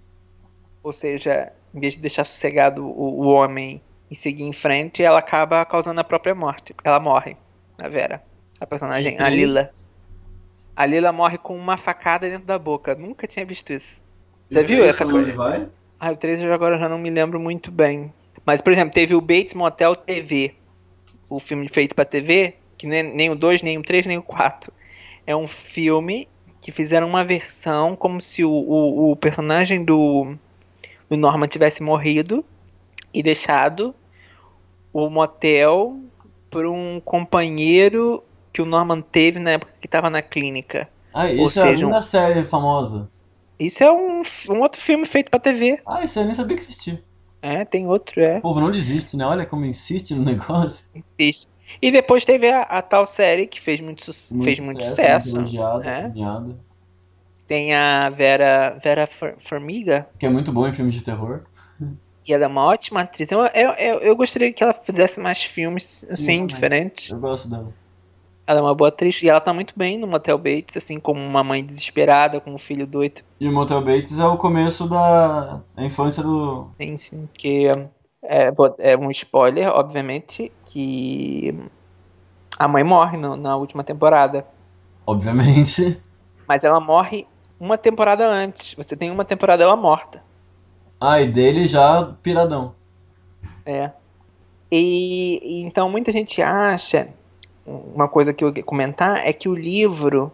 [0.82, 3.80] Ou seja, em vez de deixar sossegado o, o homem
[4.10, 6.74] e seguir em frente, ela acaba causando a própria morte.
[6.84, 7.36] Ela morre,
[7.80, 8.22] a Vera.
[8.60, 9.70] A personagem, a Lila.
[10.76, 12.94] A Lila morre com uma facada dentro da boca.
[12.94, 14.02] Nunca tinha visto isso.
[14.50, 15.32] Você viu essa coisa?
[15.32, 15.66] vai?
[15.98, 18.12] Ah, o 3 eu agora já não me lembro muito bem.
[18.44, 20.54] Mas, por exemplo, teve o Bates Motel TV.
[21.28, 24.22] O filme feito pra TV, que nem, nem o 2, nem o 3, nem o
[24.22, 24.72] 4.
[25.26, 26.28] É um filme
[26.60, 30.36] que fizeram uma versão como se o, o, o personagem do,
[31.12, 32.42] do Norman tivesse morrido
[33.12, 33.94] e deixado
[34.92, 36.00] o motel
[36.50, 40.88] por um companheiro que o Norman teve na época que estava na clínica.
[41.12, 43.10] Ah, Ou isso é a seja, um- linda série famosa.
[43.58, 45.80] Isso é um, um outro filme feito pra TV.
[45.86, 47.02] Ah, isso eu nem sabia que existia.
[47.42, 48.38] É, tem outro, é.
[48.38, 49.26] O povo não desiste, né?
[49.26, 50.86] Olha como insiste no negócio.
[50.94, 51.48] Insiste.
[51.80, 55.34] E depois teve a, a tal série que fez muito, su- fez muito sucesso.
[55.36, 56.12] muito elogiado, é.
[57.52, 61.40] Tem a Vera, Vera For- Formiga, Que é muito bom em filmes de terror.
[62.24, 63.30] que ela é uma ótima atriz.
[63.30, 67.10] Eu, eu, eu, eu gostaria que ela fizesse mais filmes assim, diferentes.
[67.10, 67.70] Eu gosto dela.
[68.46, 71.20] Ela é uma boa atriz e ela tá muito bem no Motel Bates, assim, como
[71.20, 73.20] uma mãe desesperada, com um filho doido.
[73.38, 76.68] E o Motel Bates é o começo da infância do.
[76.80, 77.28] Sim, sim.
[77.34, 77.66] Que
[78.22, 81.54] é, bo- é um spoiler, obviamente, que
[82.58, 84.46] a mãe morre no- na última temporada.
[85.06, 86.00] Obviamente.
[86.48, 87.26] Mas ela morre
[87.62, 88.74] uma temporada antes.
[88.74, 90.20] Você tem uma temporada ela morta.
[91.00, 92.74] Ah, e dele já piradão.
[93.64, 93.92] É.
[94.70, 97.08] E, e então muita gente acha,
[97.64, 100.32] uma coisa que eu ia comentar é que o livro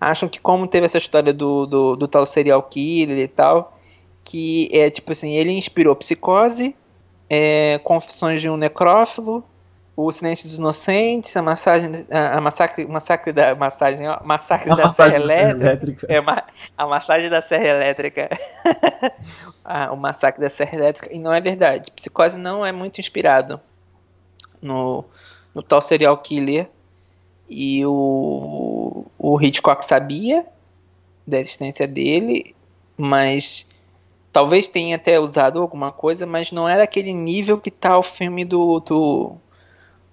[0.00, 3.78] acham que como teve essa história do, do, do tal serial killer e tal,
[4.24, 6.74] que é tipo assim, ele inspirou Psicose,
[7.30, 9.44] é, Confissões de um Necrófilo,
[9.96, 14.90] O Silêncio dos Inocentes, a massagem, a, a massacre, massacre da massagem, ó, massacre da
[14.92, 16.06] Serra Elétrica.
[16.08, 16.42] É ma-
[16.76, 18.28] a massagem da Serra Elétrica.
[19.66, 21.14] Ah, o massacre da Serra Elétrica.
[21.14, 21.90] E não é verdade.
[21.92, 23.58] Psicose não é muito inspirado
[24.60, 25.04] no,
[25.54, 26.68] no tal serial killer.
[27.48, 30.44] E o, o Hitchcock sabia
[31.26, 32.54] da existência dele,
[32.94, 33.66] mas
[34.30, 38.44] talvez tenha até usado alguma coisa, mas não era aquele nível que tá o filme
[38.44, 39.36] do, do,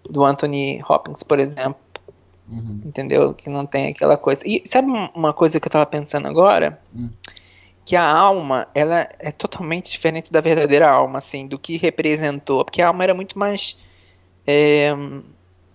[0.09, 1.79] do Anthony Hopkins, por exemplo
[2.49, 2.81] Uhum.
[2.85, 3.33] entendeu?
[3.33, 4.41] Que não tem aquela coisa.
[4.45, 6.81] E sabe um- uma coisa que eu tava pensando agora?
[6.93, 7.09] Hum.
[7.85, 12.63] Que a alma, ela é totalmente diferente da verdadeira alma, assim, do que representou.
[12.65, 13.77] Porque a alma era muito mais.
[14.45, 14.89] é,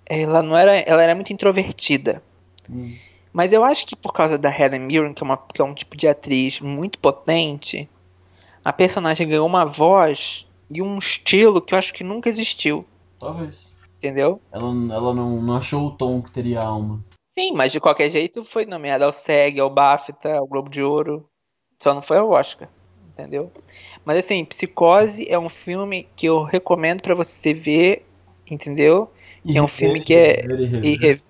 [0.04, 0.76] ela não era.
[0.76, 2.22] Ela era muito introvertida.
[2.68, 2.94] Hum.
[3.32, 5.74] Mas eu acho que por causa da Helen Mirren, que é, uma, que é um
[5.74, 7.88] tipo de atriz muito potente,
[8.64, 12.84] a personagem ganhou uma voz e um estilo que eu acho que nunca existiu.
[13.20, 13.72] Talvez.
[13.98, 14.40] Entendeu?
[14.52, 17.02] Ela, ela não, não achou o tom que teria alma.
[17.26, 21.28] Sim, mas de qualquer jeito foi nomeada ao SEG, ao BAFTA, ao Globo de Ouro.
[21.82, 22.68] Só não foi ao Oscar,
[23.10, 23.52] entendeu?
[24.04, 28.06] Mas assim, Psicose é um filme que eu recomendo pra você ver,
[28.50, 29.12] entendeu?
[29.44, 30.44] Que é um filme que é-
[30.82, 30.98] e.
[31.12, 31.20] E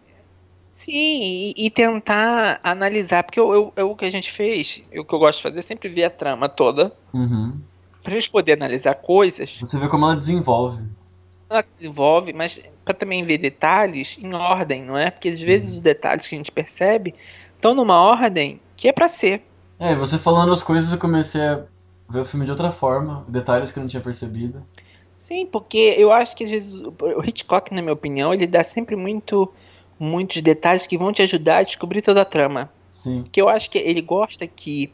[0.72, 5.05] Sim, e, e tentar analisar, porque eu, eu, eu- o que a gente fez, o
[5.06, 7.59] que eu gosto de fazer é sempre ver a trama toda, Uhum.
[8.02, 10.84] pra gente poder analisar coisas, Você vê como ela desenvolve.
[11.48, 15.10] Ela se desenvolve, mas pra também ver detalhes em ordem, não é?
[15.10, 17.14] Porque às vezes os detalhes que a gente percebe
[17.55, 19.43] estão numa ordem que é pra ser.
[19.78, 21.64] É, você falando as coisas, eu comecei a
[22.09, 24.66] ver o filme de outra forma, detalhes que eu não tinha percebido.
[25.14, 28.62] Sim, porque eu acho que às vezes o o Hitchcock, na minha opinião, ele dá
[28.64, 29.52] sempre muito,
[29.98, 32.70] muitos detalhes que vão te ajudar a descobrir toda a trama.
[32.90, 34.93] Sim, Porque eu acho que ele gosta que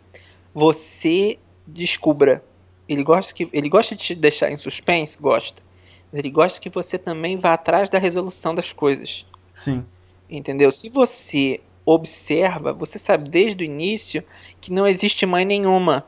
[0.54, 2.44] você descubra.
[2.88, 5.62] Ele gosta que ele gosta de te deixar em suspense, gosta.
[6.12, 9.24] Mas ele gosta que você também vá atrás da resolução das coisas.
[9.54, 9.84] sim.
[10.30, 10.70] Entendeu?
[10.70, 14.22] Se você observa, você sabe desde o início
[14.60, 16.06] que não existe mãe nenhuma.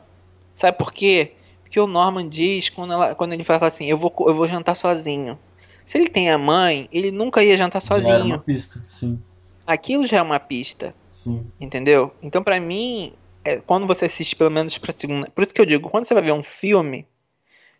[0.53, 1.33] Sabe por quê?
[1.61, 4.75] Porque o Norman diz quando, ela- quando ele fala assim: eu vou, eu vou jantar
[4.75, 5.37] sozinho.
[5.85, 8.25] Se ele tem a mãe, ele nunca ia jantar Já era sozinho.
[8.25, 9.19] uma pista, sim,
[9.67, 10.95] Aquilo já é uma pista.
[11.11, 11.45] sim.
[11.59, 12.11] Entendeu?
[12.23, 13.13] Então, pra mim,
[13.43, 15.29] é, quando você assiste pelo menos pra segunda.
[15.29, 17.05] Por isso que eu digo, quando você vai ver um filme,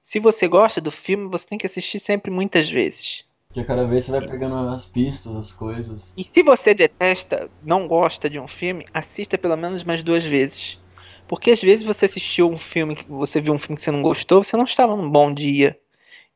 [0.05, 3.25] se você gosta do filme, você tem que assistir sempre muitas vezes.
[3.47, 6.13] Porque cada vez você vai pegando as pistas, as coisas.
[6.15, 10.79] E se você detesta, não gosta de um filme, assista pelo menos mais duas vezes.
[11.27, 14.43] Porque às vezes você assistiu um filme, você viu um filme que você não gostou,
[14.43, 15.75] você não estava num bom dia.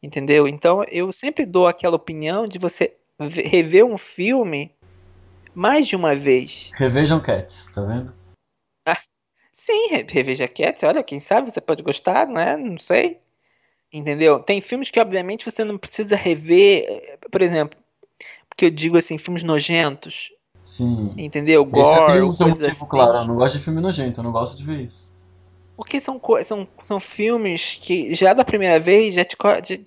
[0.01, 0.47] Entendeu?
[0.47, 4.73] Então eu sempre dou aquela opinião de você ve- rever um filme
[5.53, 6.71] mais de uma vez.
[6.73, 8.17] Revejam Cats, tá vendo?
[9.51, 12.57] Sim, re- reveja Cats, olha, quem sabe você pode gostar, não é?
[12.57, 13.19] Não sei.
[13.91, 14.40] Entendeu?
[14.40, 17.78] Tem filmes que, obviamente, você não precisa rever, eh, por exemplo,
[18.48, 20.32] porque eu digo assim, filmes nojentos,
[20.64, 21.14] Sim.
[21.18, 21.66] entendeu?
[21.66, 22.90] Gore, tem o seu coisas motivo, assim.
[22.91, 23.18] claro.
[23.20, 25.10] Eu não gosto de filme nojento, eu não gosto de ver isso.
[25.76, 29.84] Porque são, são, são filmes que já da primeira vez já te, já te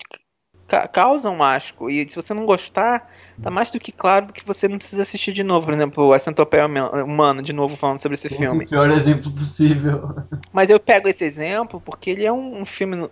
[0.66, 1.91] ca- causam asco.
[1.91, 3.09] E se você não gostar,
[3.43, 5.66] tá mais do que claro que você não precisa assistir de novo.
[5.66, 8.65] Por exemplo, a Centopeia Humana, de novo falando sobre esse filme.
[8.65, 10.15] o pior exemplo possível.
[10.51, 13.11] Mas eu pego esse exemplo porque ele é um, um filme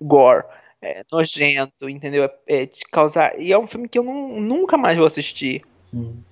[0.00, 0.44] gore,
[0.80, 2.24] é, nojento, entendeu?
[2.24, 3.38] É, é de causar.
[3.40, 5.62] E é um filme que eu não- nunca mais vou assistir.
[5.82, 6.24] Sim.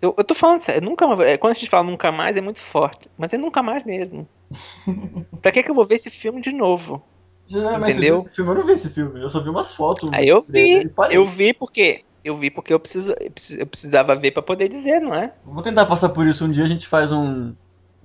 [0.00, 2.40] Eu, eu tô falando sério, nunca mais, é, quando a gente fala nunca mais é
[2.40, 4.28] muito forte, mas é nunca mais mesmo.
[5.40, 7.02] pra que que eu vou ver esse filme de novo?
[7.46, 8.22] Já, mas Entendeu?
[8.24, 8.50] esse filme?
[8.50, 10.10] Eu não vi esse filme, eu só vi umas fotos.
[10.12, 14.16] Aí eu vi, eu vi porque eu vi porque eu preciso, eu precis- eu precisava
[14.16, 15.32] ver pra poder dizer, não é?
[15.44, 17.54] Vou tentar passar por isso um dia, a gente faz um,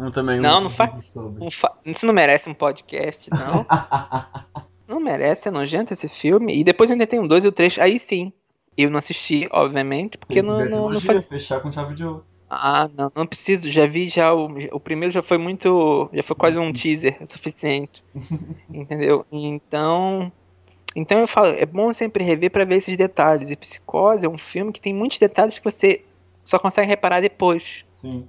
[0.01, 0.39] um também.
[0.39, 0.93] um Não, não faz-.
[1.15, 3.65] Não fa- Isso não merece um podcast, não.
[4.87, 6.57] não merece, é nojento esse filme.
[6.59, 8.31] E depois ainda tem um dois e o três, aí sim.
[8.77, 11.27] Eu não assisti, obviamente, porque Tem não, não, não faz.
[11.27, 12.25] fechar com chave de ouro.
[12.49, 13.69] Ah, não, não preciso.
[13.69, 17.27] Já vi já o, o primeiro já foi muito, já foi quase um teaser, o
[17.27, 18.03] suficiente,
[18.69, 19.25] entendeu?
[19.31, 20.31] Então,
[20.95, 23.49] então eu falo, é bom sempre rever pra ver esses detalhes.
[23.51, 26.03] E Psicose é um filme que tem muitos detalhes que você
[26.43, 27.85] só consegue reparar depois.
[27.89, 28.27] Sim.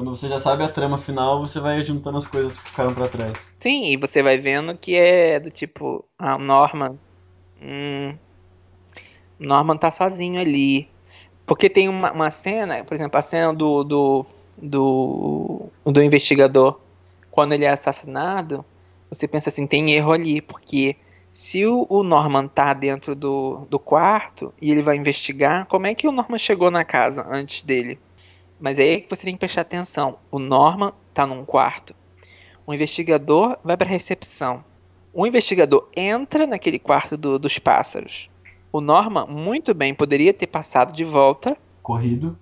[0.00, 3.06] Quando você já sabe a trama final, você vai juntando as coisas que ficaram pra
[3.06, 3.52] trás.
[3.58, 6.98] Sim, e você vai vendo que é do tipo, a Norman,
[7.60, 8.14] hum,
[9.38, 10.88] Norman tá sozinho ali.
[11.44, 16.80] Porque tem uma, uma cena, por exemplo, a cena do, do, do, do investigador,
[17.30, 18.64] quando ele é assassinado,
[19.10, 20.96] você pensa assim, tem erro ali, porque
[21.30, 25.94] se o, o Norman tá dentro do, do quarto e ele vai investigar, como é
[25.94, 27.98] que o Norman chegou na casa antes dele?
[28.60, 30.18] Mas é aí que você tem que prestar atenção.
[30.30, 31.94] O Norman tá num quarto.
[32.66, 34.62] O investigador vai para a recepção.
[35.12, 38.28] O investigador entra naquele quarto do- dos pássaros.
[38.72, 42.38] O Norman muito bem poderia ter passado de volta, Corrido,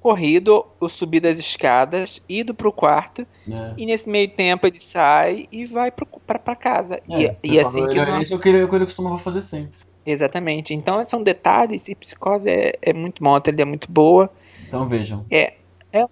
[0.00, 3.74] corrido, ou subido as escadas, ido pro quarto, né?
[3.76, 7.00] e nesse meio tempo ele sai e vai pra casa.
[7.08, 8.22] E, É, e você assim falou, que o Norman...
[8.22, 9.72] Isso é o que ele, o que ele costumava fazer sempre.
[10.06, 10.72] Exatamente.
[10.72, 14.30] Então são detalhes e Psicose é, é muito bom, a trilha é muito boa.
[14.66, 15.24] Então vejam.
[15.30, 15.54] É,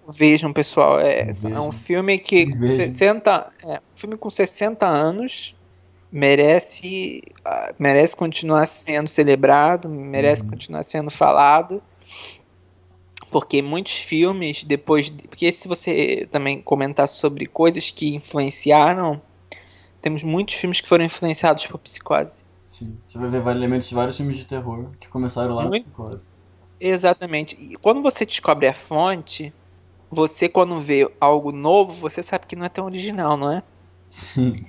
[0.09, 0.99] vejam, pessoal.
[0.99, 1.69] É, é Vejam.
[1.69, 2.75] um filme que com Vejam.
[2.89, 5.55] 60, é, um filme com 60 anos
[6.11, 10.49] merece ah, merece continuar sendo celebrado, merece Uhum.
[10.49, 11.81] continuar sendo falado.
[13.31, 19.21] Porque muitos filmes depois, de- porque se você também comentar sobre coisas que influenciaram,
[20.01, 22.43] temos muitos filmes que foram influenciados por Psicose.
[22.65, 22.97] Sim.
[23.07, 25.85] Você vai ver vários elementos de vários filmes de terror que começaram lá na Muito.
[25.85, 26.29] psicose.
[26.87, 27.55] Exatamente.
[27.59, 29.51] E quando você descobre a fonte,
[30.11, 33.63] você quando vê algo novo, você sabe que não é tão original, não é?
[34.09, 34.65] Sim.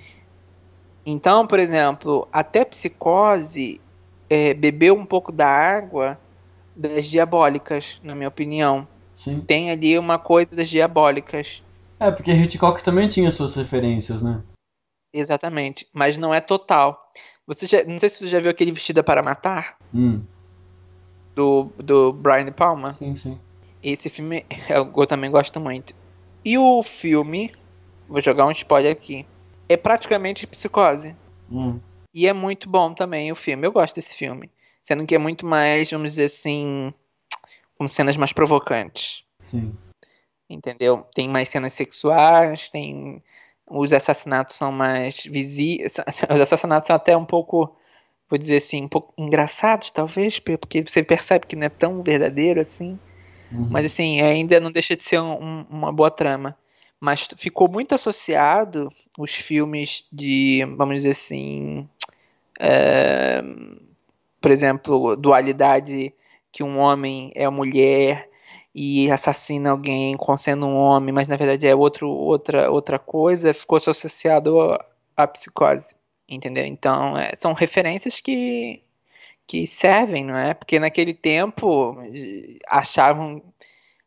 [1.05, 3.81] Então, por exemplo, até Psicose
[4.31, 6.19] é, bebeu um pouco da água
[6.75, 8.89] das diabólicas, na minha opinião.
[9.15, 9.41] Sim.
[9.41, 11.63] Tem ali uma coisa das diabólicas.
[12.01, 14.43] É, porque Hitchcock também tinha suas referências, né?
[15.13, 15.87] Exatamente.
[15.93, 17.13] Mas não é total.
[17.47, 20.23] Você já- não sei se você já viu aquele Vestida para Matar, Hum.
[21.37, 22.93] Do, do Brian Palma.
[22.95, 23.39] Sim, sim.
[23.83, 25.95] Esse filme eu também gosto muito.
[26.45, 27.53] E o filme,
[28.09, 29.25] vou jogar um spoiler aqui,
[29.69, 31.15] é praticamente psicose.
[31.51, 31.79] Hum.
[32.13, 33.67] E é muito bom também o filme.
[33.67, 34.51] Eu gosto desse filme.
[34.83, 36.95] Sendo que é muito mais, vamos dizer assim,
[37.77, 39.25] com cenas mais provocantes.
[39.39, 39.77] Sim.
[40.49, 41.05] Entendeu?
[41.15, 43.23] Tem mais cenas sexuais, tem.
[43.69, 45.97] Os assassinatos são mais visíveis.
[46.33, 47.77] Os assassinatos são até um pouco,
[48.29, 52.61] vou dizer assim, um pouco engraçados, talvez, porque você percebe que não é tão verdadeiro
[52.61, 52.99] assim.
[53.53, 53.69] Uhum.
[53.71, 56.57] Mas assim, ainda não deixa de ser um, uma boa trama.
[57.01, 61.89] Mas ficou muito associado os filmes de, vamos dizer assim,
[62.59, 63.43] é,
[64.41, 66.13] por exemplo, dualidade
[66.51, 68.29] que um homem é mulher
[68.75, 73.55] e assassina alguém com sendo um homem, mas na verdade é outro, outra, outra coisa,
[73.55, 74.79] ficou associado
[75.17, 75.95] à psicose,
[76.29, 76.65] entendeu?
[76.65, 78.83] Então, é, são referências que,
[79.47, 80.55] que servem, não é?
[80.55, 81.97] Porque naquele tempo
[82.69, 83.43] achavam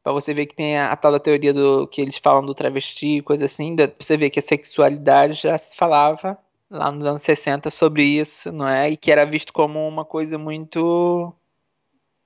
[0.03, 2.55] para você ver que tem a, a, tal da teoria do que eles falam do
[2.55, 6.37] travesti, coisa assim, da, você ver que a sexualidade já se falava
[6.69, 8.89] lá nos anos 60 sobre isso, não é?
[8.89, 11.33] E que era visto como uma coisa muito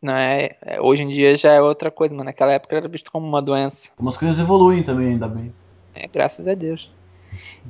[0.03, 0.57] não é?
[0.82, 3.90] Hoje em dia já é outra coisa, mas naquela época era visto como uma doença.
[3.98, 5.53] Umas coisas evoluem também, ainda bem.
[5.95, 6.91] É, graças a Deus.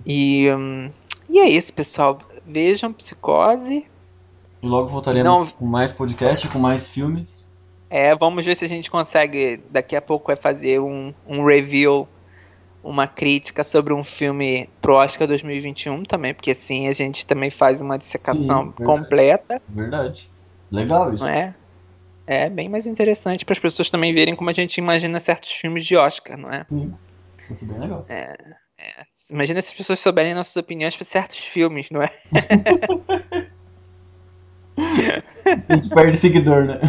[0.03, 0.89] E, hum,
[1.29, 2.19] e é isso, pessoal.
[2.45, 3.85] Vejam Psicose.
[4.61, 5.45] E logo voltaremos Não...
[5.47, 7.49] com mais podcast, com mais filmes.
[7.89, 12.07] É, vamos ver se a gente consegue, daqui a pouco, vai fazer um, um review,
[12.83, 17.81] uma crítica sobre um filme pro Oscar 2021 também, porque assim a gente também faz
[17.81, 18.83] uma dissecação Sim, verdade.
[18.83, 19.61] completa.
[19.69, 20.29] Verdade.
[20.71, 21.23] Legal isso.
[21.23, 21.53] Não é?
[22.25, 25.85] É bem mais interessante para as pessoas também verem como a gente imagina certos filmes
[25.85, 26.65] de Oscar, não é?
[26.67, 26.93] Sim.
[27.51, 28.05] Isso é bem legal.
[28.09, 28.35] É,
[28.79, 29.05] é.
[29.31, 32.11] Imagina se as pessoas souberem nossas opiniões para certos filmes, não é?
[35.69, 36.79] a gente perde seguidor, né?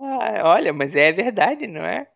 [0.00, 2.06] Ah, olha, mas é verdade, não é?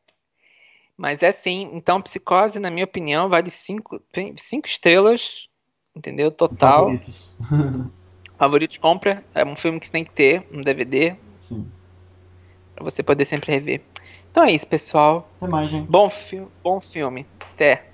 [0.97, 1.71] Mas é sim.
[1.73, 4.01] Então, Psicose, na minha opinião, vale cinco,
[4.39, 5.49] cinco estrelas,
[5.95, 6.31] entendeu?
[6.31, 6.85] Total.
[6.85, 7.37] Favoritos.
[8.39, 9.23] Favoritos compra.
[9.35, 11.17] É um filme que você tem que ter, um DVD.
[11.39, 11.67] Sim
[12.83, 13.81] pra você poder sempre rever.
[14.31, 15.29] Então é isso, pessoal.
[15.37, 15.89] Até mais, gente.
[15.89, 17.27] Bom, fi bom filme.
[17.55, 17.85] Até.